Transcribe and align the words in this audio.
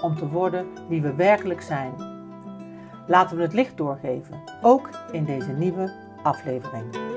om 0.00 0.16
te 0.16 0.28
worden 0.28 0.88
wie 0.88 1.02
we 1.02 1.14
werkelijk 1.14 1.62
zijn. 1.62 1.94
Laten 3.06 3.36
we 3.36 3.42
het 3.42 3.52
licht 3.52 3.76
doorgeven, 3.76 4.42
ook 4.62 4.90
in 5.12 5.24
deze 5.24 5.52
nieuwe 5.52 5.92
aflevering. 6.22 7.08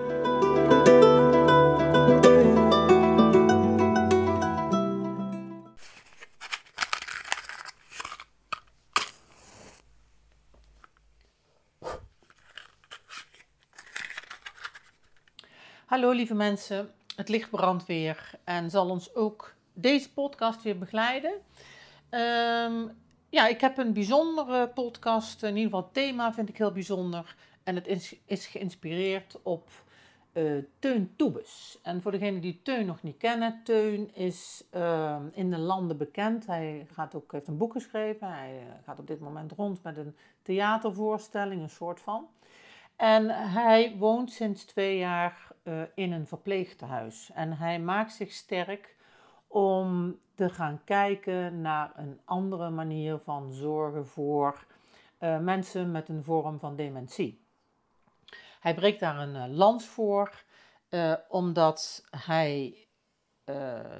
Hallo 15.86 16.12
lieve 16.12 16.34
mensen, 16.34 16.92
het 17.16 17.30
licht 17.30 17.50
brandt 17.50 17.86
weer 17.86 18.32
en 18.44 18.70
zal 18.70 18.90
ons 18.90 19.16
ook 19.16 19.54
deze 19.74 20.14
podcast 20.14 20.64
weer 20.64 20.78
begeleiden. 20.78 21.34
Ehm, 22.14 22.88
ja, 23.30 23.48
ik 23.48 23.62
heb 23.62 23.78
een 23.78 23.94
bijzondere 23.94 24.68
podcast, 24.68 25.44
in 25.44 25.50
ieder 25.50 25.64
geval 25.64 25.82
het 25.82 25.94
thema 25.94 26.34
vind 26.34 26.50
ik 26.50 26.58
heel 26.58 26.72
bijzonder. 26.72 27.36
En 27.64 27.76
het 27.76 27.88
is, 28.26 28.46
geïnspireerd 28.46 29.40
op 29.44 29.70
uh, 30.34 30.64
Teun 30.80 31.14
Toebes. 31.16 31.80
En 31.84 32.02
voor 32.02 32.12
degenen 32.12 32.42
die 32.42 32.62
Teun 32.64 32.86
nog 32.86 33.04
niet 33.04 33.18
kennen, 33.18 33.62
Teun 33.64 34.16
is 34.16 34.64
ehm, 34.70 35.22
in 35.34 35.50
de 35.50 35.58
landen 35.58 35.98
bekend. 35.98 36.46
Hij 36.46 36.88
gaat 36.92 37.16
ook, 37.16 37.32
heeft 37.32 37.48
een 37.48 37.58
boek 37.58 37.72
geschreven. 37.72 38.28
Hij 38.28 38.58
eh, 38.58 38.86
gaat 38.86 39.00
op 39.00 39.08
dit 39.08 39.20
moment 39.20 39.52
rond 39.52 39.84
met 39.84 39.98
een 39.98 40.16
theatervoorstelling, 40.42 41.62
een 41.62 41.70
soort 41.70 42.00
van. 42.00 42.28
En 42.96 43.30
hij 43.30 43.96
woont 43.98 44.32
sinds 44.32 44.66
twee 44.66 44.98
jaar 44.98 45.48
uh, 45.64 45.82
in 45.96 46.12
een 46.12 46.28
verpleegtehuis. 46.28 47.32
En 47.34 47.58
hij 47.58 47.80
maakt 47.80 48.14
zich 48.14 48.32
sterk 48.32 48.96
om 49.54 50.20
te 50.36 50.50
gaan 50.50 50.84
kijken 50.84 51.62
naar 51.62 51.92
een 51.96 52.20
andere 52.26 52.70
manier 52.70 53.20
van 53.20 53.52
zorgen 53.52 54.08
voor 54.08 54.66
uh, 55.20 55.40
mensen 55.40 55.92
met 55.92 56.10
een 56.10 56.24
vorm 56.24 56.60
van 56.60 56.76
dementie. 56.76 57.42
Hij 58.60 58.74
breekt 58.74 59.00
daar 59.00 59.18
een 59.18 59.50
uh, 59.50 59.56
lans 59.58 59.86
voor, 59.86 60.44
uh, 60.90 61.14
omdat 61.30 62.06
hij 62.10 62.78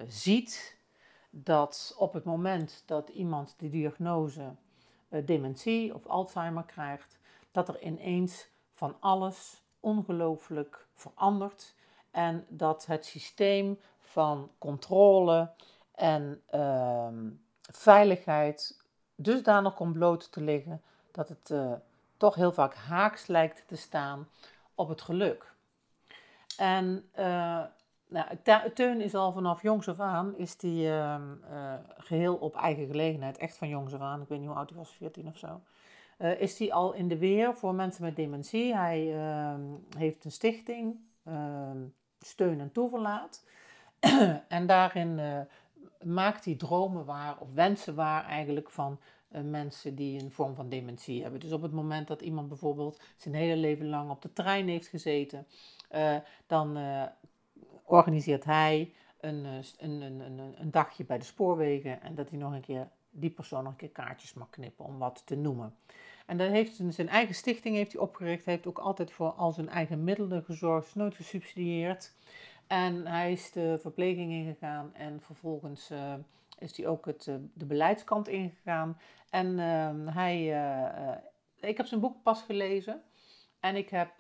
ziet 0.08 0.78
dat 1.30 1.96
op 1.98 2.14
het 2.14 2.24
moment 2.24 2.84
dat 2.86 3.10
iemand 3.10 3.56
de 3.58 3.70
diagnose 3.70 4.56
dementie 5.26 5.94
of 5.94 6.06
Alzheimer 6.06 6.64
krijgt, 6.64 7.20
dat 7.52 7.68
er 7.68 7.82
ineens 7.82 8.48
van 8.74 8.96
alles 9.00 9.64
ongelooflijk 9.80 10.88
verandert 10.94 11.76
en 12.12 12.46
dat 12.50 12.86
het 12.86 13.06
systeem 13.06 13.80
van 14.14 14.52
controle 14.58 15.52
en 15.96 16.42
uh, 16.56 17.08
veiligheid 17.72 18.82
dusdanig 19.16 19.74
komt 19.74 19.94
bloot 19.94 20.32
te 20.32 20.42
liggen 20.42 20.82
dat 21.12 21.30
het 21.30 21.50
uh, 21.50 21.72
toch 22.18 22.36
heel 22.36 22.52
vaak 22.52 22.76
haaks 22.76 23.28
lijkt 23.28 23.64
te 23.68 23.76
staan 23.76 24.28
op 24.76 24.90
het 24.90 25.02
geluk. 25.02 25.54
En 26.58 27.10
uh, 27.20 27.62
nou, 28.08 28.28
Teun 28.74 29.02
is 29.02 29.16
al 29.16 29.32
vanaf 29.32 29.62
jongs 29.62 29.88
af 29.88 30.00
aan, 30.00 30.38
is 30.38 30.58
die 30.58 30.88
uh, 30.88 31.22
geheel 31.98 32.36
op 32.36 32.56
eigen 32.56 32.86
gelegenheid, 32.86 33.38
echt 33.38 33.58
van 33.58 33.68
jongs 33.68 33.94
af 33.94 34.02
aan, 34.02 34.22
ik 34.22 34.28
weet 34.28 34.40
niet 34.40 34.48
hoe 34.48 34.58
oud 34.58 34.70
hij 34.70 34.78
was, 34.78 34.92
14 34.92 35.28
of 35.28 35.38
zo, 35.38 35.62
is 36.38 36.60
hij 36.60 36.72
al 36.74 36.94
in 36.94 37.08
de 37.08 37.18
weer 37.18 37.56
voor 37.56 37.74
mensen 37.74 38.04
met 38.04 38.16
dementie. 38.16 38.76
Hij 38.76 39.16
ehm, 39.16 39.62
heeft 39.98 40.26
een 40.26 40.32
stichting, 40.32 41.00
ehm, 41.24 41.78
Steun 42.20 42.60
en 42.60 42.72
Toeverlaat. 42.72 43.44
en 44.48 44.68
daarin 44.68 45.18
uh, 45.18 45.40
maakt 46.04 46.46
hij 46.46 46.56
dromen 46.56 47.06
waar, 47.06 47.38
of 47.40 47.54
wensen 47.54 47.96
waar 47.96 48.26
eigenlijk 48.26 48.70
van 48.70 49.00
uh, 49.32 49.42
mensen 49.42 49.96
die 49.96 50.22
een 50.22 50.32
vorm 50.32 50.56
van 50.56 50.70
dementie 50.70 51.22
hebben. 51.22 51.40
Dus 51.40 51.52
op 51.52 51.62
het 51.62 51.72
moment 51.72 52.08
dat 52.08 52.22
iemand 52.22 52.48
bijvoorbeeld 52.48 53.02
zijn 53.18 53.36
hele 53.36 53.58
leven 53.58 53.90
lang 53.90 54.10
op 54.10 54.22
de 54.22 54.34
trein 54.34 54.68
heeft 54.68 54.88
gezeten, 54.88 55.48
uh, 55.96 56.16
dan 56.48 56.78
organiseert 57.84 58.44
hij 58.44 58.94
een, 59.20 59.46
een, 59.78 60.02
een, 60.02 60.40
een, 60.58 60.72
dagje 60.72 61.04
bij 61.04 61.18
de 61.18 61.24
spoorwegen 61.24 62.02
en 62.02 62.16
dat 62.16 62.30
hij 62.30 62.40
nog 62.40 62.54
een 62.54 62.62
keer 62.62 62.88
die 63.12 63.30
persoon 63.30 63.64
nog 63.64 63.72
een 63.72 63.78
keer 63.78 63.90
kaartjes 63.90 64.34
mag 64.34 64.50
knippen, 64.50 64.86
om 64.86 64.98
wat 64.98 65.22
te 65.26 65.36
noemen. 65.36 65.76
En 66.26 66.38
dan 66.38 66.50
heeft 66.50 66.80
zijn 66.90 67.10
eigen 67.10 67.36
stichting 67.36 67.76
heeft 67.76 67.92
hij 67.92 68.02
opgericht, 68.02 68.46
heeft 68.46 68.68
ook 68.68 68.80
altijd 68.80 69.12
voor 69.12 69.32
al 69.32 69.52
zijn 69.52 69.70
eigen 69.70 70.04
middelen 70.04 70.44
gezorgd, 70.44 70.96
nooit 70.96 71.16
gesubsidieerd. 71.16 72.14
En 72.68 73.08
hij 73.08 73.32
is 73.32 73.52
de 73.52 73.78
verpleging 73.80 74.32
ingegaan 74.32 74.94
en 74.94 75.22
vervolgens 75.22 75.92
uh, 75.92 76.14
is 76.60 76.78
hij 76.78 76.88
ook 76.88 77.06
het, 77.06 77.28
uh, 77.28 77.36
de 77.54 77.66
beleidskant 77.66 78.28
ingegaan. 78.28 78.98
En 79.30 79.48
uh, 79.48 80.16
hij, 80.16 80.40
ik 81.60 81.78
heb 81.78 81.86
zijn 81.86 82.00
boek 82.00 82.24
pas 82.24 82.42
gelezen 82.42 83.02
en 83.60 83.76
ik 83.76 83.90
heb 83.90 84.12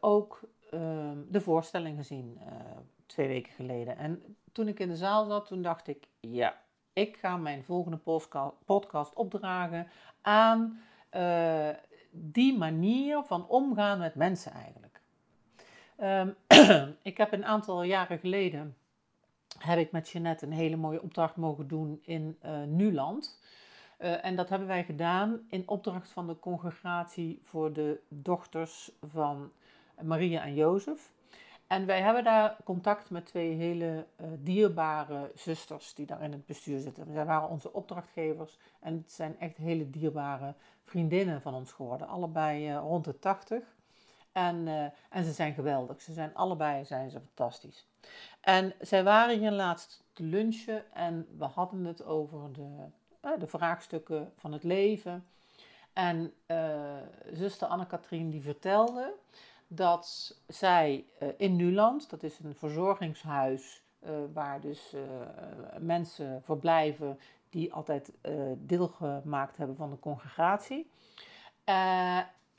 ook 0.00 0.40
ehm, 0.70 1.18
de 1.28 1.40
voorstelling 1.40 1.96
gezien 1.96 2.38
twee 3.06 3.28
weken 3.28 3.52
geleden. 3.52 3.96
En 3.96 4.36
toen 4.52 4.68
ik 4.68 4.80
in 4.80 4.88
de 4.88 4.96
zaal 4.96 5.26
zat, 5.26 5.46
toen 5.46 5.62
dacht 5.62 5.88
ik, 5.88 6.08
ja, 6.20 6.60
ik 6.92 7.16
ga 7.16 7.36
mijn 7.36 7.64
volgende 7.64 8.00
podcast 8.64 9.14
opdragen 9.14 9.88
aan 10.20 10.80
die 12.10 12.58
manier 12.58 13.22
van 13.22 13.48
omgaan 13.48 13.98
met 13.98 14.14
mensen 14.14 14.52
eigenlijk. 14.52 15.00
Um, 16.02 16.36
ik 17.02 17.16
heb 17.16 17.32
een 17.32 17.44
aantal 17.44 17.82
jaren 17.82 18.18
geleden, 18.18 18.76
heb 19.58 19.78
ik 19.78 19.92
met 19.92 20.08
Jeannette 20.08 20.46
een 20.46 20.52
hele 20.52 20.76
mooie 20.76 21.02
opdracht 21.02 21.36
mogen 21.36 21.68
doen 21.68 22.00
in 22.02 22.38
uh, 22.44 22.62
Nuland. 22.62 23.40
Uh, 23.98 24.24
en 24.24 24.36
dat 24.36 24.48
hebben 24.48 24.68
wij 24.68 24.84
gedaan 24.84 25.40
in 25.48 25.68
opdracht 25.68 26.10
van 26.10 26.26
de 26.26 26.38
congregatie 26.38 27.40
voor 27.44 27.72
de 27.72 28.00
dochters 28.08 28.92
van 29.12 29.52
Maria 30.02 30.42
en 30.42 30.54
Jozef. 30.54 31.12
En 31.66 31.86
wij 31.86 32.00
hebben 32.00 32.24
daar 32.24 32.56
contact 32.64 33.10
met 33.10 33.26
twee 33.26 33.54
hele 33.54 34.06
uh, 34.20 34.26
dierbare 34.38 35.32
zusters 35.34 35.94
die 35.94 36.06
daar 36.06 36.22
in 36.22 36.32
het 36.32 36.46
bestuur 36.46 36.80
zitten. 36.80 37.12
Zij 37.12 37.24
waren 37.24 37.48
onze 37.48 37.72
opdrachtgevers 37.72 38.58
en 38.80 38.96
het 38.96 39.12
zijn 39.12 39.38
echt 39.38 39.56
hele 39.56 39.90
dierbare 39.90 40.54
vriendinnen 40.84 41.42
van 41.42 41.54
ons 41.54 41.72
geworden. 41.72 42.08
Allebei 42.08 42.74
rond 42.74 43.04
de 43.04 43.18
80. 43.18 43.62
En, 44.32 44.66
uh, 44.66 44.84
en 45.08 45.24
ze 45.24 45.32
zijn 45.32 45.54
geweldig. 45.54 46.00
Ze 46.00 46.12
zijn 46.12 46.34
allebei 46.34 46.84
zijn 46.84 47.10
ze 47.10 47.20
fantastisch. 47.20 47.86
En 48.40 48.74
zij 48.80 49.04
waren 49.04 49.38
hier 49.38 49.50
laatst 49.50 50.04
te 50.12 50.22
lunchen 50.22 50.92
en 50.92 51.26
we 51.38 51.44
hadden 51.44 51.84
het 51.84 52.04
over 52.04 52.52
de, 52.52 52.86
uh, 53.24 53.30
de 53.38 53.46
vraagstukken 53.46 54.32
van 54.36 54.52
het 54.52 54.64
leven. 54.64 55.26
En 55.92 56.32
uh, 56.46 56.96
zuster 57.32 57.68
Anne-Katrien 57.68 58.30
die 58.30 58.42
vertelde 58.42 59.14
dat 59.66 60.36
zij 60.46 61.04
in 61.36 61.56
Nuland, 61.56 62.10
dat 62.10 62.22
is 62.22 62.38
een 62.38 62.54
verzorgingshuis 62.54 63.82
waar 64.32 64.60
dus 64.60 64.94
mensen 65.78 66.42
verblijven 66.42 67.18
die 67.48 67.72
altijd 67.72 68.12
deel 68.56 68.88
gemaakt 68.88 69.56
hebben 69.56 69.76
van 69.76 69.90
de 69.90 69.98
congregatie. 69.98 70.90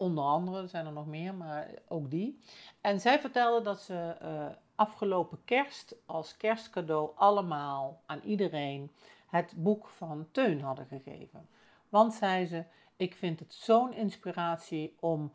Onder 0.01 0.23
andere, 0.23 0.61
er 0.61 0.67
zijn 0.67 0.85
er 0.85 0.91
nog 0.91 1.07
meer, 1.07 1.33
maar 1.33 1.69
ook 1.87 2.09
die. 2.09 2.39
En 2.81 2.99
zij 2.99 3.19
vertelde 3.19 3.63
dat 3.63 3.81
ze 3.81 4.15
uh, 4.21 4.45
afgelopen 4.75 5.41
kerst 5.45 5.95
als 6.05 6.37
kerstcadeau 6.37 7.11
allemaal 7.15 8.01
aan 8.05 8.19
iedereen 8.19 8.91
het 9.27 9.53
boek 9.57 9.87
van 9.87 10.27
Teun 10.31 10.61
hadden 10.61 10.85
gegeven. 10.85 11.47
Want, 11.89 12.13
zei 12.13 12.45
ze, 12.45 12.63
ik 12.95 13.15
vind 13.15 13.39
het 13.39 13.53
zo'n 13.53 13.93
inspiratie 13.93 14.95
om 14.99 15.31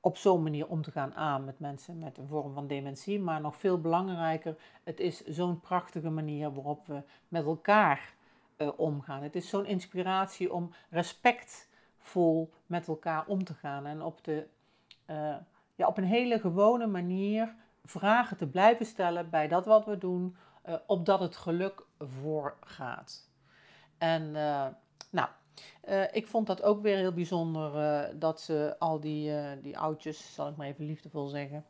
op 0.00 0.16
zo'n 0.16 0.42
manier 0.42 0.68
om 0.68 0.82
te 0.82 0.90
gaan 0.90 1.14
aan 1.14 1.44
met 1.44 1.58
mensen 1.58 1.98
met 1.98 2.18
een 2.18 2.28
vorm 2.28 2.54
van 2.54 2.66
dementie. 2.66 3.20
Maar 3.20 3.40
nog 3.40 3.56
veel 3.56 3.80
belangrijker, 3.80 4.56
het 4.84 5.00
is 5.00 5.24
zo'n 5.24 5.60
prachtige 5.60 6.10
manier 6.10 6.52
waarop 6.52 6.86
we 6.86 7.02
met 7.28 7.44
elkaar 7.44 8.14
uh, 8.56 8.68
omgaan. 8.76 9.22
Het 9.22 9.36
is 9.36 9.48
zo'n 9.48 9.66
inspiratie 9.66 10.52
om 10.52 10.72
respect 10.90 11.68
vol 12.00 12.52
met 12.66 12.88
elkaar 12.88 13.26
om 13.26 13.44
te 13.44 13.54
gaan. 13.54 13.86
En 13.86 14.02
op, 14.02 14.24
de, 14.24 14.46
uh, 15.06 15.36
ja, 15.74 15.86
op 15.86 15.96
een 15.96 16.04
hele 16.04 16.38
gewone 16.38 16.86
manier 16.86 17.54
vragen 17.84 18.36
te 18.36 18.46
blijven 18.46 18.86
stellen 18.86 19.30
bij 19.30 19.48
dat 19.48 19.66
wat 19.66 19.84
we 19.84 19.98
doen, 19.98 20.36
uh, 20.68 20.74
opdat 20.86 21.20
het 21.20 21.36
geluk 21.36 21.84
voorgaat. 21.98 23.28
En 23.98 24.22
uh, 24.22 24.66
nou, 25.10 25.28
ik 26.12 26.26
vond 26.26 26.46
dat 26.46 26.62
ook 26.62 26.82
weer 26.82 26.96
heel 26.96 27.12
bijzonder 27.12 27.72
dat 28.18 28.40
ze 28.40 28.76
al 28.78 29.00
die, 29.00 29.32
die 29.62 29.78
oudjes, 29.78 30.34
zal 30.34 30.48
ik 30.48 30.56
maar 30.56 30.66
even 30.66 30.84
liefdevol 30.84 31.26
zeggen, 31.26 31.64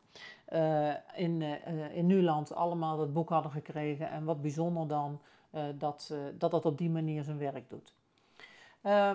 in, 1.15 1.43
in 1.93 2.07
Nuland 2.07 2.55
allemaal 2.55 2.97
dat 2.97 3.13
boek 3.13 3.29
hadden 3.29 3.53
gekregen. 3.53 4.11
En 4.11 4.25
wat 4.25 4.43
bijzonder 4.43 4.89
dan 4.89 5.21
dat, 5.79 6.15
dat 6.39 6.51
dat 6.51 6.67
op 6.67 6.79
die 6.79 6.91
manier 6.91 7.25
zijn 7.25 7.39
werk 7.39 7.71
doet. 7.71 7.95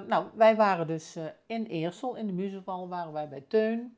Nou, 0.07 0.25
wij 0.33 0.55
waren 0.55 0.87
dus 0.87 1.17
in 1.45 1.65
Eersel, 1.65 2.15
in 2.15 2.27
de 2.27 2.33
musical, 2.33 2.87
waren 2.87 3.13
wij 3.13 3.29
bij 3.29 3.43
Teun. 3.47 3.97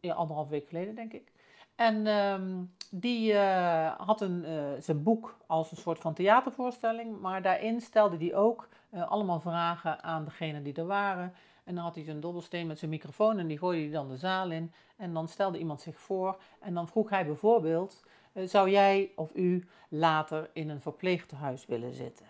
ja, 0.00 0.14
anderhalf 0.14 0.48
week 0.48 0.68
geleden, 0.68 0.94
denk 0.94 1.12
ik. 1.12 1.32
En 1.74 2.06
ehm, 2.06 2.62
die 2.90 3.32
uh, 3.32 3.92
had 3.98 4.20
een, 4.20 4.44
uh, 4.48 4.64
zijn 4.78 5.02
boek 5.02 5.36
als 5.46 5.70
een 5.70 5.76
soort 5.76 5.98
van 5.98 6.14
theatervoorstelling, 6.14 7.20
maar 7.20 7.42
daarin 7.42 7.80
stelde 7.80 8.16
hij 8.16 8.34
ook 8.34 8.68
uh, 8.90 9.10
allemaal 9.10 9.40
vragen 9.40 10.02
aan 10.02 10.24
degenen 10.24 10.62
die 10.62 10.74
er 10.74 10.86
waren. 10.86 11.32
En 11.64 11.74
dan 11.74 11.84
had 11.84 11.94
hij 11.94 12.04
zijn 12.04 12.20
dobbelsteen 12.20 12.66
met 12.66 12.78
zijn 12.78 12.90
microfoon 12.90 13.38
en 13.38 13.46
die 13.46 13.58
gooide 13.58 13.82
hij 13.82 13.92
dan 13.92 14.08
de 14.08 14.16
zaal 14.16 14.50
in. 14.50 14.72
En 14.96 15.12
dan 15.12 15.28
stelde 15.28 15.58
iemand 15.58 15.80
zich 15.80 15.98
voor 15.98 16.38
en 16.60 16.74
dan 16.74 16.88
vroeg 16.88 17.10
hij 17.10 17.26
bijvoorbeeld, 17.26 18.04
zou 18.44 18.70
jij 18.70 19.10
of 19.16 19.34
u 19.34 19.68
later 19.88 20.50
in 20.52 20.68
een 20.68 20.80
verpleegtehuis 20.80 21.66
willen 21.66 21.92
zitten? 21.92 22.26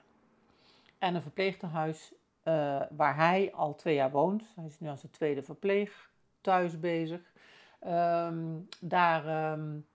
En 1.02 1.14
een 1.14 1.22
verpleegtehuis 1.22 2.14
waar 2.90 3.16
hij 3.16 3.52
al 3.52 3.74
twee 3.74 3.94
jaar 3.94 4.10
woont, 4.10 4.52
hij 4.54 4.64
is 4.64 4.80
nu 4.80 4.88
aan 4.88 4.98
zijn 4.98 5.12
tweede 5.12 5.42
verpleegthuis 5.42 6.80
bezig. 6.80 7.32
Um, 7.86 8.68
daar. 8.80 9.52
Um, 9.52 9.86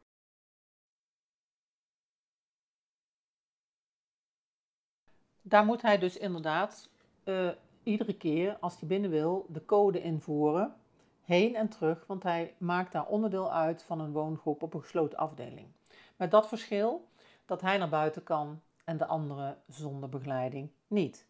daar 5.42 5.65
moet 5.65 5.81
hij 5.81 5.98
dus 5.98 6.18
inderdaad 6.18 6.89
uh, 7.24 7.50
iedere 7.83 8.18
keer 8.18 8.57
als 8.59 8.80
hij 8.80 8.88
binnen 8.88 9.09
wil 9.09 9.45
de 9.50 9.65
code 9.65 10.01
invoeren. 10.01 10.75
Heen 11.21 11.56
en 11.56 11.69
terug, 11.69 12.07
want 12.07 12.24
hij 12.24 12.56
maakt 12.57 12.92
daar 12.92 13.06
onderdeel 13.06 13.54
uit 13.54 13.83
van 13.83 14.00
een 14.00 14.12
woongroep 14.12 14.63
op 14.63 14.74
een 14.74 14.81
gesloten 14.81 15.18
afdeling. 15.18 15.68
Met 16.15 16.31
dat 16.31 16.48
verschil 16.48 17.07
dat 17.45 17.62
hij 17.62 17.77
naar 17.77 17.89
buiten 17.89 18.24
kan 18.24 18.62
en 18.88 18.98
de 18.98 19.06
anderen 19.06 19.57
zonder 19.68 20.10
begeleiding 20.10 20.69
niet. 20.88 21.28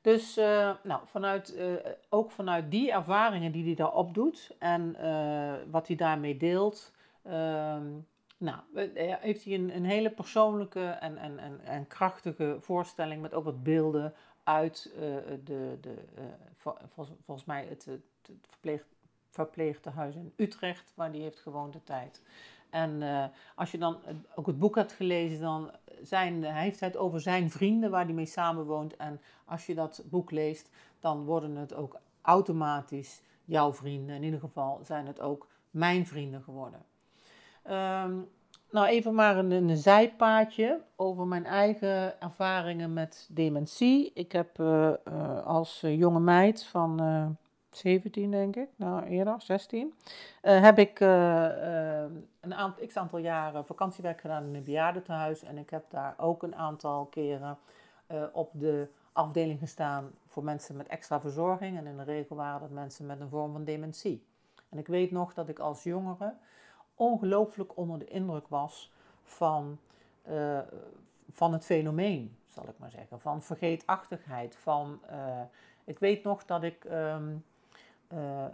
Dus 0.00 0.38
uh, 0.38 0.70
nou, 0.82 1.00
vanuit, 1.04 1.54
uh, 1.56 1.74
ook 2.08 2.30
vanuit 2.30 2.70
die 2.70 2.92
ervaringen 2.92 3.52
die 3.52 3.64
hij 3.64 3.74
daar 3.74 3.92
opdoet 3.92 4.56
en 4.58 4.96
uh, 5.00 5.54
wat 5.70 5.86
hij 5.86 5.96
daarmee 5.96 6.36
deelt, 6.36 6.92
ehm, 7.22 7.86
nou, 8.38 8.60
heeft 9.20 9.44
hij 9.44 9.54
een, 9.54 9.76
een 9.76 9.84
hele 9.84 10.10
persoonlijke 10.10 10.84
en, 10.84 11.16
en, 11.16 11.38
en, 11.38 11.60
en, 11.64 11.86
krachtige 11.86 12.56
voorstelling 12.60 13.22
met 13.22 13.34
ook 13.34 13.44
wat 13.44 13.62
beelden 13.62 14.14
uit 14.42 14.92
de, 15.44 15.78
de 15.80 15.94
vol, 16.56 16.74
volgens 17.24 17.46
mij 17.46 17.66
het, 17.68 17.84
het 17.84 18.00
verpleegtehuis 19.30 20.14
in 20.14 20.32
Utrecht, 20.36 20.92
waar 20.94 21.10
hij 21.10 21.18
heeft 21.18 21.40
gewoond 21.40 21.72
de 21.72 21.82
tijd. 21.82 22.22
En 22.70 23.02
uh, 23.02 23.24
als 23.54 23.70
je 23.70 23.78
dan 23.78 23.96
ook 24.34 24.46
het 24.46 24.58
boek 24.58 24.74
hebt 24.74 24.92
gelezen, 24.92 25.40
dan 25.40 25.70
zijn, 26.02 26.42
hij 26.44 26.62
heeft 26.62 26.80
het 26.80 26.96
over 26.96 27.20
zijn 27.20 27.50
vrienden 27.50 27.90
waar 27.90 28.04
hij 28.04 28.14
mee 28.14 28.26
samenwoont. 28.26 28.96
En 28.96 29.20
als 29.44 29.66
je 29.66 29.74
dat 29.74 30.02
boek 30.10 30.30
leest, 30.30 30.70
dan 31.00 31.24
worden 31.24 31.56
het 31.56 31.74
ook 31.74 31.98
automatisch 32.22 33.20
jouw 33.44 33.72
vrienden. 33.72 34.16
In 34.16 34.22
ieder 34.22 34.40
geval 34.40 34.80
zijn 34.82 35.06
het 35.06 35.20
ook 35.20 35.46
mijn 35.70 36.06
vrienden 36.06 36.42
geworden. 36.42 36.80
Um, 37.66 38.28
nou, 38.70 38.86
even 38.86 39.14
maar 39.14 39.36
een, 39.36 39.50
een, 39.50 39.76
zijpaadje 39.76 40.80
over 40.96 41.26
mijn 41.26 41.44
eigen 41.44 42.20
ervaringen 42.20 42.92
met 42.92 43.28
dementie. 43.32 44.10
Ik 44.14 44.32
heb 44.32 44.58
uh, 44.58 44.92
als 45.44 45.80
jonge 45.80 46.20
meid 46.20 46.64
van 46.64 47.00
17 47.70 48.30
denk 48.30 48.56
ik, 48.56 48.68
nou 48.76 49.04
eerder, 49.04 49.34
16, 49.40 49.94
uh, 50.42 50.60
heb 50.62 50.78
ik 50.78 51.00
uh, 51.00 51.08
uh, 51.08 52.02
een 52.40 52.54
aantal, 52.54 52.86
x 52.86 52.96
aantal 52.96 53.18
jaren 53.18 53.66
vakantiewerk 53.66 54.20
gedaan 54.20 54.44
in 54.44 54.54
een 54.54 54.64
bejaardentehuis. 54.64 55.42
En 55.42 55.58
ik 55.58 55.70
heb 55.70 55.90
daar 55.90 56.14
ook 56.16 56.42
een 56.42 56.54
aantal 56.54 57.06
keren 57.06 57.58
op 58.32 58.50
de 58.52 58.88
afdeling 59.12 59.58
gestaan 59.58 60.10
voor 60.26 60.44
mensen 60.44 60.76
met 60.76 60.86
extra 60.86 61.20
verzorging. 61.20 61.76
En 61.76 61.86
in 61.86 61.96
de 61.96 62.02
regel 62.02 62.36
waren 62.36 62.60
dat 62.60 62.70
mensen 62.70 63.06
met 63.06 63.20
een 63.20 63.28
vorm 63.28 63.52
van 63.52 63.64
dementie. 63.64 64.24
En 64.68 64.78
ik 64.78 64.86
weet 64.86 65.10
nog 65.10 65.34
dat 65.34 65.48
ik 65.48 65.58
als 65.58 65.82
jongere 65.82 66.34
ongelooflijk 66.94 67.76
onder 67.76 67.98
de 67.98 68.08
indruk 68.08 68.48
was 68.48 68.92
van, 69.22 69.78
van 71.30 71.52
het 71.52 71.64
fenomeen, 71.64 72.36
zal 72.46 72.68
ik 72.68 72.78
maar 72.78 72.90
zeggen. 72.90 73.20
Van 73.20 73.42
vergeetachtigheid, 73.42 74.56
van... 74.56 75.00
ik 75.84 75.98
weet 75.98 76.24
nog 76.24 76.44
dat 76.44 76.62
ik 76.62 76.84
um, 76.84 77.44
uh, 78.14 78.44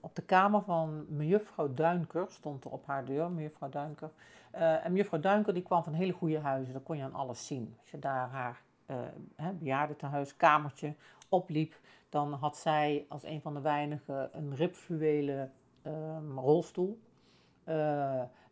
op 0.00 0.14
de 0.14 0.22
kamer 0.22 0.62
van 0.62 1.06
mejuffrouw 1.08 1.74
Duinker, 1.74 2.26
stond 2.28 2.64
er 2.64 2.70
op 2.70 2.86
haar 2.86 3.04
deur, 3.04 3.30
mejuffrouw 3.30 3.68
Duinker. 3.68 4.10
Uh, 4.54 4.84
en 4.84 4.92
mejuffrouw 4.92 5.20
Duinker 5.20 5.54
die 5.54 5.62
kwam 5.62 5.82
van 5.82 5.92
hele 5.92 6.12
goede 6.12 6.38
huizen, 6.38 6.72
daar 6.72 6.82
kon 6.82 6.96
je 6.96 7.02
aan 7.02 7.14
alles 7.14 7.46
zien. 7.46 7.74
Als 7.80 7.90
je 7.90 7.98
daar 7.98 8.28
haar 8.28 8.62
uh, 8.86 8.96
hè, 9.36 9.52
bejaardentehuis, 9.52 10.36
kamertje 10.36 10.94
opliep, 11.28 11.74
dan 12.08 12.32
had 12.32 12.56
zij 12.56 13.06
als 13.08 13.24
een 13.24 13.40
van 13.40 13.54
de 13.54 13.60
weinigen 13.60 14.28
een 14.32 14.54
ribfluwelen 14.54 15.52
ehm, 15.82 16.38
rolstoel. 16.38 16.98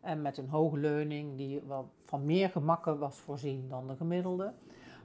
en 0.01 0.21
met 0.21 0.37
een 0.37 0.49
hoge 0.49 0.77
leuning 0.77 1.37
die 1.37 1.61
wel 1.67 1.89
van 2.03 2.25
meer 2.25 2.49
gemakken 2.49 2.99
was 2.99 3.17
voorzien 3.17 3.67
dan 3.69 3.87
de 3.87 3.95
gemiddelde. 3.95 4.53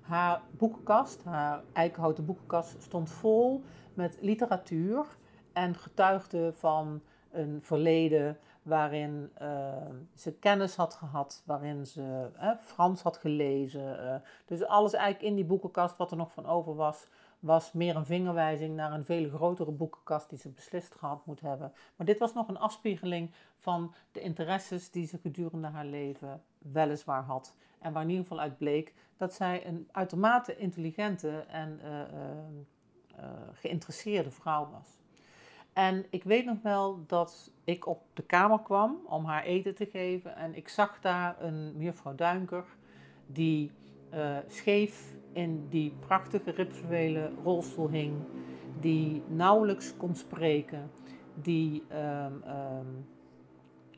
Haar 0.01 0.43
boekenkast, 0.51 1.25
haar 1.25 1.63
eikenhouten 1.73 2.25
boekenkast, 2.25 2.83
stond 2.83 3.11
vol 3.11 3.65
met 3.95 4.19
literatuur 4.21 5.07
en 5.53 5.75
getuigde 5.75 6.53
van 6.53 7.03
een 7.31 7.59
verleden 7.63 8.39
waarin 8.63 9.33
uh, 9.43 9.73
ze 10.15 10.33
kennis 10.33 10.77
had 10.77 10.95
gehad, 10.95 11.43
waarin 11.47 11.87
ze 11.87 12.31
Frans 12.61 13.03
had 13.03 13.17
gelezen. 13.17 14.05
Uh, 14.05 14.15
dus 14.45 14.65
alles 14.65 14.93
eigenlijk 14.93 15.25
in 15.31 15.35
die 15.35 15.45
boekenkast, 15.45 15.97
wat 15.97 16.11
er 16.11 16.17
nog 16.17 16.33
van 16.33 16.47
over 16.47 16.75
was, 16.75 17.09
was 17.39 17.73
meer 17.73 17.97
een 17.97 18.07
vingerwijzing 18.07 18.77
naar 18.77 18.93
een 18.93 19.05
veel 19.05 19.29
grotere 19.29 19.71
boekenkast 19.71 20.29
die 20.29 20.39
ze 20.39 20.49
beslist 20.49 20.95
gehad 20.95 21.27
moet 21.27 21.41
hebben. 21.41 21.73
Maar 21.97 22.07
dit 22.07 22.19
was 22.19 22.35
nog 22.35 22.49
een 22.49 22.59
afspiegeling 22.59 23.31
van 23.57 23.95
de 24.13 24.21
interesses 24.21 24.91
die 24.91 25.07
ze 25.07 25.19
gedurende 25.19 25.69
haar 25.69 25.87
leven 25.87 26.43
weliswaar 26.59 27.23
had. 27.23 27.55
En 27.79 27.93
waar 27.93 28.03
in 28.03 28.09
ieder 28.09 28.25
geval 28.25 28.41
uit 28.41 28.59
bleek 28.59 28.95
dat 29.17 29.35
zij 29.35 29.67
een 29.67 29.89
uitermate 29.93 30.57
intelligente 30.57 31.45
en 31.49 31.81
geïnteresseerde 33.53 34.31
vrouw 34.31 34.71
was. 34.71 35.00
En 35.81 36.07
ik 36.11 36.25
weet 36.25 36.45
nog 36.45 36.63
wel 36.63 37.05
dat 37.07 37.53
ik 37.65 37.87
op 37.87 38.03
de 38.15 38.23
kamer 38.23 38.61
kwam 38.61 38.99
om 39.07 39.25
haar 39.25 39.45
eten 39.45 39.75
te 39.75 39.87
geven. 39.87 40.37
En 40.37 40.57
ik 40.57 40.69
zag 40.69 41.01
daar 41.01 41.43
een 41.43 41.77
mevrouw 41.77 42.15
Duinker 42.15 42.65
die 43.27 43.71
uh, 44.15 44.37
scheef 44.47 45.15
in 45.33 45.67
die 45.69 45.93
prachtige 46.01 46.51
ribfluwelen 46.51 47.37
rolstoel 47.45 47.89
hing. 47.89 48.15
Die 48.81 49.23
nauwelijks 49.29 49.97
kon 49.97 50.15
spreken. 50.15 50.91
Die, 51.35 51.83
um, 51.93 52.43
um, 52.47 53.07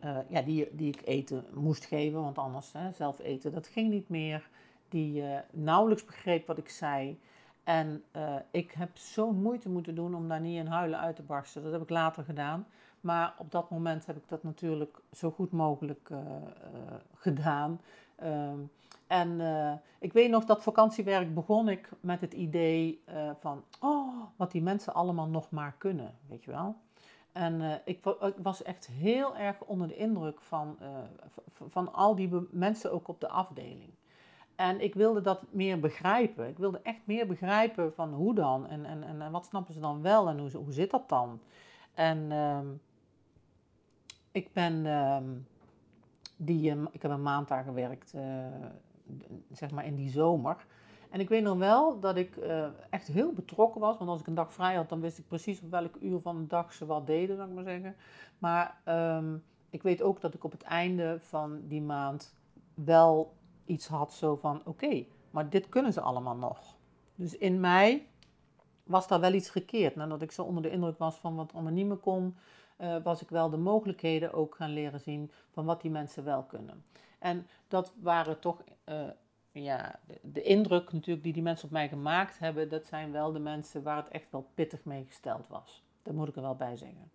uh, 0.05 0.19
ja, 0.29 0.43
die, 0.43 0.69
die 0.73 0.89
ik 0.89 1.03
eten 1.05 1.45
moest 1.55 1.85
geven, 1.85 2.23
want 2.23 2.39
anders 2.39 2.73
hè, 2.73 2.93
zelf 2.93 3.19
eten, 3.19 3.53
dat 3.53 3.67
ging 3.67 3.91
niet 3.91 4.09
meer. 4.09 4.49
Die 4.89 5.23
uh, 5.23 5.39
nauwelijks 5.51 6.05
begreep 6.05 6.47
wat 6.47 6.59
ik 6.59 6.69
zei. 6.69 7.19
En 7.64 8.02
uh, 8.16 8.35
ik 8.50 8.73
heb 8.73 8.97
zo'n 8.97 9.42
moeite 9.42 9.69
moeten 9.69 9.95
doen 9.95 10.14
om 10.14 10.28
daar 10.28 10.40
niet 10.40 10.59
in 10.59 10.66
huilen 10.66 10.99
uit 10.99 11.16
te 11.16 11.23
barsten. 11.23 11.62
Dat 11.62 11.73
heb 11.73 11.83
ik 11.83 11.90
later 11.90 12.25
gedaan. 12.25 12.66
Maar 13.00 13.35
op 13.38 13.50
dat 13.50 13.71
moment 13.71 14.07
heb 14.07 14.16
ik 14.16 14.28
dat 14.28 14.42
natuurlijk 14.42 14.99
zo 15.12 15.31
goed 15.31 15.52
mogelijk 15.52 16.09
uh, 16.12 16.19
uh, 16.19 16.25
gedaan. 17.14 17.81
Um, 18.23 18.71
en 19.07 19.40
ik 19.99 20.12
weet 20.12 20.31
nog 20.31 20.45
dat 20.45 20.62
vakantiewerk 20.62 21.35
begon 21.35 21.69
ik 21.69 21.88
met 22.00 22.21
het 22.21 22.33
idee 22.33 23.02
van, 23.40 23.64
oh, 23.81 24.25
wat 24.37 24.50
die 24.50 24.62
mensen 24.62 24.95
allemaal 24.95 25.28
nog 25.28 25.50
maar 25.50 25.75
kunnen, 25.78 26.14
weet 26.28 26.45
je 26.45 26.50
wel. 26.50 26.76
En 27.33 27.81
ik, 27.85 28.07
ik, 28.07 28.35
was 28.42 28.62
echt 28.62 28.87
heel 28.87 29.37
erg 29.37 29.61
onder 29.61 29.88
de 29.88 29.97
indruk 29.97 30.40
van, 30.40 30.78
van 31.69 31.92
al 31.92 32.14
die 32.14 32.31
mensen 32.50 32.92
ook 32.92 33.09
op 33.09 33.21
de 33.21 33.28
afdeling. 33.28 33.90
En 34.62 34.81
ik 34.81 34.95
wilde 34.95 35.21
dat 35.21 35.42
meer 35.50 35.81
begrijpen. 35.81 36.49
Ik 36.49 36.59
wilde 36.59 36.81
echt 36.83 37.00
meer 37.04 37.26
begrijpen 37.26 37.95
van 37.95 38.14
hoe 38.14 38.35
dan 38.35 38.66
en, 38.66 38.85
en, 38.85 39.21
en 39.21 39.31
wat 39.31 39.47
snappen 39.47 39.75
ze 39.75 39.81
dan 39.81 40.02
wel 40.02 40.28
en 40.28 40.38
hoe, 40.38 40.50
hoe 40.50 40.73
zit 40.73 40.90
dat 40.90 41.09
dan? 41.09 41.40
En 41.95 42.19
uh, 42.31 42.59
ik 44.33 44.52
ben, 44.52 44.85
uh, 44.85 45.16
die, 46.37 46.75
uh, 46.75 46.83
ik 46.90 47.02
heb 47.02 47.11
een 47.11 47.23
maand 47.23 47.49
daar 47.49 47.64
gewerkt, 47.64 48.14
eh, 48.14 48.23
zeg 49.52 49.71
maar 49.71 49.87
in 49.87 49.95
die 49.95 50.11
zomer. 50.11 50.66
En 51.11 51.21
ik 51.21 51.28
weet 51.28 51.42
nog 51.42 51.59
wel 51.59 52.00
dat 52.00 52.16
ik 52.16 52.37
eh, 52.37 52.66
echt 52.90 53.07
heel 53.07 53.33
betrokken 53.33 53.81
was. 53.81 53.99
Want 53.99 54.11
als 54.11 54.21
ik 54.21 54.26
een 54.26 54.35
dag 54.35 54.52
vrij 54.52 54.75
had, 54.75 54.88
dan 54.88 55.00
wist 55.00 55.19
ik 55.19 55.28
precies 55.28 55.62
op 55.62 55.71
welk 55.71 55.97
uur 56.00 56.21
van 56.21 56.38
de 56.38 56.47
dag 56.47 56.73
ze 56.73 56.87
wat 56.87 57.07
deden, 57.07 57.37
zou 57.37 57.49
ik 57.49 57.54
maar 57.54 57.64
zeggen. 57.64 57.97
Maar 58.38 58.81
ik 59.71 59.83
weet 59.83 60.02
ook 60.02 60.21
dat 60.21 60.35
ik 60.35 60.45
op 60.45 60.52
het 60.52 60.62
einde 60.62 61.19
van 61.21 61.61
die 61.69 61.83
maand 61.83 62.35
wel 62.75 63.40
iets 63.64 63.87
had 63.87 64.12
zo 64.12 64.37
van, 64.37 64.62
oké, 64.64 65.04
maar 65.31 65.50
dit 65.50 65.69
kunnen 65.69 65.92
ze 65.92 66.00
allemaal 66.00 66.37
nog. 66.37 66.76
Dus 67.14 67.37
in 67.37 67.61
mei 67.61 68.07
was 68.85 69.09
daar 69.09 69.21
wel 69.21 69.33
iets 69.33 69.50
gekeerd. 69.50 69.97
Nadat 69.97 70.23
ik 70.23 70.33
zo 70.33 70.42
onder 70.42 70.62
de 70.62 70.71
indruk 70.71 70.99
was 70.99 71.16
van 71.16 71.37
wat 71.37 71.52
allemaal 71.52 71.73
niet 71.73 71.87
meer 71.87 71.97
kon, 71.97 72.37
uh, 72.78 72.97
was 73.02 73.23
ik 73.23 73.28
wel 73.28 73.50
de 73.50 73.57
mogelijkheden 73.57 74.33
ook 74.33 74.54
gaan 74.54 74.71
leren 74.73 75.00
zien 75.00 75.31
van 75.50 75.64
wat 75.64 75.81
die 75.81 75.90
mensen 75.90 76.25
wel 76.25 76.42
kunnen. 76.42 76.85
En 77.19 77.47
dat 77.69 77.92
waren 78.00 78.40
toch, 78.40 78.62
uh, 78.88 79.09
ja, 79.52 80.00
de, 80.23 80.42
indruk 80.42 80.92
natuurlijk 80.92 81.25
die 81.25 81.33
die 81.33 81.42
mensen 81.42 81.64
op 81.64 81.73
mij 81.73 81.88
gemaakt 81.88 82.38
hebben, 82.38 82.69
dat 82.69 82.87
zijn 82.87 83.12
wel 83.12 83.33
de 83.33 83.38
mensen 83.38 83.83
waar 83.83 83.97
het 83.97 84.09
echt 84.09 84.31
wel 84.31 84.47
pittig 84.54 84.85
mee 84.85 85.04
gesteld 85.04 85.49
was. 85.49 85.83
Dat 86.02 86.14
moet 86.14 86.28
ik 86.28 86.37
er 86.37 86.42
wel 86.42 86.57
bij 86.57 86.76
zeggen. 86.76 87.11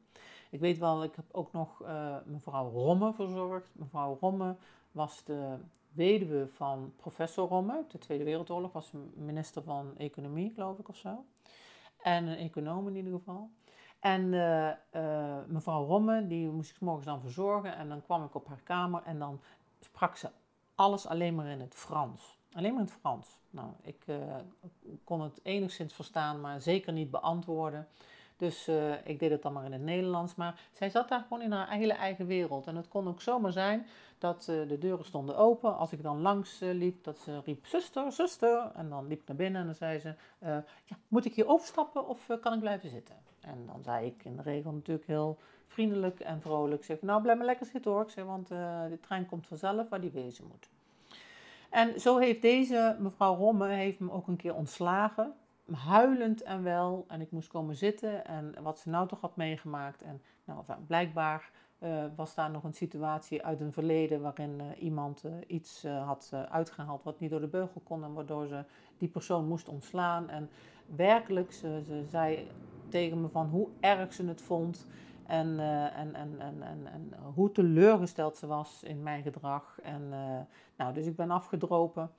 Ik 0.49 0.59
weet 0.59 0.77
wel, 0.77 1.03
ik 1.03 1.15
heb 1.15 1.25
ook 1.31 1.51
nog 1.51 1.81
uh, 1.81 2.15
mevrouw 2.25 2.69
Romme 2.69 3.13
verzorgd. 3.13 3.69
Mevrouw 3.73 4.17
Romme 4.19 4.55
was 4.91 5.23
de 5.23 5.57
weduwe 5.97 6.47
van 6.47 6.93
professor 6.95 7.47
Romme. 7.47 7.85
De 7.87 7.97
Tweede 7.97 8.23
Wereldoorlog 8.23 8.71
was 8.71 8.91
minister 9.15 9.63
van 9.63 9.97
Economie, 9.97 10.51
geloof 10.53 10.79
ik, 10.79 10.89
of 10.89 10.95
zo. 10.95 11.25
En 12.01 12.25
een 12.25 12.37
econoom 12.37 12.87
in 12.87 12.95
ieder 12.95 13.11
geval. 13.11 13.49
En 13.99 14.33
uh, 14.33 14.69
uh, 14.95 15.37
mevrouw 15.47 15.85
Romme, 15.85 16.27
die 16.27 16.49
moest 16.49 16.71
ik 16.71 16.79
morgens 16.79 17.05
dan 17.05 17.21
verzorgen. 17.21 17.75
En 17.75 17.89
dan 17.89 18.01
kwam 18.01 18.23
ik 18.23 18.35
op 18.35 18.47
haar 18.47 18.61
kamer 18.63 19.01
en 19.03 19.19
dan 19.19 19.39
sprak 19.79 20.15
ze 20.15 20.29
alles 20.75 21.07
alleen 21.07 21.35
maar 21.35 21.47
in 21.47 21.59
het 21.59 21.75
Frans. 21.75 22.37
Alleen 22.51 22.71
maar 22.73 22.81
in 22.81 22.87
het 22.87 22.97
Frans. 22.99 23.39
Nou, 23.49 23.69
ik 23.81 24.03
uh, 24.05 24.17
kon 25.03 25.21
het 25.21 25.39
enigszins 25.43 25.93
verstaan, 25.93 26.41
maar 26.41 26.61
zeker 26.61 26.93
niet 26.93 27.11
beantwoorden. 27.11 27.87
Dus 28.37 28.67
uh, 28.67 28.93
ik 29.03 29.19
deed 29.19 29.31
het 29.31 29.41
dan 29.41 29.53
maar 29.53 29.65
in 29.65 29.71
het 29.71 29.81
Nederlands. 29.81 30.35
Maar 30.35 30.59
zij 30.73 30.89
zat 30.89 31.09
daar 31.09 31.21
gewoon 31.21 31.41
in 31.41 31.51
haar 31.51 31.71
hele 31.71 31.93
eigen 31.93 32.25
wereld. 32.25 32.67
En 32.67 32.75
het 32.75 32.87
kon 32.87 33.07
ook 33.07 33.21
zomaar 33.21 33.51
zijn 33.51 33.85
dat 34.17 34.47
uh, 34.49 34.67
de 34.67 34.77
deuren 34.77 35.05
stonden 35.05 35.37
open. 35.37 35.77
Als 35.77 35.91
ik 35.91 36.03
dan 36.03 36.21
langs 36.21 36.61
uh, 36.61 36.73
liep, 36.73 37.03
dat 37.03 37.19
ze 37.19 37.41
riep, 37.45 37.65
zuster, 37.65 38.11
zuster. 38.11 38.71
En 38.75 38.89
dan 38.89 39.07
liep 39.07 39.21
ik 39.21 39.27
naar 39.27 39.37
binnen 39.37 39.61
en 39.61 39.67
dan 39.67 39.75
zei 39.75 39.99
ze, 39.99 40.13
ja, 40.85 40.97
moet 41.07 41.25
ik 41.25 41.33
hier 41.33 41.47
overstappen 41.47 42.07
of 42.07 42.27
kan 42.41 42.53
ik 42.53 42.59
blijven 42.59 42.89
zitten? 42.89 43.15
En 43.39 43.65
dan 43.65 43.83
zei 43.83 44.05
ik 44.05 44.25
in 44.25 44.35
de 44.35 44.41
regel 44.41 44.71
natuurlijk 44.71 45.07
heel 45.07 45.37
vriendelijk 45.67 46.19
en 46.19 46.41
vrolijk. 46.41 46.83
Zeg, 46.83 47.01
nou 47.01 47.21
blijf 47.21 47.37
maar 47.37 47.45
lekker 47.45 47.65
zitten 47.65 47.91
hoor. 47.91 48.11
Ik 48.15 48.23
want 48.23 48.47
de 48.47 48.97
trein 49.01 49.25
komt 49.25 49.47
vanzelf 49.47 49.89
waar 49.89 50.01
die 50.01 50.11
wezen 50.11 50.47
moet. 50.47 50.69
En 51.69 52.01
zo 52.01 52.17
heeft 52.17 52.41
deze 52.41 52.95
mevrouw 52.99 53.35
Romme 53.35 53.67
heeft 53.67 53.99
me 53.99 54.11
ook 54.11 54.27
een 54.27 54.35
keer 54.35 54.55
ontslagen 54.55 55.33
huilend 55.73 56.43
en 56.43 56.63
wel. 56.63 57.05
En 57.07 57.21
ik 57.21 57.31
moest 57.31 57.47
komen 57.47 57.75
zitten 57.75 58.25
en 58.25 58.55
wat 58.61 58.79
ze 58.79 58.89
nou 58.89 59.07
toch 59.07 59.21
had 59.21 59.35
meegemaakt. 59.35 60.01
En 60.01 60.21
nou, 60.45 60.63
blijkbaar 60.87 61.51
uh, 61.79 62.05
was 62.15 62.35
daar 62.35 62.51
nog 62.51 62.63
een 62.63 62.73
situatie 62.73 63.43
uit 63.45 63.61
een 63.61 63.73
verleden 63.73 64.21
waarin 64.21 64.59
uh, 64.59 64.83
iemand 64.83 65.23
uh, 65.25 65.31
iets 65.47 65.83
had 65.83 66.31
uitgehaald 66.49 67.03
wat 67.03 67.19
niet 67.19 67.29
door 67.29 67.39
de 67.39 67.47
beugel 67.47 67.81
kon 67.83 68.03
en 68.03 68.13
waardoor 68.13 68.47
ze 68.47 68.63
die 68.97 69.09
persoon 69.09 69.47
moest 69.47 69.69
ontslaan. 69.69 70.29
En 70.29 70.49
werkelijk, 70.95 71.51
ze, 71.51 71.81
ze 71.85 72.03
zei 72.09 72.51
tegen 72.89 73.21
me 73.21 73.27
van 73.27 73.47
hoe 73.47 73.67
erg 73.79 74.13
ze 74.13 74.25
het 74.25 74.41
vond 74.41 74.87
en, 75.25 75.59
en, 75.59 76.15
en, 76.15 76.39
en, 76.39 76.61
en, 76.61 76.87
en, 76.87 77.13
hoe 77.33 77.51
teleurgesteld 77.51 78.37
ze 78.37 78.47
was 78.47 78.83
in 78.83 79.03
mijn 79.03 79.23
gedrag. 79.23 79.79
En, 79.81 80.09
nou, 80.77 80.93
dus 80.93 81.05
ik 81.05 81.15
ben 81.15 81.31
afgedropen 81.31 82.11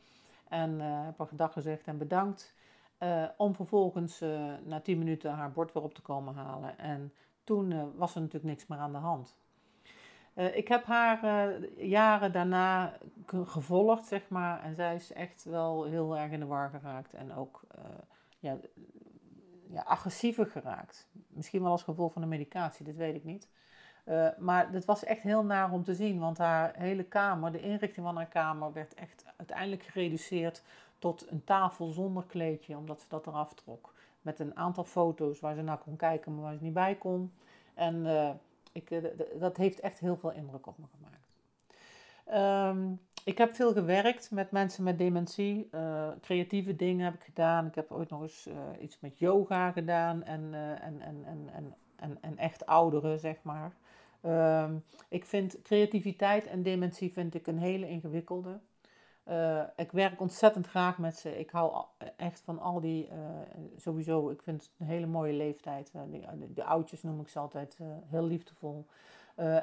en 0.49 0.81
heb 0.81 1.19
haar 1.19 1.27
gedag 1.27 1.53
gezegd 1.53 1.87
en 1.87 1.99
bedankt. 1.99 2.55
Uh, 3.03 3.25
om 3.37 3.55
vervolgens 3.55 4.23
uh, 4.23 4.53
na 4.65 4.81
10 4.81 4.99
minuten 4.99 5.31
haar 5.31 5.53
bord 5.53 5.73
weer 5.73 5.83
op 5.83 5.95
te 5.95 6.03
komen 6.03 6.35
halen. 6.35 6.79
En 6.79 7.13
toen 7.45 7.71
uh, 7.71 7.83
was 7.97 8.15
er 8.15 8.21
natuurlijk 8.21 8.53
niks 8.53 8.67
meer 8.67 8.79
aan 8.79 8.93
de 8.93 8.99
hand. 8.99 9.37
ik 10.35 10.69
heb 10.69 10.85
haar 10.85 11.21
jaren 11.77 12.33
daarna 12.33 12.99
gevolgd, 13.27 14.07
zeg 14.07 14.29
maar. 14.29 14.63
En 14.63 14.75
zij 14.75 14.95
is 14.95 15.13
echt 15.13 15.45
wel 15.45 15.85
heel 15.85 16.17
erg 16.17 16.31
in 16.31 16.41
de 16.41 16.47
war 16.47 16.71
geraakt. 16.71 17.15
En 17.15 17.35
ook 17.35 17.61
ja, 18.39 18.57
ja, 19.71 19.83
agressiever 19.83 20.47
geraakt. 20.47 21.09
Misschien 21.29 21.63
wel 21.63 21.71
als 21.71 21.83
gevolg 21.83 22.13
van 22.13 22.23
de 22.23 22.29
medicatie, 22.29 22.87
dat 22.87 22.95
weet 22.95 23.15
ik 23.15 23.25
niet. 23.25 23.49
maar 24.39 24.73
het 24.73 24.85
was 24.85 25.05
echt 25.05 25.23
heel 25.23 25.45
naar 25.45 25.73
om 25.73 25.85
te 25.85 25.95
zien, 25.95 26.19
want 26.19 26.39
haar 26.39 26.75
hele 26.77 27.05
kamer, 27.05 27.53
de 27.53 27.61
inrichting 27.61 28.07
van 28.07 28.17
haar 28.17 28.29
kamer, 28.29 28.73
werd 28.73 28.95
echt 28.95 29.25
uiteindelijk 29.37 29.83
gereduceerd 29.83 30.63
tot 30.99 31.31
een 31.31 31.45
tafel 31.45 31.87
zonder 31.87 32.25
kleedje, 32.27 32.77
omdat 32.77 33.01
ze 33.01 33.07
dat 33.09 33.27
eraf 33.27 33.55
trok. 33.55 33.95
Met 34.21 34.39
een 34.39 34.57
aantal 34.57 34.85
foto's 34.85 35.41
waar 35.41 35.55
ze 35.55 35.63
naar 35.63 35.79
kon 35.79 35.97
kijken, 35.97 36.35
maar 36.35 36.43
waar 36.43 36.57
ze 36.57 36.65
niet 36.65 36.73
bij 36.73 36.95
kon. 36.95 37.33
En 37.75 38.05
uh, 38.05 38.31
ik, 38.73 38.91
uh, 38.91 39.05
dat 39.39 39.57
heeft 39.57 39.81
echt 39.81 39.99
heel 39.99 40.17
veel 40.17 40.33
indruk 40.33 40.67
op 40.67 40.79
me 40.79 40.85
gemaakt. 40.97 41.17
Um, 42.77 43.01
ik 43.25 43.39
heb 43.39 43.55
veel 43.55 43.73
gewerkt 43.73 44.31
met 44.31 44.51
mensen 44.51 44.85
met 44.85 44.99
dementie. 44.99 45.69
Uh, 45.75 46.09
creatieve 46.21 46.77
dingen 46.77 47.05
heb 47.05 47.15
ik 47.15 47.23
gedaan. 47.23 47.67
Ik 47.67 47.75
heb 47.75 47.91
ooit 47.91 48.11
nog 48.11 48.23
eens 48.23 48.49
iets 48.81 49.01
met 49.01 49.19
yoga 49.19 49.71
gedaan. 49.71 50.23
En, 50.23 50.55
en, 50.81 51.01
en, 51.01 51.25
en, 51.25 51.49
en, 51.55 51.75
en, 51.97 52.19
en 52.21 52.39
echt 52.39 52.67
ouderen, 52.67 53.19
zeg 53.19 53.37
maar. 53.43 53.73
Um, 54.63 54.85
ik 55.09 55.25
vind 55.25 55.63
creativiteit 55.63 56.47
en 56.47 56.63
dementie 56.63 57.13
vind 57.13 57.35
ik 57.35 57.47
een 57.47 57.59
hele 57.59 57.89
ingewikkelde. 57.89 58.59
Uh, 59.31 59.63
ik 59.77 59.93
werk 59.93 60.21
ontzettend 60.21 60.67
graag 60.67 60.99
met 60.99 61.17
ze. 61.17 61.39
Ik 61.39 61.51
hou 61.51 61.85
echt 62.17 62.41
van 62.41 62.59
al 62.59 62.81
die, 62.81 63.09
uh, 63.09 63.15
sowieso, 63.77 64.31
ik 64.31 64.43
vind 64.43 64.63
het 64.63 64.71
een 64.79 64.87
hele 64.87 65.07
mooie 65.07 65.33
leeftijd. 65.33 65.93
Uh, 65.97 66.03
de, 66.55 66.65
oudjes 66.65 67.03
noem 67.03 67.21
ik 67.21 67.29
ze 67.29 67.39
altijd 67.39 67.79
heel 68.11 68.25
liefdevol. 68.25 68.87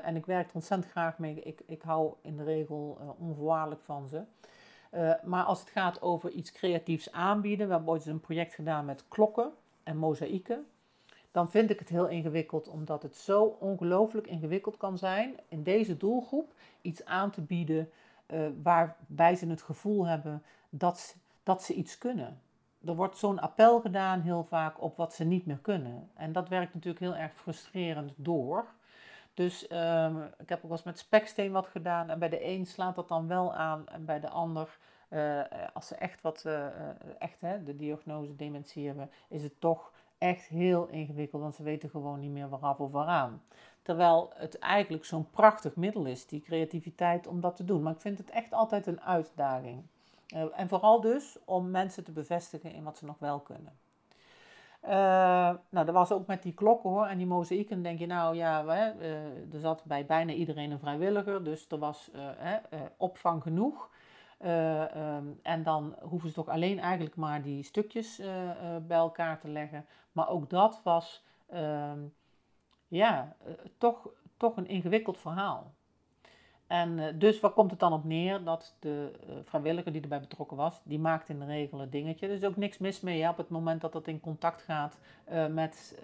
en 0.01 0.15
ik 0.15 0.25
werk 0.25 0.47
er 0.47 0.55
ontzettend 0.55 0.91
graag 0.91 1.19
mee. 1.19 1.39
Ik, 1.39 1.61
ik 1.65 1.81
hou 1.81 2.13
in 2.21 2.37
de 2.37 2.43
regel 2.43 2.97
onvoorwaardelijk 3.19 3.81
van 3.81 4.07
ze. 4.07 4.23
maar 5.23 5.43
als 5.43 5.59
het 5.59 5.69
gaat 5.69 6.01
over 6.01 6.29
iets 6.29 6.51
creatiefs 6.51 7.11
aanbieden, 7.11 7.67
we 7.67 7.73
hebben 7.73 7.91
ooit 7.91 8.05
een 8.05 8.19
project 8.19 8.53
gedaan 8.53 8.85
met 8.85 9.07
klokken 9.07 9.51
en 9.83 9.97
mozaïeken. 9.97 10.65
Dan 11.31 11.49
vind 11.49 11.69
ik 11.69 11.79
het 11.79 11.89
heel 11.89 12.07
ingewikkeld, 12.07 12.67
omdat 12.67 13.03
het 13.03 13.15
zo 13.15 13.43
ongelooflijk 13.59 14.27
ingewikkeld 14.27 14.77
kan 14.77 14.97
zijn 14.97 15.35
in 15.47 15.63
deze 15.63 15.97
doelgroep 15.97 16.53
iets 16.81 17.05
aan 17.05 17.31
te 17.31 17.41
bieden 17.41 17.89
uh, 18.27 18.47
waarbij 18.63 19.35
ze 19.35 19.47
het 19.47 19.61
gevoel 19.61 20.05
hebben 20.05 20.43
dat, 20.69 21.15
dat 21.43 21.63
ze 21.63 21.73
iets 21.73 21.97
kunnen. 21.97 22.39
Er 22.85 22.95
wordt 22.95 23.17
zo'n 23.17 23.39
appel 23.39 23.81
gedaan 23.81 24.21
heel 24.21 24.43
vaak 24.43 24.81
op 24.81 24.97
wat 24.97 25.13
ze 25.13 25.23
niet 25.23 25.45
meer 25.45 25.59
kunnen. 25.61 26.09
En 26.13 26.31
dat 26.31 26.49
werkt 26.49 26.73
natuurlijk 26.73 27.03
heel 27.03 27.15
erg 27.15 27.33
frustrerend 27.33 28.13
door. 28.15 28.65
Dus 29.33 29.71
um, 29.71 30.23
ik 30.23 30.49
heb 30.49 30.57
ook 30.57 30.61
wel 30.61 30.71
eens 30.71 30.83
met 30.83 30.99
speksteen 30.99 31.51
wat 31.51 31.67
gedaan. 31.67 32.09
En 32.09 32.19
bij 32.19 32.29
de 32.29 32.45
een 32.45 32.65
slaat 32.65 32.95
dat 32.95 33.07
dan 33.07 33.27
wel 33.27 33.53
aan. 33.53 33.87
En 33.87 34.05
bij 34.05 34.19
de 34.19 34.29
ander, 34.29 34.77
uh, 35.09 35.41
als 35.73 35.87
ze 35.87 35.95
echt 35.95 36.21
wat, 36.21 36.43
uh, 36.47 36.67
echt 37.19 37.41
hè, 37.41 37.63
de 37.63 37.75
diagnose 37.75 38.35
dementie 38.35 38.87
hebben, 38.87 39.09
is 39.29 39.43
het 39.43 39.59
toch 39.59 39.91
echt 40.17 40.45
heel 40.45 40.87
ingewikkeld. 40.87 41.41
Want 41.41 41.55
ze 41.55 41.63
weten 41.63 41.89
gewoon 41.89 42.19
niet 42.19 42.31
meer 42.31 42.49
waaraf 42.49 42.79
of 42.79 42.91
waaraan. 42.91 43.41
Terwijl 43.85 44.33
het 44.35 44.59
eigenlijk 44.59 45.05
zo'n 45.05 45.29
prachtig 45.29 45.75
middel 45.75 46.05
is, 46.05 46.27
die 46.27 46.41
creativiteit, 46.41 47.27
om 47.27 47.41
dat 47.41 47.55
te 47.55 47.65
doen. 47.65 47.81
Maar 47.81 47.93
ik 47.93 48.01
vind 48.01 48.17
het 48.17 48.29
echt 48.29 48.53
altijd 48.53 48.87
een 48.87 49.01
uitdaging. 49.01 49.83
Uh, 50.35 50.43
en 50.55 50.67
vooral 50.67 51.01
dus 51.01 51.37
om 51.43 51.71
mensen 51.71 52.03
te 52.03 52.11
bevestigen 52.11 52.73
in 52.73 52.83
wat 52.83 52.97
ze 52.97 53.05
nog 53.05 53.19
wel 53.19 53.39
kunnen. 53.39 53.77
Uh, 54.83 54.89
nou, 55.69 55.85
dat 55.85 55.89
was 55.89 56.11
ook 56.11 56.27
met 56.27 56.43
die 56.43 56.53
klokken 56.53 56.89
hoor. 56.89 57.05
En 57.05 57.17
die 57.17 57.27
mozaïeken 57.27 57.83
denk 57.83 57.99
je, 57.99 58.05
nou 58.05 58.35
ja, 58.35 58.63
uh, 58.63 59.53
er 59.53 59.59
zat 59.59 59.83
bij 59.83 60.05
bijna 60.05 60.33
iedereen 60.33 60.71
een 60.71 60.79
vrijwilliger. 60.79 61.43
Dus 61.43 61.67
er 61.69 61.79
was 61.79 62.11
opvang 62.97 63.41
genoeg. 63.41 63.89
Um, 64.45 65.39
en 65.43 65.63
dan 65.63 65.95
hoeven 66.01 66.29
ze 66.29 66.35
toch 66.35 66.49
alleen 66.49 66.79
eigenlijk 66.79 67.15
maar 67.15 67.41
die 67.41 67.63
stukjes 67.63 68.21
bij 68.87 68.97
elkaar 68.97 69.39
te 69.39 69.47
leggen. 69.47 69.85
Maar 70.11 70.29
ook 70.29 70.49
dat 70.49 70.81
was 70.83 71.25
ehm, 71.47 71.99
ja, 72.87 73.35
uh, 73.47 73.53
toch, 73.77 74.09
toch 74.37 74.57
een 74.57 74.67
ingewikkeld 74.67 75.17
verhaal. 75.17 75.73
En 76.67 76.97
uh, 76.97 77.05
dus 77.15 77.39
waar 77.39 77.51
komt 77.51 77.71
het 77.71 77.79
dan 77.79 77.93
op 77.93 78.03
neer? 78.03 78.43
Dat 78.43 78.75
de 78.79 79.11
uh, 79.29 79.35
vrijwilliger 79.43 79.91
die 79.91 80.01
erbij 80.01 80.19
betrokken 80.19 80.57
was, 80.57 80.81
die 80.83 80.99
maakt 80.99 81.29
in 81.29 81.39
de 81.39 81.45
regel 81.45 81.81
een 81.81 81.89
dingetje. 81.89 82.27
Er 82.27 82.33
is 82.33 82.43
ook 82.43 82.55
niks 82.55 82.77
mis 82.77 83.01
mee 83.01 83.29
op 83.29 83.37
het 83.37 83.49
moment 83.49 83.81
dat 83.81 83.93
dat 83.93 84.07
in 84.07 84.19
contact 84.19 84.61
gaat 84.61 84.97
met, 85.49 85.99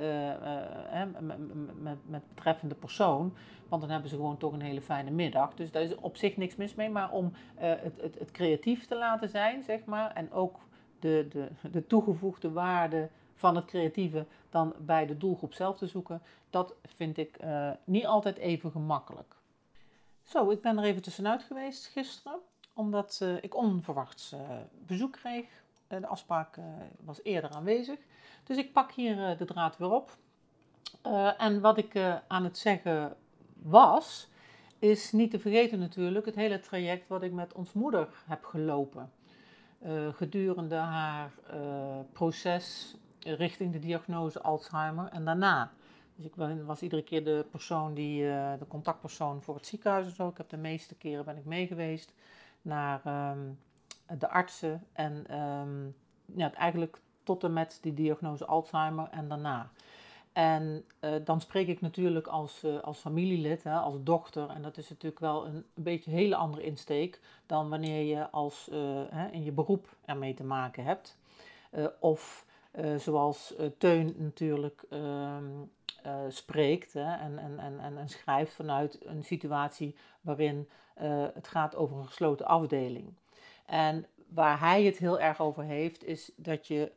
met, 1.20 1.38
met, 1.82 1.98
met 2.06 2.28
betreffende 2.28 2.76
persoon. 2.76 3.34
Want 3.70 3.82
dan 3.82 3.92
hebben 3.92 4.10
ze 4.10 4.16
gewoon 4.16 4.38
toch 4.38 4.54
een 4.54 4.62
hele 4.62 4.82
fijne 4.82 5.12
middag. 5.12 5.54
Dus 5.54 5.72
daar 5.72 5.82
is 5.82 5.96
op 5.96 6.18
zich 6.18 6.38
niks 6.38 6.56
mis 6.56 6.76
mee. 6.76 6.90
Maar 6.90 7.12
om 7.12 7.32
het, 7.56 8.02
het, 8.02 8.20
het 8.20 8.32
creatief 8.32 8.88
te 8.88 8.96
laten 8.96 9.30
zijn, 9.30 9.64
zeg 9.64 9.86
maar, 9.86 10.12
en 10.14 10.32
ook 10.32 10.60
de, 11.00 11.28
de, 11.30 11.70
de 11.72 11.88
toegevoegde 11.88 12.52
waarde 12.52 13.10
van 13.42 13.56
het 13.56 13.66
creatieve 13.66 14.26
dan 14.50 14.74
bij 14.80 15.06
de 15.06 15.18
doelgroep 15.18 15.54
zelf 15.54 15.78
te 15.78 15.88
zoeken, 15.88 16.22
dat 16.50 16.74
vind 16.84 17.18
ik 17.18 17.44
uh, 17.44 17.72
niet 17.84 18.06
altijd 18.06 18.38
even 18.38 18.72
gemakkelijk. 18.72 19.36
Zo, 20.24 20.50
ik 20.50 20.62
ben 20.62 20.78
er 20.78 20.84
even 20.84 21.02
tussenuit 21.02 21.44
geweest 21.44 21.86
gisteren, 21.86 22.40
omdat 22.74 23.20
uh, 23.24 23.44
ik 23.44 23.56
onverwachts 23.56 24.34
uh, 24.34 24.40
bezoek 24.86 25.12
kreeg. 25.12 25.46
de 25.88 26.08
afspraak 26.08 26.58
was 27.00 27.24
eerder 27.24 27.50
aanwezig. 27.50 28.00
Dus 28.44 28.58
ik 28.58 28.74
pak 28.74 28.92
hier 28.92 29.38
de 29.38 29.46
draad 29.46 29.78
weer 29.78 29.92
op. 29.92 30.18
en 31.38 31.62
wat 31.62 31.78
ik 31.78 31.98
aan 32.28 32.44
het 32.44 32.58
zeggen 32.58 33.16
was, 33.54 34.28
is 34.80 35.12
niet 35.12 35.32
te 35.32 35.40
vergeten 35.40 35.80
natuurlijk 35.80 36.26
het 36.26 36.36
hele 36.36 36.60
traject 36.60 37.08
wat 37.08 37.24
ik 37.24 37.32
met 37.32 37.54
ons 37.54 37.74
moeder 37.74 38.24
heb 38.26 38.46
gelopen. 38.46 39.12
gedurende 40.12 40.76
haar 40.76 41.32
proces 42.12 42.96
richting 43.24 43.72
de 43.74 43.80
diagnose 43.80 44.42
Alzheimer 44.42 45.08
en 45.08 45.26
daarna. 45.26 45.72
Dus 46.16 46.26
ik 46.26 46.66
was 46.66 46.82
iedere 46.82 47.04
keer 47.04 47.24
de 47.24 47.46
persoon 47.52 47.94
die, 47.94 48.24
uh, 48.24 48.54
de 48.60 48.68
contactpersoon 48.68 49.42
voor 49.42 49.56
het 49.56 49.68
ziekenhuis 49.68 50.06
en 50.06 50.16
zo. 50.16 50.28
Ik 50.28 50.38
heb 50.38 50.50
de 50.50 50.58
meeste 50.58 50.96
keren 50.96 51.26
ben 51.26 51.38
ik 51.38 51.46
mee 51.46 51.68
geweest 51.68 52.14
naar 52.62 53.02
ehm, 53.06 53.40
de 54.20 54.30
artsen 54.30 54.84
en 54.94 55.40
um, 55.40 55.96
ja, 56.26 56.54
eigenlijk 56.54 57.00
tot 57.24 57.44
en 57.44 57.54
met 57.54 57.78
die 57.82 57.94
diagnose 57.94 58.46
Alzheimer 58.46 59.08
en 59.12 59.28
daarna. 59.28 59.72
En 60.34 60.86
uh, 61.02 61.12
dan 61.24 61.42
spreek 61.42 61.68
ik 61.68 61.82
natuurlijk 61.82 62.28
als, 62.28 62.64
uh, 62.64 62.80
als 62.80 63.00
familielid, 63.00 63.64
hè, 63.64 63.74
als 63.74 63.96
dochter. 64.04 64.50
En 64.50 64.62
dat 64.62 64.78
is 64.78 64.90
natuurlijk 64.90 65.22
wel 65.22 65.46
een, 65.46 65.66
een 65.74 65.84
beetje 65.84 66.12
een 66.12 66.18
hele 66.18 66.36
andere 66.36 66.64
insteek 66.64 67.20
dan 67.46 67.70
wanneer 67.70 68.04
je 68.04 68.30
als, 68.30 68.70
hè, 69.10 69.28
in 69.28 69.44
je 69.44 69.52
beroep 69.52 69.96
ermee 70.06 70.34
te 70.34 70.44
maken 70.44 70.84
hebt. 70.84 71.18
of 72.00 72.46
zoals 72.98 73.54
Teun 73.78 74.16
natuurlijk 74.18 74.84
ehm, 74.90 75.46
spreekt 76.28 76.94
hè, 76.94 77.16
en, 77.16 77.40
en, 77.40 77.60
en, 77.60 77.98
en, 77.98 78.10
schrijft 78.10 78.54
vanuit 78.54 79.06
een 79.06 79.24
situatie 79.24 79.96
waarin 80.22 80.70
het 81.34 81.48
gaat 81.48 81.76
over 81.76 81.98
een 81.98 82.08
gesloten 82.08 82.46
afdeling. 82.46 83.14
En 83.66 84.06
waar 84.28 84.60
hij 84.60 84.84
het 84.84 84.98
heel 84.98 85.20
erg 85.20 85.42
over 85.42 85.64
heeft, 85.64 86.04
is 86.04 86.32
dat 86.36 86.68
je 86.68 86.92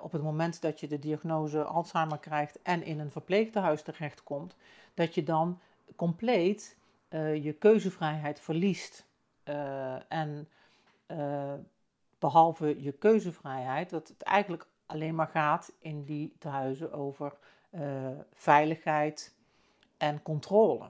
op 0.00 0.12
het 0.12 0.22
moment 0.22 0.60
dat 0.62 0.80
je 0.80 0.88
de 0.88 0.98
diagnose 0.98 1.64
Alzheimer 1.64 2.18
krijgt 2.18 2.62
en 2.62 2.82
in 2.82 3.00
een 3.00 3.10
verpleegtehuis 3.10 3.82
terechtkomt, 3.82 4.56
dat 4.94 5.14
je 5.14 5.22
dan 5.22 5.60
compleet 5.96 6.76
je 7.42 7.56
keuzevrijheid 7.58 8.40
verliest. 8.40 9.06
En 10.08 10.48
behalve 12.18 12.82
je 12.82 12.92
keuzevrijheid, 12.92 13.90
dat 13.90 14.08
het 14.08 14.22
eigenlijk 14.22 14.66
alleen 14.94 15.14
maar 15.14 15.28
gaat 15.28 15.72
in 15.78 16.04
die 16.04 16.34
tehuizen 16.38 16.92
over 16.92 17.36
veiligheid 18.32 19.34
en 19.96 20.22
controle. 20.22 20.86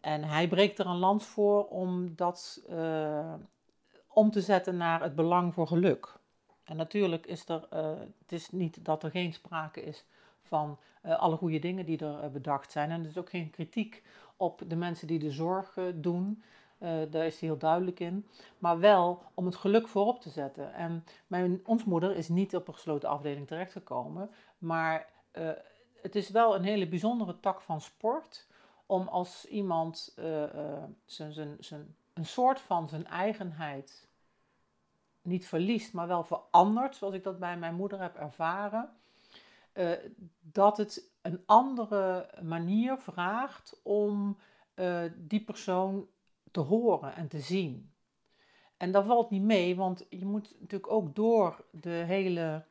En 0.00 0.24
hij 0.24 0.48
breekt 0.48 0.78
er 0.78 0.86
een 0.86 0.98
lans 0.98 1.26
voor 1.26 1.68
om 1.68 2.16
dat 2.16 2.62
om 4.08 4.30
te 4.30 4.40
zetten 4.40 4.76
naar 4.76 5.02
het 5.02 5.14
belang 5.14 5.54
voor 5.54 5.66
geluk. 5.66 6.18
En 6.64 6.76
natuurlijk 6.76 7.26
is 7.26 7.48
er, 7.48 7.66
uh, 7.72 7.98
het 8.18 8.32
is 8.32 8.50
niet 8.50 8.84
dat 8.84 9.02
er 9.02 9.10
geen 9.10 9.32
sprake 9.32 9.82
is 9.82 10.04
van 10.42 10.78
alle 11.02 11.36
goede 11.36 11.58
dingen 11.58 11.86
die 11.86 12.04
er 12.04 12.30
bedacht 12.30 12.72
zijn. 12.72 12.90
En 12.90 13.00
er 13.00 13.08
is 13.08 13.18
ook 13.18 13.30
geen 13.30 13.50
kritiek 13.50 14.02
op 14.36 14.62
de 14.66 14.76
mensen 14.76 15.06
die 15.06 15.18
de 15.18 15.30
zorg 15.30 15.78
doen. 15.94 16.42
Daar 16.80 17.26
is 17.26 17.40
hij 17.40 17.48
heel 17.48 17.58
duidelijk 17.58 18.00
in. 18.00 18.26
Maar 18.58 18.78
wel 18.78 19.22
om 19.34 19.46
het 19.46 19.56
geluk 19.56 19.88
voorop 19.88 20.20
te 20.20 20.30
zetten. 20.30 20.74
En 20.74 21.04
mijn, 21.26 21.60
ons 21.64 21.84
moeder 21.84 22.16
is 22.16 22.28
niet 22.28 22.54
op 22.56 22.68
een 22.68 22.74
gesloten 22.74 23.08
afdeling 23.08 23.46
terechtgekomen. 23.46 24.30
Maar 24.58 25.08
het 26.02 26.14
is 26.14 26.30
wel 26.30 26.54
een 26.54 26.64
hele 26.64 26.88
bijzondere 26.88 27.40
tak 27.40 27.60
van 27.60 27.80
sport. 27.80 28.46
Om 28.86 29.08
als 29.08 29.46
iemand 29.46 30.12
zijn, 31.04 31.32
zijn, 31.32 31.56
zijn, 31.58 31.96
een 32.12 32.26
soort 32.26 32.60
van 32.60 32.88
zijn 32.88 33.06
eigenheid 33.06 34.08
niet 35.22 35.46
verliest, 35.46 35.92
maar 35.92 36.06
wel 36.06 36.24
verandert, 36.24 36.96
zoals 36.96 37.14
ik 37.14 37.22
dat 37.22 37.38
bij 37.38 37.56
mijn 37.56 37.74
moeder 37.74 38.00
heb 38.00 38.16
ervaren, 38.16 38.90
dat 40.40 40.76
het 40.76 41.10
een 41.22 41.42
andere 41.46 42.30
manier 42.42 42.98
vraagt 42.98 43.80
om 43.82 44.38
die 45.14 45.44
persoon 45.44 46.08
te 46.50 46.60
horen 46.60 47.14
en 47.14 47.28
te 47.28 47.40
zien. 47.40 47.92
En 48.76 48.92
dat 48.92 49.04
valt 49.04 49.30
niet 49.30 49.42
mee, 49.42 49.76
want 49.76 50.06
je 50.08 50.26
moet 50.26 50.54
natuurlijk 50.60 50.92
ook 50.92 51.14
door 51.14 51.64
de 51.70 51.90
hele 51.90 52.64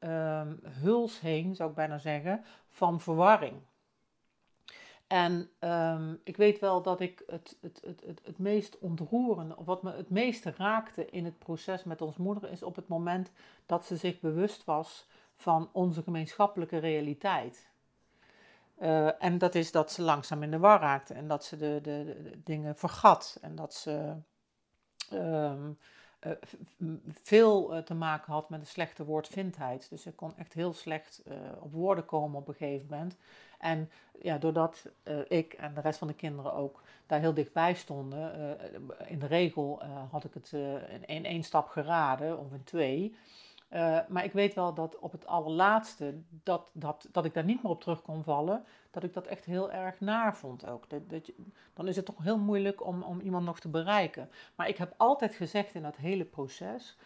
um, 0.00 0.60
huls 0.62 1.20
heen, 1.20 1.54
zou 1.54 1.68
ik 1.70 1.76
bijna 1.76 1.98
zeggen, 1.98 2.44
van 2.68 3.00
verwarring. 3.00 3.56
En 5.06 5.50
ehm, 5.58 6.14
ik 6.24 6.36
weet 6.36 6.58
wel 6.58 6.82
dat 6.82 7.00
ik 7.00 7.22
het, 7.26 7.58
het, 7.60 7.80
het, 7.84 8.02
het, 8.06 8.20
het 8.24 8.38
meest 8.38 8.78
ontroerende, 8.78 9.56
of 9.56 9.66
wat 9.66 9.82
me 9.82 9.92
het 9.92 10.10
meeste 10.10 10.54
raakte 10.56 11.10
in 11.10 11.24
het 11.24 11.38
proces 11.38 11.84
met 11.84 12.00
ons 12.02 12.16
moeder, 12.16 12.50
is 12.50 12.62
op 12.62 12.76
het 12.76 12.88
moment 12.88 13.32
dat 13.66 13.84
ze 13.84 13.96
zich 13.96 14.20
bewust 14.20 14.64
was 14.64 15.08
van 15.34 15.68
onze 15.72 16.02
gemeenschappelijke 16.02 16.78
realiteit. 16.78 17.67
Uh, 18.80 19.22
en 19.22 19.38
dat 19.38 19.54
is 19.54 19.72
dat 19.72 19.92
ze 19.92 20.02
langzaam 20.02 20.42
in 20.42 20.50
de 20.50 20.58
war 20.58 20.80
raakte 20.80 21.14
en 21.14 21.28
dat 21.28 21.44
ze 21.44 21.56
de, 21.56 21.78
de, 21.82 22.30
dingen 22.44 22.76
vergat 22.76 23.38
en 23.40 23.54
dat 23.54 23.74
ze 23.74 24.14
um, 25.12 25.78
uh, 26.26 26.32
veel 27.08 27.74
uh, 27.74 27.82
te 27.82 27.94
maken 27.94 28.32
had 28.32 28.48
met 28.48 28.60
een 28.60 28.66
slechte 28.66 29.04
woordvindheid. 29.04 29.90
Dus 29.90 30.02
ze 30.02 30.12
kon 30.12 30.36
echt 30.36 30.52
heel 30.52 30.72
slecht 30.72 31.22
op 31.60 31.72
woorden 31.72 32.04
komen 32.04 32.40
op 32.40 32.48
een 32.48 32.54
gegeven 32.54 32.86
moment. 32.90 33.16
En 33.58 33.90
ja, 34.20 34.38
doordat 34.38 34.86
ik 35.28 35.52
en 35.52 35.74
de 35.74 35.80
rest 35.80 35.98
van 35.98 36.08
de 36.08 36.14
kinderen 36.14 36.52
ook 36.52 36.82
daar 37.06 37.20
heel 37.20 37.34
dichtbij 37.34 37.74
stonden, 37.74 38.58
in 39.06 39.18
de 39.18 39.26
regel 39.26 39.82
had 40.10 40.24
ik 40.24 40.34
het 40.34 40.52
in 41.06 41.24
één 41.24 41.42
stap 41.42 41.68
geraden 41.68 42.38
of 42.38 42.52
in 42.52 42.64
twee. 42.64 43.16
Maar 44.08 44.24
ik 44.24 44.32
weet 44.32 44.54
wel 44.54 44.74
dat 44.74 44.98
op 44.98 45.12
het 45.12 45.26
allerlaatste, 45.26 46.20
dat, 46.42 46.70
dat, 46.72 47.08
dat 47.12 47.24
ik 47.24 47.34
daar 47.34 47.44
niet 47.44 47.62
meer 47.62 47.72
op 47.72 47.80
terug 47.80 48.02
kon 48.02 48.22
vallen, 48.22 48.64
dat 48.90 49.02
ik 49.02 49.12
dat 49.12 49.26
echt 49.26 49.44
heel 49.44 49.72
erg 49.72 50.00
naar 50.00 50.36
vond 50.36 50.66
ook. 50.66 50.90
Dat, 50.90 51.10
dat 51.10 51.30
dan 51.74 51.88
is 51.88 51.96
het 51.96 52.04
toch 52.04 52.22
heel 52.22 52.38
moeilijk 52.38 52.86
om, 52.86 53.02
om 53.02 53.20
iemand 53.20 53.44
nog 53.44 53.60
te 53.60 53.68
bereiken. 53.68 54.30
Maar 54.54 54.68
ik 54.68 54.76
heb 54.76 54.94
altijd 54.96 55.34
gezegd 55.34 55.74
in 55.74 55.82
dat 55.82 55.96
hele 55.96 56.24
proces, 56.24 56.98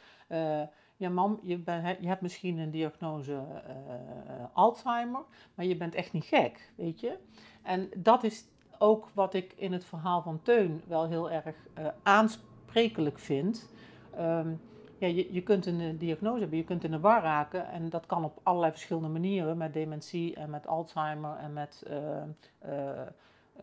ja 0.96 1.09
mam, 1.09 1.38
je, 1.42 1.59
ben, 1.59 1.96
je 2.01 2.09
hebt 2.09 2.20
misschien 2.20 2.59
een 2.59 2.70
diagnose 2.70 3.33
uh, 3.33 4.44
Alzheimer, 4.53 5.20
maar 5.55 5.66
je 5.66 5.77
bent 5.77 5.94
echt 5.94 6.12
niet 6.12 6.25
gek, 6.25 6.72
weet 6.77 7.01
je. 7.01 7.18
En 7.62 7.90
dat 7.96 8.25
is 8.25 8.44
ook 8.79 9.09
wat 9.14 9.35
ik 9.35 9.53
in 9.57 9.72
het 9.72 9.85
verhaal 9.85 10.22
van 10.22 10.42
Teun 10.42 10.83
wel 10.87 11.09
heel 11.09 11.31
erg 11.31 11.57
uh, 11.79 11.87
aansprekelijk 12.03 13.18
vind. 13.18 13.70
Um, 14.18 14.61
ja, 15.06 15.24
je, 15.30 15.42
kunt 15.42 15.66
een 15.66 15.98
diagnose 15.98 16.40
hebben, 16.40 16.58
je 16.58 16.64
kunt 16.64 16.84
in 16.84 16.90
de 16.90 17.00
war 17.00 17.22
raken 17.22 17.68
en 17.68 17.90
dat 17.90 18.06
kan 18.06 18.24
op 18.24 18.40
allerlei 18.42 18.72
verschillende 18.72 19.08
manieren, 19.08 19.56
met 19.56 19.72
dementie 19.72 20.34
en 20.34 20.50
met 20.50 20.66
Alzheimer 20.66 21.36
en 21.36 21.52
met, 21.52 21.84
uh, 21.90 23.02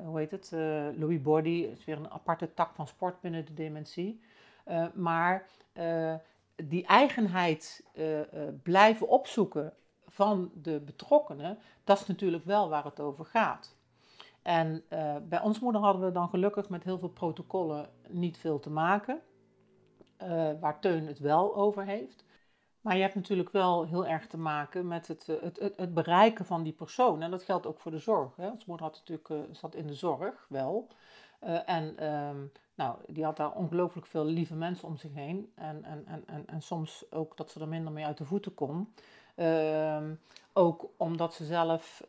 hoe 0.04 0.19
heet 0.19 0.32
het, 0.32 0.52
Louis 0.97 1.21
Body, 1.21 1.67
is 1.71 1.86
weer 1.86 1.97
een 1.97 2.12
aparte 2.12 2.54
tak 2.54 2.75
van 2.75 2.88
sport 2.88 3.21
binnen 3.21 3.45
de 3.45 3.54
dementie. 3.54 4.21
maar 4.93 5.47
die 6.63 6.86
eigenheid 6.86 7.84
uh, 7.93 8.17
uh, 8.17 8.23
blijven 8.63 9.08
opzoeken 9.08 9.73
van 10.08 10.52
de 10.54 10.80
betrokkenen, 10.80 11.58
dat 11.84 11.99
is 11.99 12.08
natuurlijk 12.08 12.45
wel 12.45 12.69
waar 12.69 12.84
het 12.84 12.99
over 12.99 13.25
gaat. 13.25 13.75
En 14.41 14.84
uh, 14.89 15.15
bij 15.30 15.41
ons 15.41 15.60
moeder 15.60 15.82
hadden 15.82 16.06
we 16.06 16.12
dan 16.12 16.30
gelukkig 16.30 16.69
met 16.69 16.84
heel 16.84 16.99
veel 16.99 17.10
protocollen 17.10 17.89
niet 18.08 18.38
veel 18.38 18.60
te 18.60 18.69
maken, 18.69 19.21
waar 20.60 20.80
Teun 20.80 21.08
het 21.08 21.20
wel 21.20 21.56
over 21.56 21.86
heeft. 21.86 22.24
Maar 22.82 22.96
je 22.96 23.02
hebt 23.02 23.16
natuurlijk 23.16 23.50
wel 23.50 23.86
heel 23.86 24.06
erg 24.06 24.28
te 24.28 24.38
maken 24.38 24.88
met 24.88 25.08
het, 25.08 25.28
het, 25.28 25.60
het, 25.60 25.74
het 25.78 25.94
bereiken 25.94 26.46
van 26.46 26.64
die 26.64 26.74
persoon. 26.74 27.22
En 27.22 27.32
dat 27.32 27.44
geldt 27.44 27.66
ook 27.66 27.80
voor 27.80 27.92
de 27.92 27.98
zorg. 27.98 28.36
Hè. 28.36 28.50
Ons 28.50 28.66
moeder 28.66 28.86
had 28.86 29.04
natuurlijk, 29.08 29.56
zat 29.58 29.76
in 29.76 29.88
de 29.88 29.94
zorg 29.94 30.46
wel. 30.50 30.88
en 31.66 32.14
um, 32.14 32.52
nou, 32.76 32.98
die 33.08 33.24
had 33.24 33.38
daar 33.38 33.52
ongelooflijk 33.52 34.08
veel 34.08 34.26
lieve 34.26 34.56
mensen 34.56 34.88
om 34.88 34.98
zich 34.98 35.14
heen. 35.14 35.52
En, 35.56 35.84
en, 35.84 36.24
en, 36.26 36.48
en, 36.48 36.62
soms 36.62 37.12
ook 37.12 37.38
dat 37.38 37.50
ze 37.50 37.60
er 37.60 37.68
minder 37.68 37.94
mee 37.94 38.06
uit 38.06 38.18
de 38.18 38.26
voeten 38.26 38.54
kon. 38.54 38.94
Uh, 39.36 40.04
ook 40.54 40.90
omdat 40.98 41.34
ze 41.34 41.46
zelf 41.46 42.04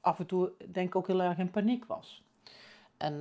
af 0.00 0.18
en 0.18 0.26
toe, 0.26 0.52
denk 0.70 0.86
ik, 0.86 0.96
ook 0.96 1.06
heel 1.06 1.22
erg 1.22 1.38
in 1.38 1.50
paniek 1.50 1.84
was. 1.84 2.24
En 2.96 3.20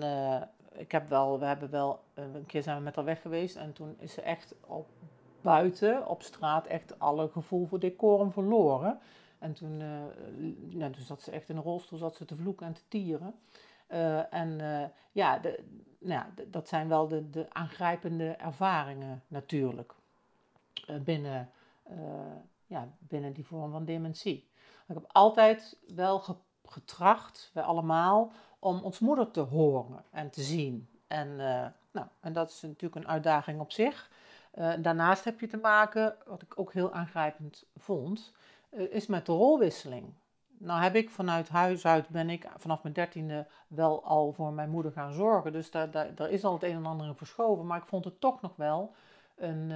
ik 0.76 0.92
heb 0.92 1.10
wel, 1.10 1.40
we 1.40 1.46
hebben 1.46 1.70
wel, 1.70 2.00
eh, 2.14 2.24
een 2.34 2.46
keer 2.46 2.64
zijn 2.64 2.78
we 2.78 2.84
met 2.84 2.96
haar 2.96 3.06
weg 3.06 3.22
geweest. 3.22 3.56
En 3.56 3.74
toen 3.74 3.96
is 4.00 4.14
ze 4.14 4.22
echt 4.22 4.56
op 4.68 4.90
buiten, 5.42 6.08
op 6.08 6.22
straat, 6.22 6.66
echt 6.68 7.00
alle 7.00 7.30
gevoel 7.30 7.66
voor 7.66 7.80
decorum 7.80 8.32
verloren. 8.32 9.00
En 9.40 9.54
toen, 9.54 9.80
ja, 10.70 10.90
toen 10.90 11.04
zat 11.04 11.22
ze 11.22 11.32
echt 11.32 11.50
in 11.50 11.58
een 11.58 11.64
rolstoel, 11.64 12.00
zat 12.00 12.16
ze 12.16 12.26
te 12.26 12.36
vloeken 12.36 12.66
en 12.68 12.74
te 12.74 12.88
tieren. 12.88 13.36
Uh, 13.94 14.34
en 14.34 14.60
uh, 14.60 14.86
ja, 15.12 15.40
de, 15.40 15.64
nou, 16.00 16.26
dat 16.48 16.68
zijn 16.68 16.88
wel 16.88 17.08
de, 17.08 17.30
de 17.30 17.46
aangrijpende 17.50 18.30
ervaringen 18.30 19.24
natuurlijk 19.28 19.94
uh, 20.90 21.00
binnen, 21.00 21.50
ja, 22.66 22.88
binnen 23.00 23.34
die 23.34 23.46
vorm 23.46 23.72
van 23.72 23.86
dementie. 23.86 24.50
Ik 24.88 24.94
heb 24.96 25.06
altijd 25.08 25.78
wel 25.96 26.24
getracht, 26.64 27.52
wij 27.54 27.64
allemaal, 27.64 28.32
om 28.64 28.80
ons 28.84 29.00
moeder 29.00 29.32
te 29.32 29.40
horen 29.40 30.04
en 30.12 30.30
te 30.30 30.42
zien. 30.42 30.88
En, 31.08 31.36
nou, 31.92 32.08
en 32.20 32.34
dat 32.34 32.50
is 32.50 32.62
natuurlijk 32.62 32.96
een 32.96 33.12
uitdaging 33.12 33.60
op 33.60 33.72
zich. 33.72 34.10
daarnaast 34.80 35.24
heb 35.24 35.40
je 35.40 35.48
te 35.48 35.58
maken, 35.58 36.16
wat 36.26 36.42
ik 36.42 36.60
ook 36.60 36.74
heel 36.74 36.94
aangrijpend 36.94 37.66
vond, 37.78 38.34
is 38.70 39.08
met 39.08 39.26
de 39.26 39.32
rolwisseling. 39.32 40.14
Nou 40.58 40.82
heb 40.82 40.96
ik 40.96 41.10
vanuit 41.10 41.50
huis 41.50 41.86
uit, 41.86 42.10
ben 42.10 42.30
ik 42.30 42.48
vanaf 42.58 42.84
mijn 42.84 42.94
dertiende 42.94 43.48
wel 43.68 44.04
al 44.04 44.32
voor 44.32 44.54
mijn 44.54 44.70
moeder 44.70 44.92
gaan 44.92 45.14
zorgen. 45.14 45.52
Dus 45.52 45.72
daar, 45.72 45.92
daar, 45.92 46.30
is 46.30 46.44
al 46.44 46.54
het 46.54 46.64
een 46.64 46.76
en 46.76 46.86
ander 46.86 47.08
in 47.08 47.16
verschoven. 47.16 47.66
Maar 47.66 47.78
ik 47.78 47.88
vond 47.88 48.06
het 48.06 48.20
toch 48.20 48.42
nog 48.42 48.56
wel 48.56 48.94
een, 49.36 49.70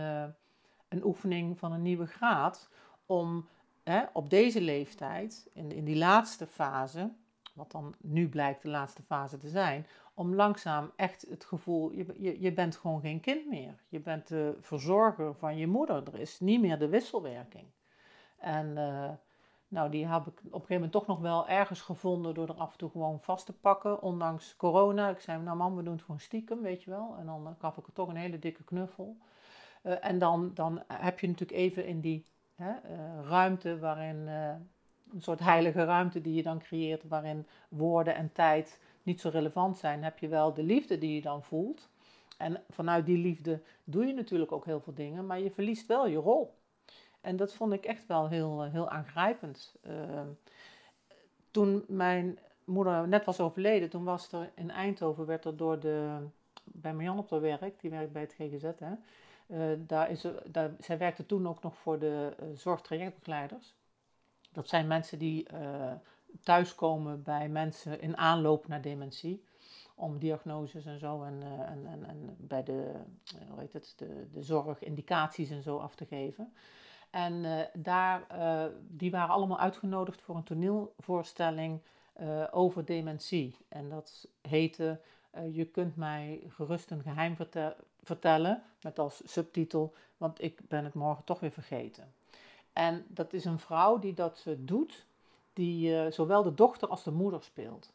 een 0.87 1.03
oefening 1.03 1.59
van 1.59 1.71
een 1.71 1.81
nieuwe 1.81 2.07
graad 2.07 2.69
om 3.05 3.47
hè, 3.83 4.03
op 4.13 4.29
deze 4.29 4.61
leeftijd, 4.61 5.49
in, 5.53 5.71
in 5.71 5.85
die 5.85 5.97
laatste 5.97 6.47
fase, 6.47 7.11
wat 7.57 7.71
dan 7.71 7.95
nu 8.01 8.29
blijkt 8.29 8.61
de 8.61 8.69
laatste 8.69 9.01
fase 9.01 9.37
te 9.37 9.49
zijn, 9.49 9.85
om 10.13 10.35
langzaam 10.35 10.91
echt 10.95 11.25
het 11.29 11.45
gevoel, 11.45 11.91
je, 11.91 12.15
je, 12.17 12.41
je 12.41 12.53
bent 12.53 12.75
gewoon 12.75 13.01
geen 13.01 13.19
kind 13.19 13.47
meer. 13.47 13.75
Je 13.87 13.99
bent 13.99 14.27
de 14.27 14.57
verzorger 14.59 15.35
van 15.35 15.57
je 15.57 15.67
moeder. 15.67 16.03
Er 16.07 16.19
is 16.19 16.39
niet 16.39 16.61
meer 16.61 16.79
de 16.79 16.87
wisselwerking. 16.87 17.65
En 18.37 18.67
uh, 18.67 19.09
nou, 19.67 19.89
die 19.89 20.07
heb 20.07 20.21
ik 20.21 20.37
op 20.37 20.43
een 20.43 20.51
gegeven 20.51 20.73
moment 20.73 20.91
toch 20.91 21.07
nog 21.07 21.19
wel 21.19 21.47
ergens 21.47 21.81
gevonden 21.81 22.33
door 22.33 22.47
er 22.47 22.55
af 22.55 22.71
en 22.71 22.77
toe 22.77 22.89
gewoon 22.89 23.21
vast 23.21 23.45
te 23.45 23.53
pakken, 23.53 24.01
ondanks 24.01 24.55
corona. 24.55 25.09
Ik 25.09 25.19
zei, 25.19 25.41
nou 25.41 25.57
man, 25.57 25.75
we 25.75 25.83
doen 25.83 25.93
het 25.93 26.01
gewoon 26.01 26.19
stiekem, 26.19 26.61
weet 26.61 26.83
je 26.83 26.89
wel. 26.89 27.15
En 27.19 27.25
dan 27.25 27.55
gaf 27.59 27.77
ik 27.77 27.87
er 27.87 27.93
toch 27.93 28.09
een 28.09 28.15
hele 28.15 28.39
dikke 28.39 28.63
knuffel. 28.63 29.17
Uh, 29.83 30.05
en 30.05 30.19
dan, 30.19 30.51
dan 30.53 30.83
heb 30.87 31.19
je 31.19 31.27
natuurlijk 31.27 31.59
even 31.59 31.85
in 31.85 32.01
die 32.01 32.25
hè, 32.55 32.71
ruimte 33.21 33.79
waarin, 33.79 34.27
een 35.13 35.21
soort 35.21 35.39
heilige 35.39 35.83
ruimte 35.83 36.21
die 36.21 36.33
je 36.33 36.43
dan 36.43 36.59
creëert, 36.59 37.07
waarin 37.07 37.47
woorden 37.69 38.15
en 38.15 38.31
tijd 38.31 38.79
niet 39.03 39.21
zo 39.21 39.29
relevant 39.29 39.77
zijn, 39.77 40.03
heb 40.03 40.19
je 40.19 40.27
wel 40.27 40.53
de 40.53 40.63
liefde 40.63 40.97
die 40.97 41.15
je 41.15 41.21
dan 41.21 41.43
voelt. 41.43 41.89
En 42.37 42.63
vanuit 42.69 43.05
die 43.05 43.17
liefde 43.17 43.61
doe 43.83 44.05
je 44.05 44.13
natuurlijk 44.13 44.51
ook 44.51 44.65
heel 44.65 44.79
veel 44.79 44.93
dingen, 44.93 45.25
maar 45.25 45.39
je 45.39 45.51
verliest 45.51 45.87
wel 45.87 46.07
je 46.07 46.17
rol. 46.17 46.55
En 47.21 47.35
dat 47.35 47.53
vond 47.53 47.73
ik 47.73 47.85
echt 47.85 48.07
wel 48.07 48.27
heel, 48.27 48.63
eh, 48.63 48.71
heel 48.71 48.89
aangrijpend. 48.89 49.75
Uh, 49.87 50.21
toen 51.51 51.83
mijn 51.87 52.39
moeder 52.63 53.07
net 53.07 53.25
was 53.25 53.39
overleden, 53.39 53.89
toen 53.89 54.03
was 54.03 54.31
er 54.31 54.51
in 54.55 54.71
Eindhoven, 54.71 55.25
werd 55.25 55.45
er 55.45 55.57
door 55.57 55.79
de, 55.79 56.17
bij 56.63 56.93
Marjan 56.93 57.17
op 57.17 57.29
haar 57.29 57.41
werk, 57.41 57.79
die 57.79 57.89
werkt 57.89 58.11
bij 58.11 58.21
het 58.21 58.33
GGZ, 58.33 58.63
hè, 58.79 58.93
uh, 59.47 59.79
daar 59.87 60.11
is 60.11 60.23
er, 60.23 60.51
daar, 60.51 60.71
zij 60.79 60.97
werkte 60.97 61.25
toen 61.25 61.47
ook 61.47 61.61
nog 61.61 61.77
voor 61.77 61.99
de 61.99 62.35
uh, 62.39 62.47
zorgtrajectbegeleiders. 62.53 63.75
Dat 64.51 64.67
zijn 64.67 64.87
mensen 64.87 65.19
die 65.19 65.47
thuiskomen 66.43 67.23
bij 67.23 67.49
mensen 67.49 68.01
in 68.01 68.17
aanloop 68.17 68.67
naar 68.67 68.81
dementie. 68.81 69.45
Om 69.95 70.19
diagnoses 70.19 70.85
en 70.85 70.99
zo 70.99 71.23
en, 71.23 71.43
en, 71.43 71.87
en, 71.87 72.05
en 72.05 72.35
bij 72.37 72.63
de, 72.63 72.91
hoe 73.49 73.59
heet 73.59 73.73
het, 73.73 73.93
de, 73.97 74.27
de 74.31 74.43
zorgindicaties 74.43 75.49
en 75.49 75.61
zo 75.61 75.77
af 75.77 75.95
te 75.95 76.05
geven. 76.05 76.53
En 77.09 77.67
daar, 77.73 78.25
die 78.87 79.11
waren 79.11 79.35
allemaal 79.35 79.59
uitgenodigd 79.59 80.21
voor 80.21 80.35
een 80.35 80.43
toneelvoorstelling 80.43 81.81
over 82.51 82.85
dementie. 82.85 83.57
En 83.67 83.89
dat 83.89 84.27
heette 84.41 85.01
Je 85.51 85.65
kunt 85.65 85.95
mij 85.95 86.43
gerust 86.47 86.91
een 86.91 87.01
geheim 87.01 87.35
vertel 87.35 87.73
vertellen, 88.07 88.63
met 88.81 88.99
als 88.99 89.21
subtitel, 89.25 89.93
want 90.17 90.41
ik 90.41 90.67
ben 90.67 90.83
het 90.83 90.93
morgen 90.93 91.23
toch 91.23 91.39
weer 91.39 91.51
vergeten. 91.51 92.13
En 92.77 93.05
dat 93.07 93.33
is 93.33 93.45
een 93.45 93.59
vrouw 93.59 93.99
die 93.99 94.13
dat 94.13 94.45
doet, 94.57 95.05
die 95.53 96.11
zowel 96.11 96.43
de 96.43 96.53
dochter 96.53 96.87
als 96.87 97.03
de 97.03 97.11
moeder 97.11 97.43
speelt. 97.43 97.93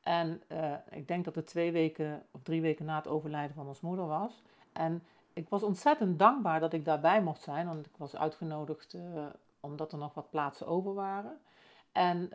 En 0.00 0.42
ik 0.90 1.08
denk 1.08 1.24
dat 1.24 1.34
het 1.34 1.46
twee 1.46 1.72
weken 1.72 2.22
of 2.30 2.42
drie 2.42 2.60
weken 2.60 2.84
na 2.84 2.96
het 2.96 3.06
overlijden 3.08 3.54
van 3.54 3.66
ons 3.66 3.80
moeder 3.80 4.06
was. 4.06 4.42
En 4.72 5.02
ik 5.32 5.48
was 5.48 5.62
ontzettend 5.62 6.18
dankbaar 6.18 6.60
dat 6.60 6.72
ik 6.72 6.84
daarbij 6.84 7.22
mocht 7.22 7.42
zijn, 7.42 7.66
want 7.66 7.86
ik 7.86 7.96
was 7.96 8.16
uitgenodigd 8.16 8.94
uh, 8.94 9.26
omdat 9.60 9.92
er 9.92 9.98
nog 9.98 10.14
wat 10.14 10.30
plaatsen 10.30 10.66
over 10.66 10.94
waren. 10.94 11.40
En 11.92 12.30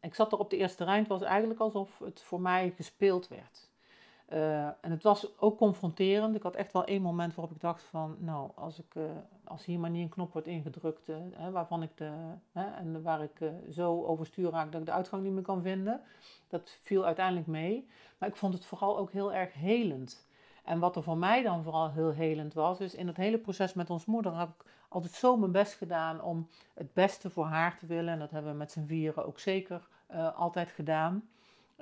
ik 0.00 0.14
zat 0.14 0.32
er 0.32 0.38
op 0.38 0.50
de 0.50 0.56
eerste 0.56 0.84
rij. 0.84 0.98
Het 0.98 1.08
was 1.08 1.22
eigenlijk 1.22 1.60
alsof 1.60 1.98
het 1.98 2.22
voor 2.22 2.40
mij 2.40 2.70
gespeeld 2.76 3.28
werd. 3.28 3.69
Uh, 4.32 4.64
en 4.64 4.90
het 4.90 5.02
was 5.02 5.38
ook 5.40 5.58
confronterend. 5.58 6.34
Ik 6.34 6.42
had 6.42 6.54
echt 6.54 6.72
wel 6.72 6.84
één 6.84 7.02
moment 7.02 7.34
waarop 7.34 7.54
ik 7.54 7.60
dacht 7.60 7.82
van, 7.82 8.16
nou, 8.18 8.50
als, 8.54 8.78
ik, 8.78 8.94
als 9.44 9.64
hier 9.64 9.78
maar 9.78 9.90
niet 9.90 10.02
een 10.02 10.08
knop 10.08 10.32
wordt 10.32 10.46
ingedrukt, 10.46 11.06
hè, 11.32 11.50
waarvan 11.50 11.82
ik 11.82 11.96
de, 11.96 12.10
hè, 12.52 12.70
en 12.70 13.02
waar 13.02 13.22
ik 13.22 13.52
zo 13.70 14.04
overstuur 14.04 14.50
raak 14.50 14.72
dat 14.72 14.80
ik 14.80 14.86
de 14.86 14.92
uitgang 14.92 15.22
niet 15.22 15.32
meer 15.32 15.42
kan 15.42 15.62
vinden. 15.62 16.00
Dat 16.48 16.78
viel 16.80 17.04
uiteindelijk 17.04 17.46
mee. 17.46 17.88
Maar 18.18 18.28
ik 18.28 18.36
vond 18.36 18.54
het 18.54 18.64
vooral 18.64 18.98
ook 18.98 19.12
heel 19.12 19.32
erg 19.32 19.52
helend. 19.52 20.28
En 20.64 20.78
wat 20.78 20.96
er 20.96 21.02
voor 21.02 21.18
mij 21.18 21.42
dan 21.42 21.62
vooral 21.62 21.90
heel 21.90 22.10
helend 22.10 22.54
was, 22.54 22.80
is 22.80 22.94
in 22.94 23.06
het 23.06 23.16
hele 23.16 23.38
proces 23.38 23.74
met 23.74 23.90
ons 23.90 24.04
moeder 24.04 24.38
heb 24.38 24.48
ik 24.48 24.64
altijd 24.88 25.12
zo 25.12 25.36
mijn 25.36 25.52
best 25.52 25.74
gedaan 25.74 26.22
om 26.22 26.48
het 26.74 26.94
beste 26.94 27.30
voor 27.30 27.46
haar 27.46 27.78
te 27.78 27.86
willen. 27.86 28.12
En 28.12 28.18
dat 28.18 28.30
hebben 28.30 28.52
we 28.52 28.58
met 28.58 28.72
z'n 28.72 28.86
vieren 28.86 29.26
ook 29.26 29.38
zeker 29.38 29.88
altijd 30.34 30.70
gedaan. 30.70 31.28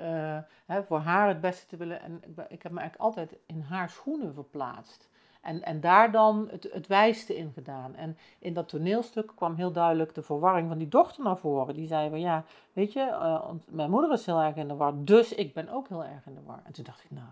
Uh, 0.00 0.38
hè, 0.66 0.82
voor 0.82 0.98
haar 0.98 1.28
het 1.28 1.40
beste 1.40 1.66
te 1.66 1.76
willen. 1.76 2.00
En 2.00 2.20
ik, 2.22 2.46
ik, 2.48 2.62
heb 2.62 2.72
me 2.72 2.80
eigenlijk 2.80 2.96
altijd 2.96 3.36
in 3.46 3.60
haar 3.60 3.90
schoenen 3.90 4.34
verplaatst. 4.34 5.08
En, 5.40 5.62
en 5.62 5.80
daar 5.80 6.12
dan 6.12 6.48
het, 6.50 6.68
het 6.72 6.86
wijste 6.86 7.36
in 7.36 7.52
gedaan. 7.52 7.94
En 7.94 8.16
in 8.38 8.52
dat 8.52 8.68
toneelstuk 8.68 9.32
kwam 9.34 9.54
heel 9.54 9.72
duidelijk 9.72 10.14
de 10.14 10.22
verwarring 10.22 10.68
van 10.68 10.78
die 10.78 10.88
dochter 10.88 11.24
naar 11.24 11.38
voren. 11.38 11.74
Die 11.74 11.86
zei 11.86 12.08
van 12.08 12.20
ja, 12.20 12.44
weet 12.72 12.92
je, 12.92 13.00
uh, 13.00 13.50
mijn 13.68 13.90
moeder 13.90 14.12
is 14.12 14.26
heel 14.26 14.40
erg 14.40 14.56
in 14.56 14.68
de 14.68 14.76
war, 14.76 15.04
dus 15.04 15.34
ik 15.34 15.54
ben 15.54 15.68
ook 15.68 15.88
heel 15.88 16.04
erg 16.04 16.26
in 16.26 16.34
de 16.34 16.42
war. 16.42 16.60
En 16.64 16.72
toen 16.72 16.84
dacht 16.84 17.04
ik, 17.04 17.10
nou, 17.10 17.28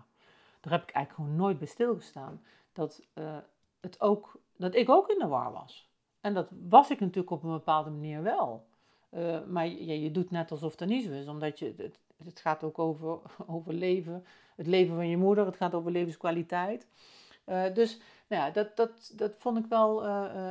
daar 0.59 0.73
heb 0.73 0.81
ik 0.81 0.95
eigenlijk 0.95 1.13
gewoon 1.13 1.35
nooit 1.35 1.57
bij 1.57 1.67
stilgestaan. 1.67 2.41
Dat, 2.73 3.01
uh, 3.13 3.37
het 3.79 4.01
ook, 4.01 4.39
dat 4.55 4.75
ik 4.75 4.89
ook 4.89 5.09
in 5.09 5.19
de 5.19 5.27
war 5.27 5.51
was. 5.51 5.89
En 6.21 6.33
dat 6.33 6.47
was 6.69 6.89
ik 6.89 6.99
natuurlijk 6.99 7.31
op 7.31 7.43
een 7.43 7.51
bepaalde 7.51 7.89
manier 7.89 8.23
wel. 8.23 8.65
Maar 9.47 9.67
je, 9.67 10.01
je 10.01 10.11
doet 10.11 10.31
net 10.31 10.51
alsof 10.51 10.75
dat 10.75 10.87
niet 10.87 11.05
zo 11.05 11.11
is, 11.11 11.27
omdat 11.27 11.59
je, 11.59 11.73
het, 11.77 11.99
het 12.23 12.39
gaat 12.39 12.63
ook 12.63 12.79
over, 12.79 13.19
over 13.55 13.73
leven, 13.73 14.25
het 14.55 14.67
leven 14.67 14.95
van 14.95 15.07
je 15.07 15.17
moeder, 15.17 15.45
het 15.45 15.55
gaat 15.55 15.73
over 15.73 15.91
levenskwaliteit. 15.91 16.87
Uh, 17.45 17.73
dus 17.73 17.99
nou 18.27 18.43
ja, 18.43 18.51
dat, 18.51 18.75
dat, 18.75 19.11
dat 19.15 19.33
vond 19.37 19.57
ik 19.57 19.65
wel 19.65 20.05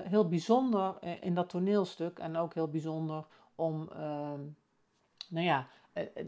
heel 0.09 0.29
bijzonder 0.29 0.94
in 1.20 1.35
dat 1.35 1.48
toneelstuk 1.48 2.18
en 2.18 2.37
ook 2.37 2.55
heel 2.55 2.68
bijzonder 2.68 3.24
om 3.55 3.88
ehm, 3.92 4.40
nou 5.29 5.46
ja, 5.46 5.66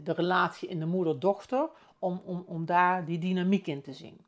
de 0.03 0.13
relatie 0.13 0.69
in 0.69 0.79
de 0.79 0.85
moeder-dochter, 0.85 1.69
om, 1.99 2.21
om, 2.25 2.43
om 2.47 2.65
daar 2.65 3.05
die 3.05 3.19
dynamiek 3.19 3.67
in 3.67 3.81
te 3.81 3.93
zien. 3.93 4.25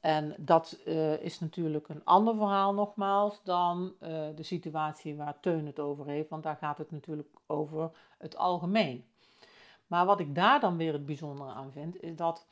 En 0.00 0.34
dat 0.38 0.78
is 1.20 1.40
natuurlijk 1.40 1.88
een 1.88 2.04
ander 2.04 2.36
verhaal 2.36 2.74
nogmaals 2.74 3.40
dan 3.44 3.94
de 4.34 4.42
situatie 4.42 5.16
waar 5.16 5.40
Teun 5.40 5.66
het 5.66 5.80
over 5.80 6.06
heeft, 6.06 6.28
want 6.28 6.42
daar 6.42 6.56
gaat 6.56 6.78
het 6.78 6.90
natuurlijk 6.90 7.28
over 7.46 7.90
het 8.18 8.36
algemeen. 8.36 9.04
Maar 9.86 10.06
wat 10.06 10.20
ik 10.20 10.34
daar 10.34 10.60
dan 10.60 10.76
weer 10.76 10.92
het 10.92 11.06
bijzondere 11.06 11.50
aan 11.50 11.72
vind, 11.72 12.02
is 12.02 12.16
dat 12.16 12.46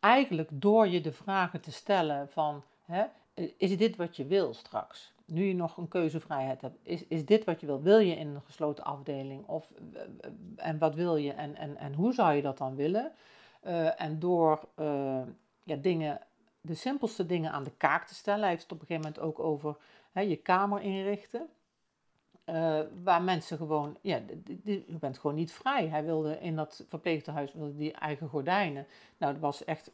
eigenlijk 0.00 0.48
door 0.52 0.88
je 0.88 1.00
de 1.00 1.12
vragen 1.12 1.60
te 1.60 1.72
stellen 1.72 2.28
van, 2.28 2.62
hè, 2.84 3.04
is 3.56 3.76
dit 3.76 3.96
wat 3.96 4.16
je 4.16 4.26
wil 4.26 4.54
straks? 4.54 5.12
Nu 5.26 5.44
je 5.44 5.54
nog 5.54 5.76
een 5.76 5.88
keuzevrijheid 5.88 6.60
hebt, 6.60 6.78
is, 6.82 7.06
is 7.06 7.24
dit 7.24 7.44
wat 7.44 7.60
je 7.60 7.66
wil? 7.66 7.82
Wil 7.82 7.98
je 7.98 8.16
in 8.16 8.28
een 8.28 8.42
gesloten 8.42 8.84
afdeling? 8.84 9.46
Of, 9.46 9.70
eh, 9.92 10.00
en 10.56 10.78
wat 10.78 10.94
wil 10.94 11.16
je 11.16 11.32
en, 11.32 11.56
en, 11.56 11.76
en 11.76 11.94
hoe 11.94 12.12
zou 12.12 12.34
je 12.34 12.42
dat 12.42 12.58
dan 12.58 12.74
willen? 12.74 13.12
Uh, 13.66 14.00
en 14.00 14.18
door 14.18 14.68
uh, 14.80 15.22
ja, 15.62 15.76
dingen, 15.76 16.20
de 16.60 16.74
simpelste 16.74 17.26
dingen 17.26 17.52
aan 17.52 17.64
de 17.64 17.72
kaak 17.76 18.06
te 18.06 18.14
stellen. 18.14 18.40
Hij 18.40 18.50
heeft 18.50 18.62
het 18.62 18.72
op 18.72 18.80
een 18.80 18.86
gegeven 18.86 19.10
moment 19.10 19.28
ook 19.28 19.46
over 19.46 19.76
hè, 20.12 20.20
je 20.20 20.36
kamer 20.36 20.80
inrichten. 20.80 21.48
Uh, 22.46 22.80
waar 23.02 23.22
mensen 23.22 23.56
gewoon, 23.56 23.96
ja, 24.00 24.20
je 24.64 24.84
bent 25.00 25.18
gewoon 25.18 25.36
niet 25.36 25.52
vrij. 25.52 25.88
Hij 25.88 26.04
wilde 26.04 26.40
in 26.40 26.56
dat 26.56 26.84
verpleeghuis 26.88 27.52
die 27.76 27.92
eigen 27.92 28.28
gordijnen. 28.28 28.86
Nou, 29.18 29.32
dat 29.32 29.42
was 29.42 29.64
echt 29.64 29.90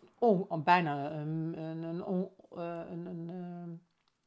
bijna 0.65 1.11
een, 1.11 1.55
een, 1.59 1.83
een, 1.83 2.31
een, 2.91 3.07
een 3.07 3.81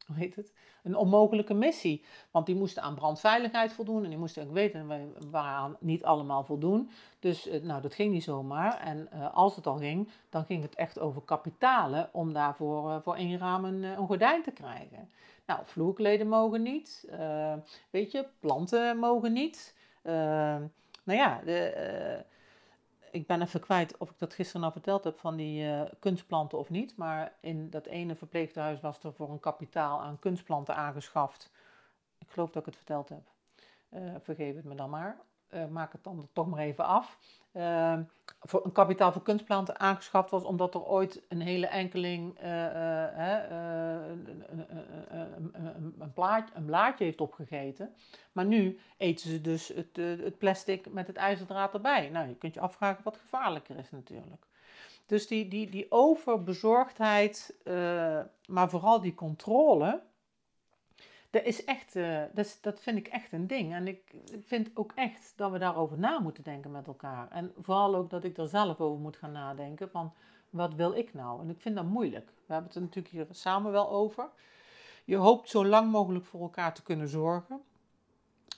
hoe 0.06 0.16
heet 0.16 0.36
het, 0.36 0.54
een 0.84 0.96
onmogelijke 0.96 1.54
missie. 1.54 2.06
Want 2.32 2.46
die 2.46 2.56
moesten 2.56 2.84
aan 2.84 2.96
brandveiligheid 2.96 3.74
voldoen 3.74 4.04
en 4.04 4.10
die 4.10 4.18
moesten 4.18 4.44
ook 4.44 4.54
weten, 4.54 5.14
waren 5.32 5.78
niet 5.80 6.04
allemaal 6.04 6.44
voldoen. 6.44 6.90
Dus 7.20 7.48
eh, 7.48 7.62
nou, 7.62 7.82
dat 7.82 7.94
ging 7.94 8.12
niet 8.12 8.24
zomaar. 8.24 8.80
En 8.80 9.12
als 9.34 9.56
het 9.56 9.68
al 9.68 9.78
ging, 9.78 10.10
dan 10.30 10.46
ging 10.46 10.62
het 10.62 10.76
echt 10.76 11.00
over 11.00 11.22
kapitalen 11.22 12.10
om 12.12 12.34
daarvoor 12.34 13.02
voor 13.02 13.16
één 13.16 13.38
raam 13.38 13.66
een, 13.66 13.84
een, 13.84 14.08
gordijn 14.08 14.44
te 14.44 14.52
krijgen. 14.52 15.10
Nou, 15.46 15.62
vloerkleden 15.66 16.28
mogen 16.28 16.62
niet, 16.62 17.08
weet 17.90 18.12
je, 18.12 18.26
planten 18.40 18.98
mogen 18.98 19.34
niet. 19.34 19.76
nou 20.04 20.70
ja, 21.04 21.42
de, 21.46 22.26
ik 23.14 23.28
ben 23.28 23.42
even 23.42 23.60
kwijt 23.60 23.98
of 23.98 24.10
ik 24.10 24.20
dat 24.20 24.34
gisteren 24.34 24.64
al 24.64 24.72
verteld 24.72 25.04
heb 25.04 25.20
van 25.20 25.36
die 25.36 25.64
uh, 25.64 25.82
kunstplanten 26.00 26.58
of 26.58 26.70
niet. 26.70 26.98
Maar 26.98 27.34
in 27.40 27.70
dat 27.70 27.86
ene 27.86 28.16
verpleeghuis 28.16 28.82
was 28.82 29.04
er 29.04 29.14
voor 29.14 29.30
een 29.30 29.40
kapitaal 29.40 30.02
aan 30.02 30.20
kunstplanten 30.20 30.76
aangeschaft. 30.76 31.52
Ik 32.18 32.30
geloof 32.30 32.52
dat 32.52 32.62
ik 32.62 32.66
het 32.66 32.76
verteld 32.76 33.10
heb. 33.10 33.32
Uh, 33.90 34.16
vergeef 34.20 34.56
het 34.56 34.64
me 34.64 34.76
dan 34.76 34.90
maar. 34.90 35.18
Uh, 35.50 35.68
maak 35.68 35.92
het 35.92 36.04
dan 36.04 36.30
toch 36.34 36.48
maar 36.48 36.60
even 36.60 36.86
af. 36.86 37.18
Uh, 37.54 38.00
voor 38.42 38.66
een 38.66 38.72
kapitaal 38.72 39.12
voor 39.12 39.22
kunstplanten 39.22 39.80
aangeschaft 39.80 40.30
was 40.30 40.44
omdat 40.44 40.74
er 40.74 40.84
ooit 40.86 41.22
een 41.30 41.42
hele 41.42 41.68
enkeling 41.68 42.40
een, 42.40 43.20
een, 45.54 45.96
een, 46.00 46.14
plaatje, 46.14 46.56
een 46.56 46.66
blaadje 46.66 47.04
heeft 47.04 47.22
opgegeten. 47.22 47.96
Maar 48.32 48.46
nu 48.46 48.80
eten 48.98 49.30
ze 49.30 49.42
dus 49.42 49.68
het, 49.68 49.96
het 49.96 50.38
plastic 50.38 50.92
met 50.92 51.08
het 51.08 51.16
ijzerdraad 51.16 51.74
erbij. 51.74 52.10
Nou, 52.10 52.28
je 52.28 52.36
kunt 52.36 52.54
je 52.54 52.60
afvragen 52.60 53.04
wat 53.04 53.18
gevaarlijker 53.18 53.78
is 53.78 53.92
natuurlijk. 53.92 54.46
Dus 55.06 55.28
die, 55.28 55.48
die, 55.48 55.70
die 55.70 55.86
overbezorgdheid, 55.92 57.56
maar 58.46 58.70
vooral 58.70 59.02
die 59.02 59.14
controle, 59.14 60.02
dat, 61.34 61.44
is 61.44 61.64
echt, 61.64 61.96
uh, 61.96 62.24
dat, 62.34 62.58
dat 62.62 62.80
vind 62.80 62.98
ik 62.98 63.08
echt 63.08 63.32
een 63.32 63.48
ding. 63.48 63.74
En 63.74 63.88
ik, 63.88 64.16
vind 64.46 64.70
ook 64.74 64.92
echt 64.96 65.34
dat 65.36 65.52
we 65.52 65.58
daarover 65.58 66.00
na 66.00 66.20
moeten 66.20 66.44
denken 66.44 66.72
met 66.72 66.88
elkaar. 66.88 67.32
En 67.32 67.54
vooral 67.62 67.96
ook 67.96 68.10
dat 68.10 68.24
ik 68.24 68.38
er 68.38 68.48
zelf 68.48 68.80
over 68.80 69.02
moet 69.02 69.18
gaan 69.18 69.32
nadenken 69.32 69.90
van 69.90 70.14
wat 70.50 70.74
wil 70.74 70.94
ik 70.94 71.14
nou? 71.14 71.42
En 71.42 71.50
ik 71.50 71.62
vind 71.62 71.76
dat 71.76 71.86
moeilijk. 71.86 72.26
We 72.26 72.54
hebben 72.54 72.68
het 72.68 72.76
er 72.76 72.82
natuurlijk 72.82 73.14
hier 73.14 73.26
samen 73.30 73.72
wel 73.72 73.90
over. 73.90 74.30
Je 75.06 75.16
hoopt 75.16 75.50
zo 75.50 75.66
lang 75.66 75.92
mogelijk 75.92 76.26
voor 76.26 76.42
elkaar 76.42 76.74
te 76.74 76.84
kunnen 76.84 77.08
zorgen. 77.08 77.62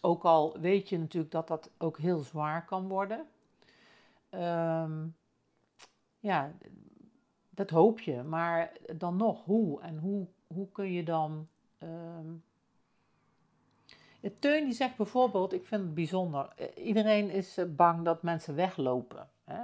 Ook 0.02 0.24
al 0.24 0.60
weet 0.60 0.90
je 0.90 0.98
natuurlijk 0.98 1.32
dat 1.32 1.48
dat 1.48 1.70
ook 1.78 1.98
heel 1.98 2.20
zwaar 2.20 2.66
kan 2.66 2.88
worden. 2.88 3.26
Um, 4.32 5.16
ja, 6.20 6.52
dat 7.50 7.70
hoop 7.70 8.00
je. 8.00 8.24
Maar 8.24 8.72
dan 8.98 9.16
nog, 9.16 9.46
hoe? 9.46 9.82
En 9.82 9.98
hoe, 9.98 10.28
hoe 10.48 10.72
kun 10.72 10.92
je 10.92 11.04
dan. 11.04 11.48
Um... 11.80 12.44
Teun 14.40 14.64
die 14.64 14.74
zegt 14.74 14.96
bijvoorbeeld, 14.96 15.54
ik 15.54 15.66
vind 15.66 15.82
het 15.82 15.94
bijzonder, 15.94 16.50
eh, 16.56 16.86
iedereen 16.86 17.30
is 17.30 17.58
eh, 17.58 17.66
bang 17.70 18.06
dat 18.06 18.24
mensen 18.24 18.56
weglopen. 18.56 19.30
Hè? 19.44 19.62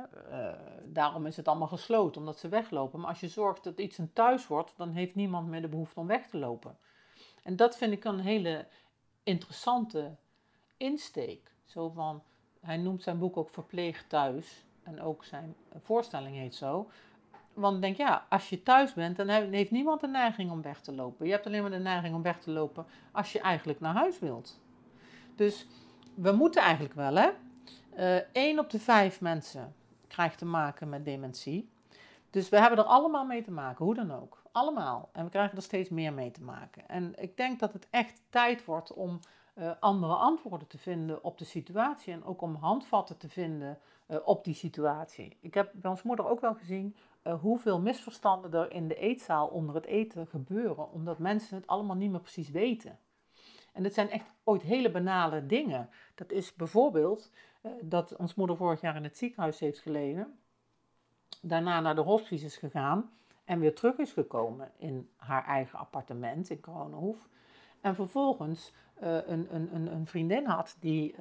Daarom 0.86 1.26
is 1.26 1.38
het 1.38 1.47
allemaal 1.47 1.67
gesloten, 1.67 2.21
omdat 2.21 2.38
ze 2.38 2.50
weglopen. 2.50 3.00
Maar 3.00 3.10
als 3.10 3.19
je 3.19 3.28
zorgt 3.28 3.63
dat 3.63 3.80
iets 3.80 3.97
een 3.97 4.13
thuis 4.13 4.47
wordt, 4.47 4.74
dan 4.78 4.89
heeft 4.89 5.15
niemand 5.15 5.47
meer 5.47 5.62
de 5.62 5.67
behoefte 5.67 6.00
om 6.00 6.08
weg 6.08 6.28
te 6.28 6.38
lopen. 6.38 6.78
En 7.43 7.56
dat 7.56 7.78
vind 7.78 7.91
ik 7.91 8.04
een 8.04 8.19
hele 8.19 8.67
interessante 9.24 10.15
insteek. 10.78 11.52
Zo 11.65 11.89
van, 11.89 12.24
hij 12.60 12.78
noemt 12.78 13.04
zijn 13.04 13.17
boek 13.17 13.38
ook 13.38 13.50
Verpleegd 13.50 14.10
Thuis. 14.10 14.65
En 14.84 15.02
ook 15.02 15.24
zijn 15.24 15.56
voorstelling 15.80 16.36
heet 16.36 16.56
zo. 16.56 16.89
Want 17.62 17.76
ik 17.76 17.82
denk, 17.82 17.97
ja, 17.97 18.26
als 18.30 18.50
je 18.50 18.63
thuis 18.63 18.93
bent, 18.93 19.17
dan 19.17 19.28
heeft 19.28 19.71
niemand 19.71 20.02
de 20.02 20.08
neiging 20.08 20.52
om 20.52 20.62
weg 20.62 20.82
te 20.82 20.93
lopen. 20.93 21.26
Je 21.26 21.32
hebt 21.32 21.45
alleen 21.45 21.62
maar 21.62 21.71
de 21.71 21.78
neiging 21.78 22.15
om 22.15 22.21
weg 22.21 22.39
te 22.39 22.52
lopen 22.52 22.86
als 23.12 23.32
je 23.32 23.39
eigenlijk 23.39 23.80
naar 23.80 23.93
huis 23.93 24.19
wilt. 24.19 24.60
Dus 25.36 25.67
we 26.15 26.32
moeten 26.32 26.62
eigenlijk 26.62 26.93
wel, 26.93 27.15
hè. 27.15 27.30
Uh, 28.34 28.60
op 28.60 28.69
de 28.69 28.80
vijf 28.80 29.21
mensen 29.21 29.76
krijgt 30.08 30.38
te 30.38 30.45
maken 30.45 30.89
met 30.89 31.06
dementie. 31.06 31.69
Dus 32.30 32.50
we 32.50 32.60
hebben 32.60 32.80
er 32.80 32.86
allemaal 32.86 33.26
mee 33.26 33.41
te 33.41 33.52
maken, 33.52 33.86
hoe 33.86 33.95
dan 33.95 34.12
ook. 34.12 34.41
Allemaal. 34.52 35.10
En 35.12 35.24
we 35.24 35.30
krijgen 35.30 35.58
er 35.58 35.63
steeds 35.63 35.89
meer 35.89 36.13
mee 36.13 36.32
te 36.32 36.43
maken. 36.43 36.89
En 36.89 37.13
ik 37.15 37.38
denk 37.38 37.60
dat 37.60 37.74
het 37.74 37.88
echt 37.89 38.21
tijd 38.30 38.65
wordt 38.65 38.93
om 38.93 39.19
uh, 39.56 39.71
andere 39.80 40.13
antwoorden 40.13 40.67
te 40.67 40.78
vinden 40.78 41.24
op 41.24 41.38
de 41.38 41.45
situatie. 41.45 42.13
En 42.13 42.24
ook 42.24 42.41
om 42.41 42.56
handvatten 42.56 43.17
te 43.17 43.30
vinden 43.30 43.80
uh, 44.08 44.17
op 44.24 44.43
die 44.43 44.54
situatie. 44.54 45.38
Ik 45.39 45.54
heb 45.54 45.71
bij 45.74 45.91
ons 45.91 46.04
moeder 46.04 46.30
ook 46.30 46.41
wel 46.41 46.54
gezien 46.56 46.95
uh, 47.23 47.41
hoeveel 47.41 47.79
misverstanden 47.79 48.53
er 48.53 48.71
in 48.71 48.88
de 48.88 48.95
eetzaal 48.95 49.47
onder 49.47 49.75
het 49.75 49.86
eten 49.86 50.27
gebeuren, 50.27 50.91
omdat 50.91 51.19
mensen 51.19 51.55
het 51.55 51.67
allemaal 51.67 51.95
niet 51.95 52.12
meer 52.12 52.19
precies 52.19 52.49
weten. 52.49 52.99
En 53.73 53.84
dit 53.84 53.93
zijn 53.93 54.10
echt 54.10 54.34
ooit 54.43 54.62
hele 54.62 54.91
banale 54.91 55.45
dingen. 55.45 55.89
Dat 56.15 56.31
is 56.31 56.53
bijvoorbeeld 56.53 57.31
uh, 57.62 57.71
dat 57.81 58.15
ons 58.15 58.36
moeder 58.36 58.57
vorig 58.57 58.81
jaar 58.81 58.95
in 58.95 59.03
het 59.03 59.17
ziekenhuis 59.17 59.60
heeft 59.60 59.79
gelegen, 59.79 60.39
daarna 61.41 61.79
naar 61.79 61.95
de 61.95 62.01
hospice 62.01 62.45
is 62.45 62.57
gegaan 62.57 63.12
en 63.43 63.60
weer 63.60 63.75
terug 63.75 63.97
is 63.97 64.12
gekomen 64.12 64.71
in 64.77 65.10
haar 65.15 65.45
eigen 65.45 65.79
appartement 65.79 66.49
in 66.49 66.60
Kronenhoef. 66.60 67.29
En 67.81 67.95
vervolgens 67.95 68.73
uh, 69.03 69.27
een, 69.27 69.55
een, 69.55 69.93
een, 69.93 70.07
vriendin 70.07 70.45
had 70.45 70.75
die, 70.79 71.15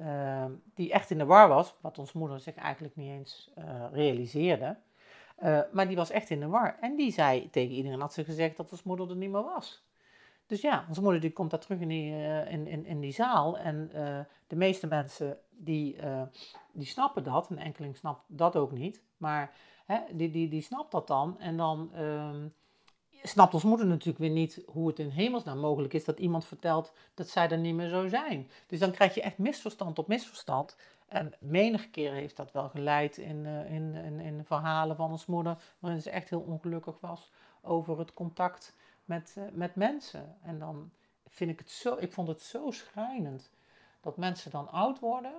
die 0.73 0.91
echt 0.91 1.09
in 1.09 1.17
de 1.17 1.25
war 1.25 1.47
was, 1.47 1.75
wat 1.81 1.97
ons 1.97 2.13
moeder 2.13 2.39
zich 2.39 2.55
eigenlijk 2.55 2.95
niet 2.95 3.09
eens 3.09 3.53
realiseerde. 5.41 5.75
maar 5.75 5.87
die 5.87 5.95
was 5.95 6.09
echt 6.09 6.29
in 6.29 6.39
de 6.39 6.47
war. 6.47 6.77
En 6.79 6.95
die 6.95 7.11
zei 7.11 7.49
tegen 7.49 7.75
iedereen, 7.75 7.99
had 7.99 8.13
ze 8.13 8.23
gezegd 8.23 8.57
dat 8.57 8.71
ons 8.71 8.83
moeder 8.83 9.09
er 9.09 9.15
niet 9.15 9.31
meer 9.31 9.43
was. 9.43 9.83
Dus 10.45 10.61
ja, 10.61 10.85
onze 10.87 11.01
moeder 11.01 11.21
die 11.21 11.33
komt 11.33 11.51
daar 11.51 11.59
terug 11.59 11.79
in 11.79 11.87
die, 11.87 12.11
in, 12.47 12.67
in, 12.67 12.85
in 12.85 12.99
die 12.99 13.13
zaal. 13.13 13.57
En 13.57 13.89
de 14.47 14.55
meeste 14.55 14.87
mensen 14.87 15.37
die, 15.49 15.95
die 16.71 16.85
snappen 16.85 17.23
dat. 17.23 17.49
Een 17.49 17.57
enkeling 17.57 17.97
snapt 17.97 18.23
dat 18.27 18.55
ook 18.55 18.71
niet. 18.71 19.03
Maar 19.17 19.53
hè, 19.85 19.99
die, 20.11 20.31
die, 20.31 20.49
die 20.49 20.61
snapt 20.61 20.91
dat 20.91 21.07
dan. 21.07 21.39
En 21.39 21.57
dan... 21.57 21.93
Ehm, 21.93 22.47
snapt 23.23 23.53
ons 23.53 23.63
moeder 23.63 23.87
natuurlijk 23.87 24.17
weer 24.17 24.29
niet 24.29 24.63
hoe 24.65 24.87
het 24.87 24.99
in 24.99 25.09
hemelsnaam 25.09 25.57
mogelijk 25.57 25.93
is 25.93 26.05
dat 26.05 26.19
iemand 26.19 26.45
vertelt 26.45 26.93
dat 27.13 27.29
zij 27.29 27.49
er 27.49 27.57
niet 27.57 27.75
meer 27.75 27.89
zo 27.89 28.07
zijn. 28.07 28.49
Dus 28.67 28.79
dan 28.79 28.91
krijg 28.91 29.15
je 29.15 29.21
echt 29.21 29.37
misverstand 29.37 29.99
op 29.99 30.07
misverstand. 30.07 30.75
En 31.07 31.33
menige 31.39 31.89
keer 31.89 32.11
heeft 32.11 32.37
dat 32.37 32.51
wel 32.51 32.69
geleid 32.69 33.17
in, 33.17 33.45
uh, 33.45 33.73
in, 33.73 33.95
in, 33.95 34.19
in, 34.19 34.45
verhalen 34.45 34.95
van 34.95 35.11
ons 35.11 35.25
moeder, 35.25 35.57
waarin 35.79 36.01
ze 36.01 36.09
echt 36.09 36.29
heel 36.29 36.41
ongelukkig 36.41 36.99
was 36.99 37.31
over 37.61 37.99
het 37.99 38.13
contact 38.13 38.75
met, 39.05 39.35
uh, 39.37 39.43
met 39.51 39.75
mensen. 39.75 40.37
En 40.41 40.59
dan 40.59 40.91
vind 41.27 41.51
ik 41.51 41.59
het 41.59 41.69
zo, 41.69 41.95
ik 41.99 42.13
vond 42.13 42.27
het 42.27 42.41
zo 42.41 42.71
schrijnend 42.71 43.51
dat 44.01 44.17
mensen 44.17 44.51
dan 44.51 44.71
oud 44.71 44.99
worden, 44.99 45.33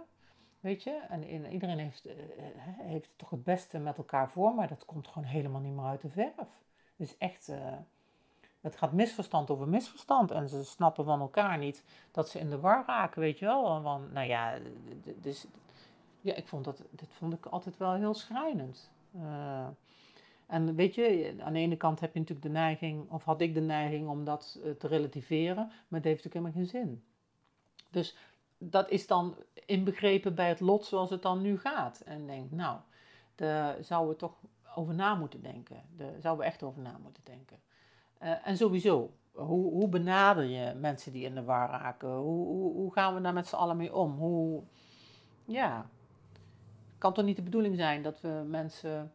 weet 0.60 0.82
je, 0.82 1.00
en 1.08 1.46
iedereen 1.52 1.78
heeft, 1.78 2.06
uh, 2.06 2.12
heeft 2.78 3.10
toch 3.16 3.30
het 3.30 3.44
beste 3.44 3.78
met 3.78 3.96
elkaar 3.96 4.30
voor, 4.30 4.54
maar 4.54 4.68
dat 4.68 4.84
komt 4.84 5.08
gewoon 5.08 5.28
helemaal 5.28 5.60
niet 5.60 5.74
meer 5.74 5.84
uit 5.84 6.00
de 6.00 6.10
verf. 6.10 6.62
Dus 7.02 7.18
echt, 7.18 7.48
uh, 7.48 7.56
het 8.60 8.76
gaat 8.76 8.92
misverstand 8.92 9.50
over 9.50 9.68
misverstand. 9.68 10.30
En 10.30 10.48
ze 10.48 10.64
snappen 10.64 11.04
van 11.04 11.20
elkaar 11.20 11.58
niet 11.58 11.84
dat 12.10 12.28
ze 12.28 12.38
in 12.38 12.50
de 12.50 12.60
war 12.60 12.84
raken, 12.86 13.20
weet 13.20 13.38
je 13.38 13.44
wel. 13.44 13.82
Want, 13.82 14.12
nou 14.12 14.26
ja, 14.26 14.58
dus, 15.20 15.46
ja, 16.20 16.34
ik 16.34 16.46
vond 16.46 16.64
dat, 16.64 16.82
dit 16.90 17.08
vond 17.12 17.32
ik 17.32 17.46
altijd 17.46 17.76
wel 17.76 17.92
heel 17.92 18.14
schrijnend. 18.14 18.90
Uh, 19.16 19.66
en 20.46 20.74
weet 20.74 20.94
je, 20.94 21.34
aan 21.40 21.52
de 21.52 21.58
ene 21.58 21.76
kant 21.76 22.00
heb 22.00 22.12
je 22.12 22.18
natuurlijk 22.18 22.46
de 22.46 22.52
neiging, 22.52 23.10
of 23.10 23.24
had 23.24 23.40
ik 23.40 23.54
de 23.54 23.60
neiging 23.60 24.08
om 24.08 24.24
dat 24.24 24.58
uh, 24.64 24.70
te 24.70 24.86
relativeren, 24.86 25.66
maar 25.66 26.00
het 26.00 26.04
heeft 26.04 26.24
natuurlijk 26.24 26.34
helemaal 26.34 26.52
geen 26.52 26.80
zin. 26.80 27.04
Dus 27.90 28.16
dat 28.58 28.90
is 28.90 29.06
dan 29.06 29.36
inbegrepen 29.66 30.34
bij 30.34 30.48
het 30.48 30.60
lot 30.60 30.84
zoals 30.84 31.10
het 31.10 31.22
dan 31.22 31.40
nu 31.40 31.58
gaat. 31.58 32.00
En 32.00 32.26
denk, 32.26 32.50
nou, 32.50 32.78
daar 33.34 33.76
zouden 33.84 34.12
we 34.12 34.16
toch 34.16 34.34
over 34.74 34.94
na 34.94 35.14
moeten 35.14 35.42
denken. 35.42 35.82
Daar 35.96 36.20
zouden 36.20 36.44
we 36.44 36.50
echt 36.50 36.62
over 36.62 36.82
na 36.82 36.98
moeten 37.02 37.24
denken. 37.24 37.60
Uh, 38.22 38.46
en 38.46 38.56
sowieso, 38.56 39.14
hoe, 39.32 39.72
hoe 39.72 39.88
benader 39.88 40.44
je 40.44 40.74
mensen 40.74 41.12
die 41.12 41.24
in 41.24 41.34
de 41.34 41.42
war 41.42 41.70
raken? 41.70 42.08
Hoe, 42.08 42.46
hoe, 42.46 42.72
hoe 42.72 42.92
gaan 42.92 43.14
we 43.14 43.20
daar 43.20 43.32
met 43.32 43.46
z'n 43.46 43.54
allen 43.54 43.76
mee 43.76 43.94
om? 43.94 44.18
Hoe, 44.18 44.62
ja, 45.44 45.90
kan 46.98 47.12
toch 47.12 47.24
niet 47.24 47.36
de 47.36 47.42
bedoeling 47.42 47.76
zijn 47.76 48.02
dat 48.02 48.20
we 48.20 48.42
mensen 48.46 49.12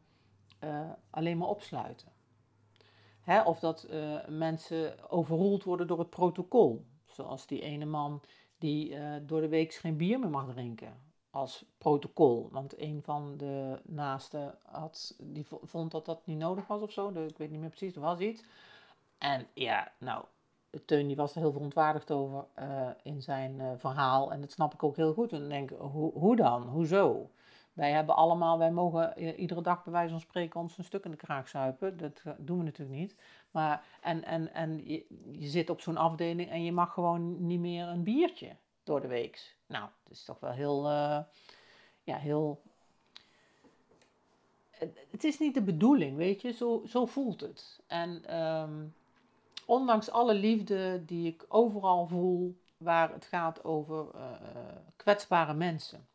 uh, 0.64 0.90
alleen 1.10 1.38
maar 1.38 1.48
opsluiten? 1.48 2.08
Hè? 3.22 3.42
Of 3.42 3.60
dat 3.60 3.88
uh, 3.90 4.28
mensen 4.28 5.10
overroeld 5.10 5.64
worden 5.64 5.88
door 5.88 6.00
het 6.00 6.10
protocol. 6.10 6.86
Zoals 7.06 7.48
die 7.48 7.62
ene 7.62 7.86
man 7.86 8.22
die 8.58 8.96
door 9.26 9.42
de 9.42 9.48
week 9.48 9.74
geen 9.74 9.98
bier 9.98 10.20
meer 10.20 10.30
mag 10.30 10.54
drinken 10.54 11.07
als 11.38 11.66
protocol. 11.78 12.50
Want 12.52 12.82
een 12.82 13.02
van 13.04 13.38
de 13.38 13.80
naasten 13.84 14.58
had, 14.64 15.16
die 15.22 15.46
vond 15.62 15.92
dat 15.92 16.06
dat 16.06 16.26
niet 16.26 16.38
nodig 16.38 16.68
was 16.68 16.82
of 16.82 16.92
zo. 16.92 17.10
Ik 17.10 17.38
weet 17.38 17.52
niet 17.52 17.60
meer 17.60 17.70
precies, 17.70 17.96
er 17.96 18.02
was 18.02 18.20
iets. 18.20 18.44
En 19.18 19.48
ja, 19.54 19.92
nou, 19.98 20.26
Teun 20.86 21.08
die 21.08 21.16
was 21.16 21.36
er 21.36 21.42
heel 21.42 21.52
verontwaardigd 21.52 22.12
over 22.12 22.46
uh, 22.60 22.90
in 23.04 23.22
zijn 23.22 23.60
uh, 23.60 23.72
verhaal. 23.78 24.32
En 24.32 24.42
dat 24.42 24.52
snap 24.52 24.74
ik 24.74 24.84
ook 24.84 24.96
heel 24.96 25.14
goed. 25.14 25.32
En 25.32 25.40
dan 25.40 25.50
denk 25.50 25.72
ik, 25.72 25.78
hoe, 25.78 26.36
dan? 26.36 26.62
Hoezo? 26.62 27.32
Wij 27.74 27.92
hebben 27.92 28.16
allemaal, 28.16 28.58
wij 28.58 28.72
mogen 28.72 29.20
iedere 29.40 29.62
dag 29.62 29.84
bij 29.84 29.94
wijze 29.94 30.12
van 30.12 30.20
spreken 30.20 30.60
ons 30.60 30.78
een 30.78 30.84
stuk 30.84 31.06
in 31.06 31.12
de 31.12 31.18
kraag 31.18 31.48
zuipen. 31.50 31.98
Dat 31.98 32.22
doen 32.38 32.58
we 32.58 32.64
natuurlijk 32.64 33.00
niet. 33.00 33.16
Maar, 33.52 33.86
en 34.02 34.24
en, 34.24 34.54
en 34.54 34.88
je, 34.88 35.06
je 35.32 35.48
zit 35.48 35.70
op 35.70 35.82
zo'n 35.82 35.98
afdeling 35.98 36.50
en 36.50 36.64
je 36.64 36.72
mag 36.72 36.94
gewoon 36.94 37.48
niet 37.48 37.60
meer 37.60 37.88
een 37.88 38.04
biertje 38.04 38.56
door 38.84 39.02
de 39.02 39.08
week. 39.08 39.57
Nou, 39.68 39.90
het 40.04 40.12
is 40.12 40.24
toch 40.24 40.40
wel 40.40 40.52
heel, 40.52 40.86
uh, 40.86 41.20
ja, 42.04 42.18
heel. 42.18 42.62
Het 45.10 45.24
is 45.24 45.40
niet 45.40 45.54
de 45.54 45.62
bedoeling, 45.62 46.18
weet 46.18 46.42
je, 46.42 46.52
zo, 46.52 46.84
zo 46.88 47.06
voelt 47.06 47.42
het. 47.42 47.80
En 47.88 48.38
um, 48.38 48.96
ondanks 49.66 50.10
alle 50.10 50.34
liefde 50.34 51.06
die 51.06 51.28
ik 51.28 51.46
overal 51.48 52.08
voel, 52.08 52.58
waar 52.78 53.14
het 53.14 53.26
gaat 53.26 53.64
over 53.64 54.06
uh, 54.16 54.32
kwetsbare 54.96 55.54
mensen. 55.54 56.08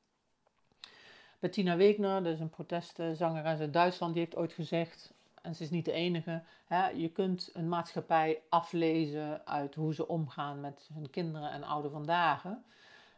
Bettina 1.38 1.76
Wegner, 1.76 2.22
dat 2.22 2.32
is 2.32 2.40
een 2.40 2.50
protestzangeres 2.50 3.58
uit 3.58 3.72
Duitsland, 3.72 4.14
die 4.14 4.22
heeft 4.22 4.36
ooit 4.36 4.52
gezegd: 4.52 5.12
en 5.42 5.54
ze 5.54 5.62
is 5.62 5.70
niet 5.70 5.84
de 5.84 5.92
enige. 5.92 6.42
Hè, 6.64 6.88
je 6.88 7.08
kunt 7.08 7.50
een 7.52 7.68
maatschappij 7.68 8.42
aflezen 8.48 9.46
uit 9.46 9.74
hoe 9.74 9.94
ze 9.94 10.08
omgaan 10.08 10.60
met 10.60 10.88
hun 10.94 11.10
kinderen 11.10 11.50
en 11.50 11.62
oude 11.62 11.90
vandaag. 11.90 12.44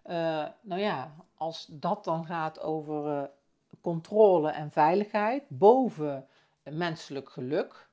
Uh, 0.06 0.46
nou 0.60 0.80
ja, 0.80 1.14
als 1.34 1.66
dat 1.70 2.04
dan 2.04 2.26
gaat 2.26 2.60
over 2.60 3.22
uh, 3.22 3.28
controle 3.80 4.50
en 4.50 4.70
veiligheid 4.70 5.44
boven 5.48 6.26
menselijk 6.62 7.28
geluk, 7.30 7.88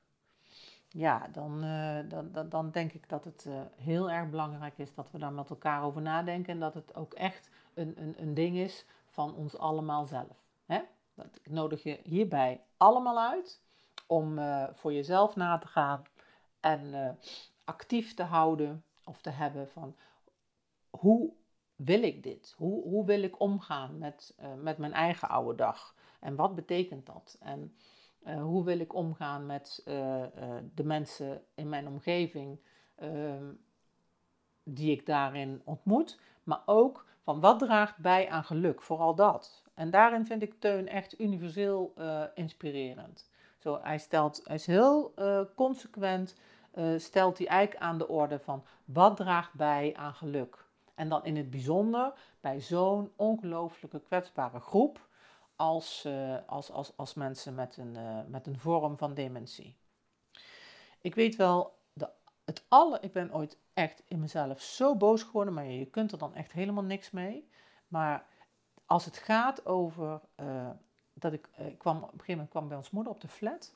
ja, 0.88 1.28
dan, 1.32 1.64
uh, 1.64 1.98
dan, 2.08 2.48
dan, 2.48 2.70
denk 2.70 2.92
ik 2.92 3.08
dat 3.08 3.24
het 3.24 3.48
heel 3.76 4.10
erg 4.10 4.30
belangrijk 4.30 4.78
is 4.78 4.94
dat 4.94 5.10
we 5.10 5.18
daar 5.18 5.32
met 5.32 5.50
elkaar 5.50 5.82
over 5.82 6.02
nadenken 6.02 6.52
en 6.52 6.60
dat 6.60 6.74
het 6.74 6.94
ook 6.94 7.14
echt 7.14 7.50
een, 7.74 7.94
een, 7.96 8.14
een 8.18 8.34
ding 8.34 8.56
is 8.56 8.86
van 9.08 9.34
ons 9.34 9.58
allemaal 9.58 10.06
zelf. 10.06 10.44
Hè? 10.66 10.80
Dat, 11.14 11.38
ik 11.42 11.50
nodig 11.50 11.82
je 11.82 12.00
hierbij 12.04 12.60
allemaal 12.76 13.20
uit 13.20 13.60
om 14.06 14.40
voor 14.72 14.92
jezelf 14.92 15.36
na 15.36 15.58
te 15.58 15.66
gaan 15.66 16.02
en 16.60 17.18
actief 17.64 18.14
te 18.14 18.22
houden 18.22 18.84
of 19.04 19.20
te 19.20 19.30
hebben 19.30 19.68
van 19.68 19.96
hoe 20.90 21.32
wil 21.84 22.02
ik 22.02 22.22
dit? 22.22 22.54
Hoe, 22.56 22.82
hoe 22.82 23.04
wil 23.04 23.22
ik 23.22 23.40
omgaan 23.40 23.98
met, 23.98 24.34
uh, 24.40 24.46
met 24.62 24.78
mijn 24.78 24.92
eigen 24.92 25.28
oude 25.28 25.54
dag? 25.54 25.94
En 26.20 26.36
wat 26.36 26.54
betekent 26.54 27.06
dat? 27.06 27.36
En 27.40 27.74
uh, 28.26 28.42
hoe 28.42 28.64
wil 28.64 28.78
ik 28.78 28.94
omgaan 28.94 29.46
met 29.46 29.82
uh, 29.88 30.22
de 30.74 30.84
mensen 30.84 31.42
in 31.54 31.68
mijn 31.68 31.86
omgeving 31.86 32.60
ehm, 32.94 33.52
die 34.62 34.90
ik 34.90 35.06
daarin 35.06 35.62
ontmoet? 35.64 36.20
Maar 36.42 36.62
ook 36.66 37.06
van 37.22 37.40
wat 37.40 37.58
draagt 37.58 37.98
bij 37.98 38.28
aan 38.28 38.44
geluk? 38.44 38.82
Vooral 38.82 39.14
dat. 39.14 39.62
En 39.74 39.90
daarin 39.90 40.26
vind 40.26 40.42
ik 40.42 40.60
Teun 40.60 40.88
echt 40.88 41.20
universeel 41.20 41.94
inspirerend. 42.34 43.30
Zo, 43.58 43.78
hij, 43.82 43.98
stelt, 43.98 44.40
hij 44.44 44.54
is 44.54 44.66
heel 44.66 45.14
consequent, 45.54 46.36
stelt 46.96 47.38
hij 47.38 47.46
eigenlijk 47.46 47.84
aan 47.84 47.98
de 47.98 48.08
orde 48.08 48.38
van 48.38 48.64
wat 48.84 49.16
draagt 49.16 49.54
bij 49.54 49.94
aan 49.96 50.14
geluk? 50.14 50.61
En 50.94 51.08
dan 51.08 51.24
in 51.24 51.36
het 51.36 51.50
bijzonder 51.50 52.12
bij 52.40 52.60
zo'n 52.60 53.12
ongelooflijke 53.16 54.00
kwetsbare 54.00 54.60
groep 54.60 55.08
als, 55.56 56.04
uh, 56.06 56.36
als, 56.46 56.70
als, 56.70 56.96
als 56.96 57.14
mensen 57.14 57.54
met 57.54 57.76
een, 57.76 57.94
uh, 57.94 58.20
met 58.26 58.46
een 58.46 58.58
vorm 58.58 58.98
van 58.98 59.14
dementie. 59.14 59.76
Ik 61.00 61.14
weet 61.14 61.36
wel, 61.36 61.78
de, 61.92 62.08
het 62.44 62.64
alle, 62.68 62.98
ik 63.00 63.12
ben 63.12 63.34
ooit 63.34 63.58
echt 63.74 64.02
in 64.08 64.20
mezelf 64.20 64.60
zo 64.60 64.96
boos 64.96 65.22
geworden, 65.22 65.54
maar 65.54 65.64
je 65.64 65.86
kunt 65.86 66.12
er 66.12 66.18
dan 66.18 66.34
echt 66.34 66.52
helemaal 66.52 66.84
niks 66.84 67.10
mee. 67.10 67.48
Maar 67.88 68.26
als 68.86 69.04
het 69.04 69.16
gaat 69.16 69.66
over 69.66 70.20
uh, 70.36 70.70
dat 71.12 71.32
ik, 71.32 71.48
ik 71.56 71.78
kwam, 71.78 71.96
op 71.96 72.02
een 72.02 72.08
gegeven 72.08 72.32
moment 72.32 72.50
kwam 72.50 72.68
bij 72.68 72.76
ons 72.76 72.90
moeder 72.90 73.12
op 73.12 73.20
de 73.20 73.28
flat. 73.28 73.74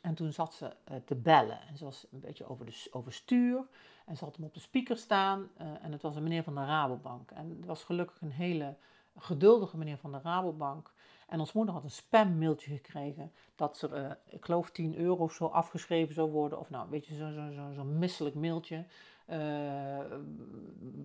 En 0.00 0.14
toen 0.14 0.32
zat 0.32 0.54
ze 0.54 0.76
te 1.04 1.14
bellen. 1.14 1.60
En 1.60 1.76
ze 1.76 1.84
was 1.84 2.06
een 2.10 2.20
beetje 2.20 2.46
over 2.46 2.66
de, 2.66 2.86
overstuur. 2.90 3.66
En 4.08 4.16
ze 4.16 4.24
had 4.24 4.36
hem 4.36 4.44
op 4.44 4.54
de 4.54 4.60
speaker 4.60 4.96
staan. 4.96 5.50
Uh, 5.60 5.84
en 5.84 5.92
het 5.92 6.02
was 6.02 6.16
een 6.16 6.22
meneer 6.22 6.42
van 6.42 6.54
de 6.54 6.64
Rabobank. 6.64 7.30
En 7.30 7.50
het 7.50 7.66
was 7.66 7.84
gelukkig 7.84 8.20
een 8.20 8.30
hele 8.30 8.76
geduldige 9.16 9.76
meneer 9.76 9.98
van 9.98 10.12
de 10.12 10.20
Rabobank. 10.22 10.92
En 11.28 11.40
ons 11.40 11.52
moeder 11.52 11.74
had 11.74 11.84
een 11.84 11.90
spammailtje 11.90 12.70
gekregen 12.74 13.32
dat 13.54 13.82
er, 13.82 14.04
uh, 14.04 14.10
ik 14.24 14.44
geloof, 14.44 14.70
10 14.70 14.96
euro 14.96 15.22
of 15.22 15.32
zo 15.32 15.46
afgeschreven 15.46 16.14
zou 16.14 16.30
worden. 16.30 16.58
Of 16.58 16.70
nou, 16.70 16.90
weet 16.90 17.06
je, 17.06 17.14
zo'n 17.14 17.32
zo, 17.32 17.52
zo, 17.52 17.72
zo 17.72 17.84
misselijk 17.84 18.34
mailtje, 18.34 18.86
uh, 19.26 19.98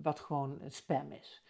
wat 0.02 0.20
gewoon 0.20 0.58
spam 0.68 1.12
is. 1.12 1.43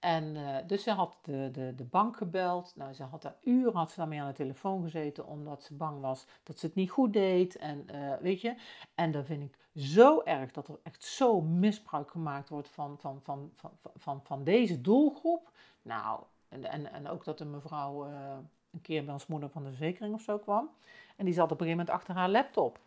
En 0.00 0.24
uh, 0.34 0.56
dus 0.66 0.82
ze 0.82 0.90
had 0.90 1.18
de, 1.22 1.48
de, 1.52 1.74
de 1.74 1.84
bank 1.84 2.16
gebeld. 2.16 2.72
Nou, 2.76 2.92
ze 2.92 3.02
had 3.02 3.22
daar 3.22 3.36
uren 3.40 3.74
had 3.74 3.90
ze 3.90 4.00
aan 4.00 4.10
de 4.10 4.32
telefoon 4.32 4.82
gezeten, 4.82 5.26
omdat 5.26 5.62
ze 5.62 5.74
bang 5.74 6.00
was 6.00 6.26
dat 6.42 6.58
ze 6.58 6.66
het 6.66 6.74
niet 6.74 6.90
goed 6.90 7.12
deed. 7.12 7.56
En 7.56 7.86
uh, 7.94 8.16
weet 8.16 8.40
je, 8.40 8.54
en 8.94 9.10
dan 9.12 9.24
vind 9.24 9.42
ik 9.42 9.58
zo 9.74 10.22
erg 10.22 10.52
dat 10.52 10.68
er 10.68 10.78
echt 10.82 11.04
zo 11.04 11.40
misbruik 11.40 12.10
gemaakt 12.10 12.48
wordt 12.48 12.68
van, 12.68 12.98
van, 12.98 13.20
van, 13.22 13.50
van, 13.54 13.70
van, 13.96 14.20
van 14.24 14.44
deze 14.44 14.80
doelgroep. 14.80 15.50
Nou, 15.82 16.22
en, 16.48 16.64
en, 16.64 16.92
en 16.92 17.08
ook 17.08 17.24
dat 17.24 17.40
een 17.40 17.50
mevrouw 17.50 18.06
uh, 18.06 18.36
een 18.70 18.80
keer 18.80 19.04
bij 19.04 19.12
ons 19.12 19.26
moeder 19.26 19.50
van 19.50 19.62
de 19.62 19.68
verzekering 19.68 20.14
of 20.14 20.22
zo 20.22 20.38
kwam. 20.38 20.70
En 21.16 21.24
die 21.24 21.34
zat 21.34 21.52
op 21.52 21.60
een 21.60 21.66
gegeven 21.66 21.78
moment 21.78 21.96
achter 21.96 22.14
haar 22.14 22.28
laptop. 22.28 22.78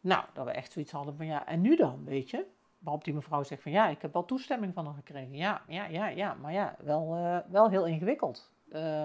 Nou, 0.00 0.24
dat 0.32 0.44
we 0.44 0.50
echt 0.50 0.72
zoiets 0.72 0.92
hadden 0.92 1.16
van 1.16 1.26
ja, 1.26 1.46
en 1.46 1.60
nu 1.60 1.76
dan, 1.76 2.04
weet 2.04 2.30
je? 2.30 2.46
Waarop 2.84 3.04
die 3.04 3.14
mevrouw 3.14 3.42
zegt 3.42 3.62
van 3.62 3.72
ja, 3.72 3.88
ik 3.88 4.02
heb 4.02 4.12
wel 4.12 4.24
toestemming 4.24 4.74
van 4.74 4.84
haar 4.84 4.94
gekregen. 4.94 5.36
Ja, 5.36 5.62
ja, 5.68 5.84
ja, 5.84 6.06
ja, 6.06 6.34
maar 6.34 6.52
ja, 6.52 6.76
wel, 6.78 7.16
uh, 7.16 7.38
wel 7.48 7.70
heel 7.70 7.86
ingewikkeld. 7.86 8.50
Uh, 8.68 9.04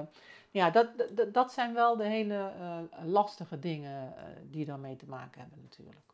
ja, 0.51 0.69
dat, 0.69 0.87
dat, 1.13 1.33
dat 1.33 1.51
zijn 1.51 1.73
wel 1.73 1.97
de 1.97 2.03
hele 2.03 2.51
uh, 2.59 2.77
lastige 3.05 3.59
dingen 3.59 4.13
die 4.49 4.65
daarmee 4.65 4.95
te 4.95 5.05
maken 5.07 5.41
hebben 5.41 5.59
natuurlijk. 5.61 6.05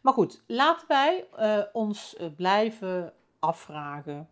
Maar 0.00 0.12
goed, 0.12 0.42
laten 0.46 0.88
wij 0.88 1.26
ons 1.72 2.16
blijven 2.36 3.12
afvragen 3.38 4.28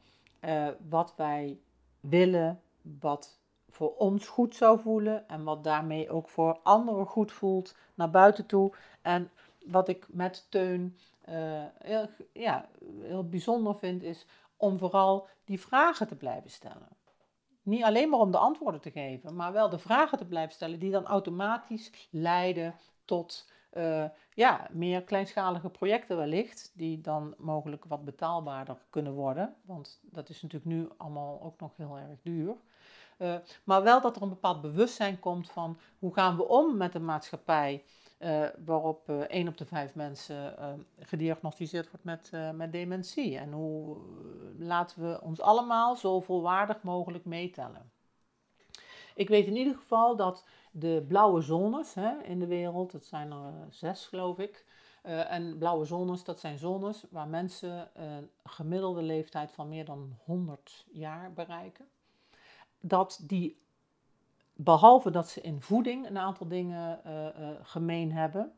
wat 0.88 1.14
wij 1.16 1.59
willen, 2.00 2.61
wat 3.00 3.38
voor 3.70 3.96
ons 3.96 4.28
goed 4.28 4.56
zou 4.56 4.80
voelen 4.80 5.28
en 5.28 5.44
wat 5.44 5.64
daarmee 5.64 6.11
ook 6.11 6.28
voor 6.28 6.59
anderen 6.62 7.06
goed 7.06 7.32
voelt 7.32 7.74
naar 7.94 8.11
buiten 8.11 8.46
toe. 8.46 8.72
En 9.02 9.30
wat 9.64 9.88
ik 9.88 10.06
met 10.11 10.46
Teun 10.48 10.96
uh, 11.28 11.64
heel, 11.78 12.08
ja, 12.32 12.68
heel 13.00 13.28
bijzonder 13.28 13.74
vind, 13.78 14.02
is 14.02 14.26
om 14.56 14.78
vooral 14.78 15.28
die 15.44 15.60
vragen 15.60 16.06
te 16.08 16.16
blijven 16.16 16.50
stellen. 16.50 16.88
Niet 17.62 17.82
alleen 17.82 18.08
maar 18.08 18.20
om 18.20 18.30
de 18.30 18.38
antwoorden 18.38 18.80
te 18.80 18.90
geven, 18.90 19.36
maar 19.36 19.52
wel 19.52 19.68
de 19.68 19.78
vragen 19.78 20.18
te 20.18 20.26
blijven 20.26 20.54
stellen 20.54 20.78
die 20.78 20.90
dan 20.90 21.06
automatisch 21.06 22.08
leiden 22.10 22.74
tot 23.04 23.50
uh, 23.72 24.04
ja, 24.34 24.66
meer 24.70 25.02
kleinschalige 25.02 25.70
projecten 25.70 26.16
wellicht, 26.16 26.72
die 26.74 27.00
dan 27.00 27.34
mogelijk 27.38 27.84
wat 27.84 28.04
betaalbaarder 28.04 28.76
kunnen 28.90 29.12
worden. 29.12 29.54
Want 29.64 30.00
dat 30.02 30.28
is 30.28 30.42
natuurlijk 30.42 30.72
nu 30.72 30.88
allemaal 30.96 31.42
ook 31.42 31.60
nog 31.60 31.76
heel 31.76 31.98
erg 31.98 32.18
duur. 32.22 32.56
Uh, 33.18 33.34
maar 33.64 33.82
wel 33.82 34.00
dat 34.00 34.16
er 34.16 34.22
een 34.22 34.28
bepaald 34.28 34.60
bewustzijn 34.60 35.18
komt 35.18 35.50
van 35.50 35.78
hoe 35.98 36.14
gaan 36.14 36.36
we 36.36 36.48
om 36.48 36.76
met 36.76 36.94
een 36.94 37.04
maatschappij 37.04 37.84
waarop 38.64 39.09
uh, 39.09 39.20
1 39.20 39.48
op 39.48 39.57
de 39.57 39.64
5 39.64 39.94
mensen 39.94 40.55
uh, 40.59 40.72
gediagnosticeerd 40.98 41.90
wordt 41.90 42.05
met, 42.05 42.31
met 42.55 42.72
dementie. 42.72 43.38
En 43.38 43.52
hoe 43.52 43.96
laten 44.59 45.02
we 45.02 45.20
ons 45.20 45.40
allemaal 45.40 45.96
zo 45.96 46.20
volwaardig 46.20 46.83
mogelijk 46.83 47.24
meetellen. 47.24 47.90
Ik 49.14 49.29
weet 49.29 49.46
in 49.46 49.57
ieder 49.57 49.74
geval 49.74 50.16
dat 50.16 50.44
de 50.72 51.05
blauwe 51.09 51.40
zones 51.40 51.94
hè, 51.94 52.22
in 52.22 52.38
de 52.38 52.46
wereld, 52.46 52.92
dat 52.92 53.05
zijn 53.05 53.31
er 53.33 53.66
zes 53.70 54.07
geloof 54.07 54.38
ik. 54.38 54.64
en 55.02 55.59
blauwe 55.59 55.85
zones, 55.85 56.24
dat 56.24 56.40
zijn 56.40 56.59
zones 56.59 57.05
waar 57.11 57.29
mensen 57.29 57.90
een 57.94 58.31
gemiddelde 58.44 59.02
leeftijd 59.02 59.52
van 59.52 59.68
meer 59.68 59.85
dan 59.85 60.18
100 60.24 60.87
jaar 60.90 61.33
bereiken. 61.33 61.88
Dat 62.81 63.20
die 63.22 63.65
behalve 64.57 65.11
dat 65.11 65.29
ze 65.29 65.40
in 65.40 65.61
voeding 65.61 66.09
een 66.09 66.19
aantal 66.19 66.49
dingen 66.49 67.01
uh, 67.07 67.12
uh, 67.12 67.49
gemeen 67.62 68.12
hebben, 68.12 68.53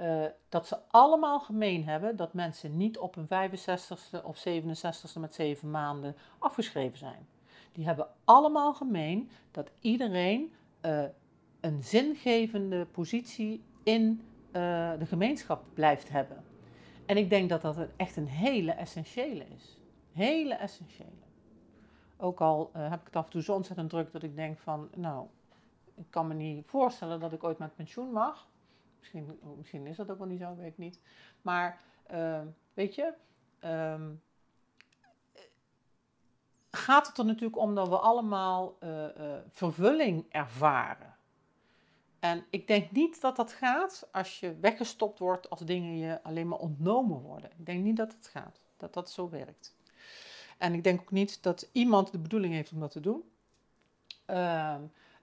uh, 0.00 0.24
dat 0.48 0.66
ze 0.66 0.78
allemaal 0.88 1.40
gemeen 1.40 1.84
hebben 1.84 2.16
dat 2.16 2.32
mensen 2.32 2.76
niet 2.76 2.98
op 2.98 3.14
hun 3.14 3.50
65ste 3.50 4.24
of 4.24 4.44
67ste 4.48 5.20
met 5.20 5.34
7 5.34 5.70
maanden 5.70 6.16
afgeschreven 6.38 6.98
zijn. 6.98 7.28
Die 7.72 7.86
hebben 7.86 8.08
allemaal 8.24 8.74
gemeen 8.74 9.30
dat 9.50 9.70
iedereen 9.80 10.52
een 11.60 11.82
zingevende 11.82 12.86
positie 12.86 13.62
in 13.82 14.22
de 14.52 15.06
gemeenschap 15.06 15.64
blijft 15.74 16.08
hebben. 16.08 16.44
En 17.06 17.16
ik 17.16 17.30
denk 17.30 17.48
dat 17.48 17.62
dat 17.62 17.76
echt 17.96 18.16
een 18.16 18.28
hele 18.28 18.72
essentiële 18.72 19.44
is. 19.56 19.78
Hele 20.12 20.54
essentiële. 20.54 21.27
Ook 22.20 22.40
al 22.40 22.70
uh, 22.76 22.90
heb 22.90 23.00
ik 23.00 23.06
het 23.06 23.16
af 23.16 23.24
en 23.24 23.30
toe 23.30 23.42
zo 23.42 23.54
ontzettend 23.54 23.90
druk 23.90 24.12
dat 24.12 24.22
ik 24.22 24.36
denk 24.36 24.58
van, 24.58 24.88
nou, 24.94 25.26
ik 25.94 26.06
kan 26.10 26.26
me 26.26 26.34
niet 26.34 26.66
voorstellen 26.66 27.20
dat 27.20 27.32
ik 27.32 27.44
ooit 27.44 27.58
met 27.58 27.74
pensioen 27.74 28.12
mag. 28.12 28.48
Misschien, 28.98 29.38
misschien 29.56 29.86
is 29.86 29.96
dat 29.96 30.10
ook 30.10 30.18
wel 30.18 30.26
niet 30.26 30.40
zo, 30.40 30.56
weet 30.56 30.72
ik 30.72 30.78
niet. 30.78 31.00
Maar 31.42 31.80
uh, 32.10 32.40
weet 32.74 32.94
je, 32.94 33.12
um, 33.64 34.22
gaat 36.70 37.06
het 37.06 37.18
er 37.18 37.24
natuurlijk 37.24 37.58
om 37.58 37.74
dat 37.74 37.88
we 37.88 37.98
allemaal 37.98 38.76
uh, 38.80 39.04
uh, 39.16 39.36
vervulling 39.48 40.26
ervaren. 40.28 41.16
En 42.18 42.44
ik 42.50 42.66
denk 42.66 42.90
niet 42.90 43.20
dat 43.20 43.36
dat 43.36 43.52
gaat 43.52 44.08
als 44.12 44.40
je 44.40 44.58
weggestopt 44.60 45.18
wordt 45.18 45.50
als 45.50 45.60
dingen 45.60 45.96
je 45.96 46.22
alleen 46.22 46.48
maar 46.48 46.58
ontnomen 46.58 47.20
worden. 47.20 47.50
Ik 47.58 47.66
denk 47.66 47.84
niet 47.84 47.96
dat 47.96 48.12
het 48.12 48.26
gaat, 48.26 48.60
dat 48.76 48.94
dat 48.94 49.10
zo 49.10 49.28
werkt. 49.28 49.76
En 50.58 50.74
ik 50.74 50.84
denk 50.84 51.00
ook 51.00 51.10
niet 51.10 51.42
dat 51.42 51.68
iemand 51.72 52.12
de 52.12 52.18
bedoeling 52.18 52.54
heeft 52.54 52.72
om 52.72 52.80
dat 52.80 52.90
te 52.90 53.00
doen. 53.00 53.22
Uh, 54.30 54.74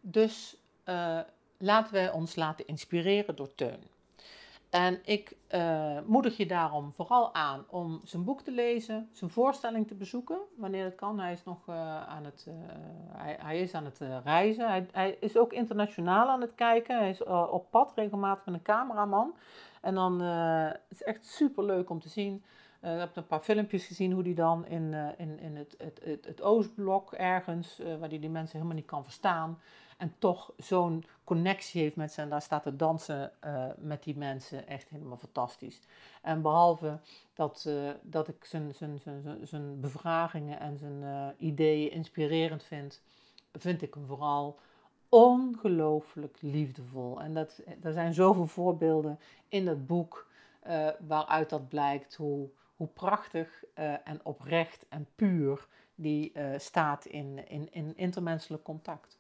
dus 0.02 0.58
uh, 0.86 1.20
laten 1.58 1.94
we 1.94 2.12
ons 2.14 2.36
laten 2.36 2.68
inspireren 2.68 3.36
door 3.36 3.56
Teun. 3.56 3.80
En 4.70 5.00
ik 5.06 5.36
uh, 5.52 6.00
moedig 6.06 6.38
je 6.38 6.46
daarom 6.46 6.94
vooral 6.96 7.34
aan 7.34 7.66
om 7.70 8.02
zijn 8.04 8.24
boek 8.24 8.42
te 8.42 8.52
lezen, 8.52 9.10
zijn 9.12 9.30
voorstelling 9.30 9.88
te 9.88 9.96
bezoeken, 9.96 10.38
wanneer 10.58 10.84
het 10.84 10.96
kan. 10.96 11.20
Hij 11.20 11.32
is 11.32 11.44
nog 11.44 11.68
uh, 11.70 12.08
aan 12.08 12.26
het, 12.26 12.48
hij, 13.12 13.38
hij, 13.42 13.60
is 13.60 13.74
aan 13.74 13.86
het 13.86 14.00
reizen. 14.24 14.68
Hij, 14.68 14.88
hij, 14.92 15.18
is 15.20 15.38
ook 15.38 15.54
internationaal 15.54 16.28
aan 16.28 16.42
het 16.42 16.56
kijken. 16.56 16.98
Hij 16.98 17.10
is 17.10 17.24
op 17.24 17.72
pad 17.72 17.92
regelmatig 17.96 18.46
met 18.46 18.54
een 18.56 18.62
cameraman. 18.62 19.36
En 19.82 19.96
dan 19.96 20.22
is 20.90 21.00
het 21.00 21.08
echt 21.08 21.26
super 21.26 21.64
leuk 21.64 21.90
om 21.90 22.00
te 22.00 22.10
zien 22.10 22.44
ik 22.94 23.00
heb 23.00 23.16
een 23.16 23.28
paar 23.28 23.40
filmpjes 23.40 23.86
gezien 23.86 24.12
hoe 24.12 24.24
die 24.24 24.36
dan 24.36 24.66
in, 24.66 24.92
uh, 24.92 25.08
in, 25.18 25.40
in 25.40 25.56
het, 25.56 25.76
het, 25.78 26.26
het, 26.26 26.42
Oostblok 26.42 27.14
ergens, 27.14 27.80
uh, 27.80 27.98
waar 27.98 28.10
die 28.10 28.20
die 28.20 28.30
mensen 28.30 28.58
helemaal 28.58 28.78
niet 28.78 28.86
kan 28.86 29.04
verstaan, 29.04 29.60
en 29.98 30.16
toch 30.20 30.54
zo'n 30.58 31.06
connectie 31.24 31.82
heeft 31.82 31.96
met 31.96 32.12
ze 32.12 32.22
en 32.22 32.30
daar 32.30 32.42
staat 32.42 32.64
te 32.64 32.76
dansen 32.76 33.32
met 33.78 34.04
die 34.04 34.18
mensen 34.18 34.68
echt 34.68 34.90
helemaal 34.90 35.18
fantastisch. 35.18 35.82
En 36.22 36.42
behalve 36.42 37.00
dat, 37.34 37.70
dat 38.02 38.28
ik 38.28 38.46
zijn, 38.46 38.74
zijn, 38.74 39.00
zijn, 39.00 39.40
zijn 39.44 39.80
bevragingen 39.80 40.60
en 40.60 40.78
zijn 40.78 41.34
ideeën 41.38 41.92
inspirerend 41.92 42.64
vind, 42.64 43.02
vind 43.52 43.82
ik 43.82 43.94
hem 43.94 44.06
vooral 44.06 44.60
ongelooflijk 45.10 46.38
liefdevol. 46.42 47.22
En 47.22 47.34
dat, 47.34 47.62
er 47.82 47.94
zijn 47.94 48.14
zoveel 48.14 48.48
voorbeelden 48.48 49.20
in 49.48 49.66
dat 49.66 49.88
boek 49.88 50.28
waaruit 51.08 51.50
dat 51.50 51.70
blijkt 51.70 52.16
hoe, 52.16 52.50
hoe 52.76 52.88
prachtig 52.88 53.64
en 54.04 54.20
oprecht 54.24 54.86
en 54.90 55.08
puur 55.16 55.68
die 55.96 56.32
staat 56.58 57.06
in, 57.06 57.48
in, 57.48 57.74
in 57.74 57.98
intermenselijk 57.98 58.64
contact. 58.64 59.18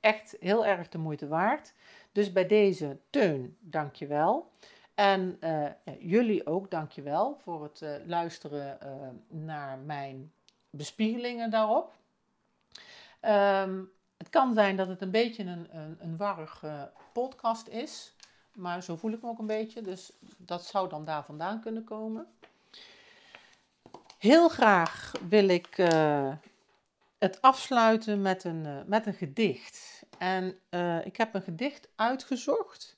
Echt 0.00 0.36
heel 0.40 0.66
erg 0.66 0.88
de 0.88 0.98
moeite 0.98 1.28
waard. 1.28 1.72
Dus 2.12 2.32
bij 2.32 2.46
deze 2.46 2.98
Teun, 3.10 3.56
dank 3.60 3.94
je 3.94 4.06
wel. 4.06 4.50
En 4.94 5.38
uh, 5.40 5.70
jullie 5.98 6.46
ook, 6.46 6.70
dankjewel 6.70 7.36
voor 7.42 7.62
het 7.62 7.84
luisteren 8.06 8.78
naar 9.28 9.78
mijn 9.78 10.32
bespiegelingen 10.70 11.50
daarop. 11.50 11.94
Um, 13.22 13.90
het 14.16 14.28
kan 14.30 14.54
zijn 14.54 14.76
dat 14.76 14.88
het 14.88 15.02
een 15.02 15.10
beetje 15.10 15.44
een, 15.44 15.76
een, 15.76 15.96
een 16.00 16.16
warrig 16.16 16.64
podcast 17.12 17.68
is, 17.68 18.14
maar 18.52 18.82
zo 18.82 18.96
voel 18.96 19.12
ik 19.12 19.22
me 19.22 19.28
ook 19.28 19.38
een 19.38 19.46
beetje, 19.46 19.82
dus 19.82 20.12
dat 20.38 20.64
zou 20.64 20.88
dan 20.88 21.04
daar 21.04 21.24
vandaan 21.24 21.60
kunnen 21.60 21.84
komen. 21.84 22.26
Heel 24.24 24.48
graag 24.48 25.12
wil 25.28 25.48
ik 25.48 25.76
het 27.18 27.40
afsluiten 27.40 28.22
met 28.22 28.44
een, 28.44 28.84
met 28.86 29.06
een 29.06 29.14
gedicht. 29.14 30.06
En 30.18 30.58
ik 31.04 31.16
heb 31.16 31.34
een 31.34 31.42
gedicht 31.42 31.88
uitgezocht 31.94 32.96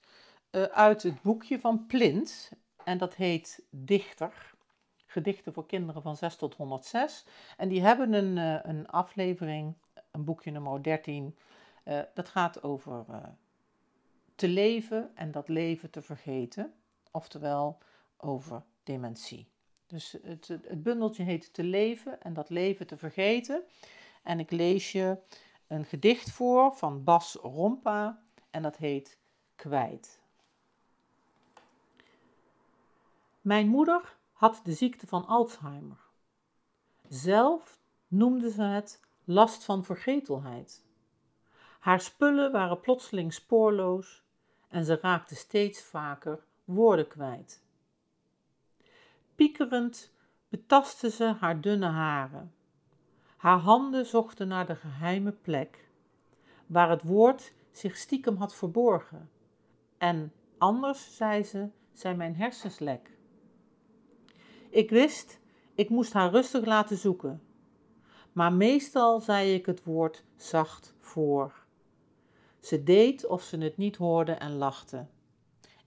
uit 0.73 1.03
het 1.03 1.23
boekje 1.23 1.61
van 1.61 1.87
Plint. 1.87 2.51
En 2.85 2.99
dat 2.99 3.15
heet 3.15 3.63
Dichter. 3.71 4.55
Gedichten 5.07 5.53
voor 5.53 5.67
kinderen 5.67 6.03
van 6.03 6.17
6 6.17 6.37
tot 6.37 6.55
106. 6.55 7.25
En 7.57 7.69
die 7.69 7.83
hebben 7.83 8.13
een, 8.13 8.37
een 8.69 8.89
aflevering, 8.89 9.75
een 10.11 10.25
boekje 10.25 10.51
nummer 10.51 10.83
13. 10.83 11.39
Uh, 11.85 11.99
eh, 11.99 12.05
dat 12.15 12.29
gaat 12.29 12.63
over 12.63 13.05
te 14.35 14.49
leven 14.49 15.11
en 15.15 15.31
dat 15.31 15.49
leven 15.49 15.91
te 15.91 16.03
vergeten. 16.03 16.75
Oftewel 17.11 17.79
over 18.17 18.63
dementie. 18.83 19.55
Dus 19.87 20.17
het, 20.23 20.49
het 20.49 20.83
bundeltje 20.83 21.23
heet 21.23 21.55
Te 21.55 21.65
leven 21.65 22.23
en 22.23 22.35
dat 22.35 22.51
leven 22.51 22.87
te 22.87 22.97
vergeten. 22.97 23.63
En 24.23 24.41
ik 24.41 24.51
lees 24.51 24.93
je 24.93 25.19
een 25.67 25.85
gedicht 25.85 26.31
voor 26.31 26.75
van 26.75 27.05
Bas 27.05 27.35
Rompa 27.35 28.23
en 28.51 28.63
dat 28.63 28.77
heet 28.77 29.19
Kwijt. 29.57 30.21
Mijn 33.41 33.69
moeder 33.69 34.17
had 34.33 34.61
de 34.65 34.73
ziekte 34.73 35.07
van 35.07 35.27
Alzheimer. 35.27 35.99
Zelf 37.09 37.79
noemde 38.09 38.51
ze 38.51 38.63
het 38.63 39.01
last 39.25 39.65
van 39.65 39.85
vergetelheid. 39.85 40.85
Haar 41.79 42.01
spullen 42.01 42.53
waren 42.53 42.81
plotseling 42.81 43.33
spoorloos 43.35 44.23
en 44.69 44.85
ze 44.85 44.99
raakte 45.01 45.35
steeds 45.35 45.83
vaker 45.83 46.45
woorden 46.65 47.09
kwijt. 47.09 47.65
Piekerend 49.37 50.13
betastte 50.49 51.11
ze 51.11 51.25
haar 51.25 51.61
dunne 51.61 51.87
haren. 51.87 52.55
Haar 53.37 53.59
handen 53.59 54.07
zochten 54.07 54.49
naar 54.49 54.67
de 54.67 54.77
geheime 54.77 55.33
plek 55.33 55.89
waar 56.67 56.91
het 56.91 57.03
woord 57.03 57.53
zich 57.71 57.97
stiekem 57.97 58.37
had 58.37 58.55
verborgen. 58.55 59.31
En 59.99 60.33
anders, 60.59 61.17
zei 61.17 61.45
ze, 61.45 61.69
zijn 61.93 62.17
mijn 62.17 62.37
hersens 62.37 62.79
lek. 62.79 63.11
Ik 64.71 64.91
wist, 64.91 65.41
ik 65.75 65.89
moest 65.89 66.13
haar 66.13 66.31
rustig 66.31 66.65
laten 66.65 66.97
zoeken. 66.97 67.43
Maar 68.33 68.53
meestal 68.53 69.21
zei 69.21 69.55
ik 69.55 69.67
het 69.67 69.85
woord 69.85 70.25
zacht 70.37 70.95
voor. 71.01 71.65
Ze 72.61 72.83
deed 72.83 73.27
of 73.27 73.43
ze 73.43 73.59
het 73.59 73.77
niet 73.77 73.97
hoorde 73.97 74.33
en 74.33 74.53
lachte. 74.53 75.07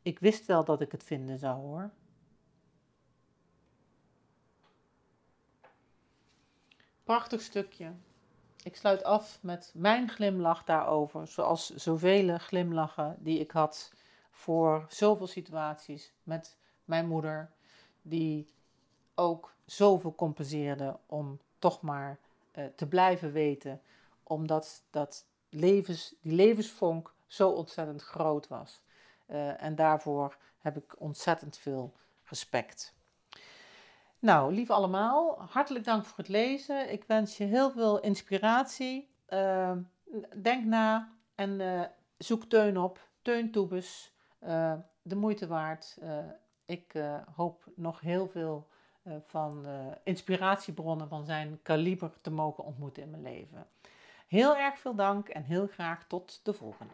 Ik 0.02 0.20
wist 0.20 0.46
wel 0.46 0.64
dat 0.64 0.82
ik 0.82 0.92
het 0.92 1.04
vinden 1.04 1.38
zou 1.38 1.56
hoor. 1.56 1.92
Prachtig 7.10 7.42
stukje. 7.42 7.94
Ik 8.64 8.76
sluit 8.76 9.04
af 9.04 9.40
met 9.42 9.72
mijn 9.76 10.10
glimlach 10.10 10.64
daarover, 10.64 11.28
zoals 11.28 11.76
zoveel 11.76 12.38
glimlachen 12.38 13.16
die 13.20 13.40
ik 13.40 13.52
had 13.52 13.94
voor 14.32 14.86
zoveel 14.90 15.28
situaties 15.28 16.14
met 16.24 16.58
mijn 16.86 17.08
moeder, 17.08 17.52
die 18.02 18.48
ook 19.16 19.54
zoveel 19.66 20.16
compenseerde 20.16 21.00
om 21.06 21.40
toch 21.60 21.82
maar 21.82 22.20
uh, 22.56 22.66
te 22.76 22.88
blijven 22.88 23.32
weten, 23.32 23.82
omdat 24.24 24.84
dat 24.90 25.26
levens, 25.50 26.16
die 26.22 26.34
levensvonk 26.34 27.14
zo 27.28 27.50
ontzettend 27.50 28.02
groot 28.02 28.48
was. 28.48 28.82
Uh, 29.28 29.64
en 29.64 29.76
daarvoor 29.76 30.38
heb 30.60 30.78
ik 30.78 31.00
ontzettend 31.00 31.58
veel 31.58 31.94
respect. 32.24 32.98
Nou, 34.20 34.54
lieve 34.54 34.74
allemaal, 34.74 35.42
hartelijk 35.50 35.86
dank 35.86 36.06
voor 36.06 36.18
het 36.18 36.28
lezen. 36.28 36.92
Ik 36.92 37.04
wens 37.04 37.38
je 37.38 37.44
heel 37.44 37.72
veel 37.72 38.00
inspiratie. 38.00 39.10
Uh, 39.30 39.72
denk 40.42 40.66
na 40.66 41.14
en 41.36 41.60
uh, 41.60 41.82
zoek 42.18 42.44
Teun 42.44 42.78
op. 42.78 43.08
Teun 43.22 43.52
Toebes, 43.52 44.14
de 45.02 45.16
moeite 45.16 45.48
waard. 45.48 45.98
ik 46.66 46.94
hoop 47.36 47.64
nog 47.76 48.00
heel 48.00 48.28
veel 48.28 48.68
eh, 49.10 49.16
van 49.26 49.66
uh, 49.66 49.72
inspiratiebronnen 50.04 51.08
van 51.08 51.26
zijn 51.26 51.60
kaliber 51.64 52.12
te 52.22 52.32
mogen 52.32 52.64
ontmoeten 52.64 53.04
in 53.04 53.10
mijn 53.10 53.24
leven. 53.24 53.68
Heel 54.28 54.58
erg 54.58 54.80
veel 54.80 54.96
dank 54.96 55.28
en 55.30 55.44
heel 55.44 55.68
graag 55.68 56.08
tot 56.08 56.40
de 56.44 56.54
volgende. 56.54 56.94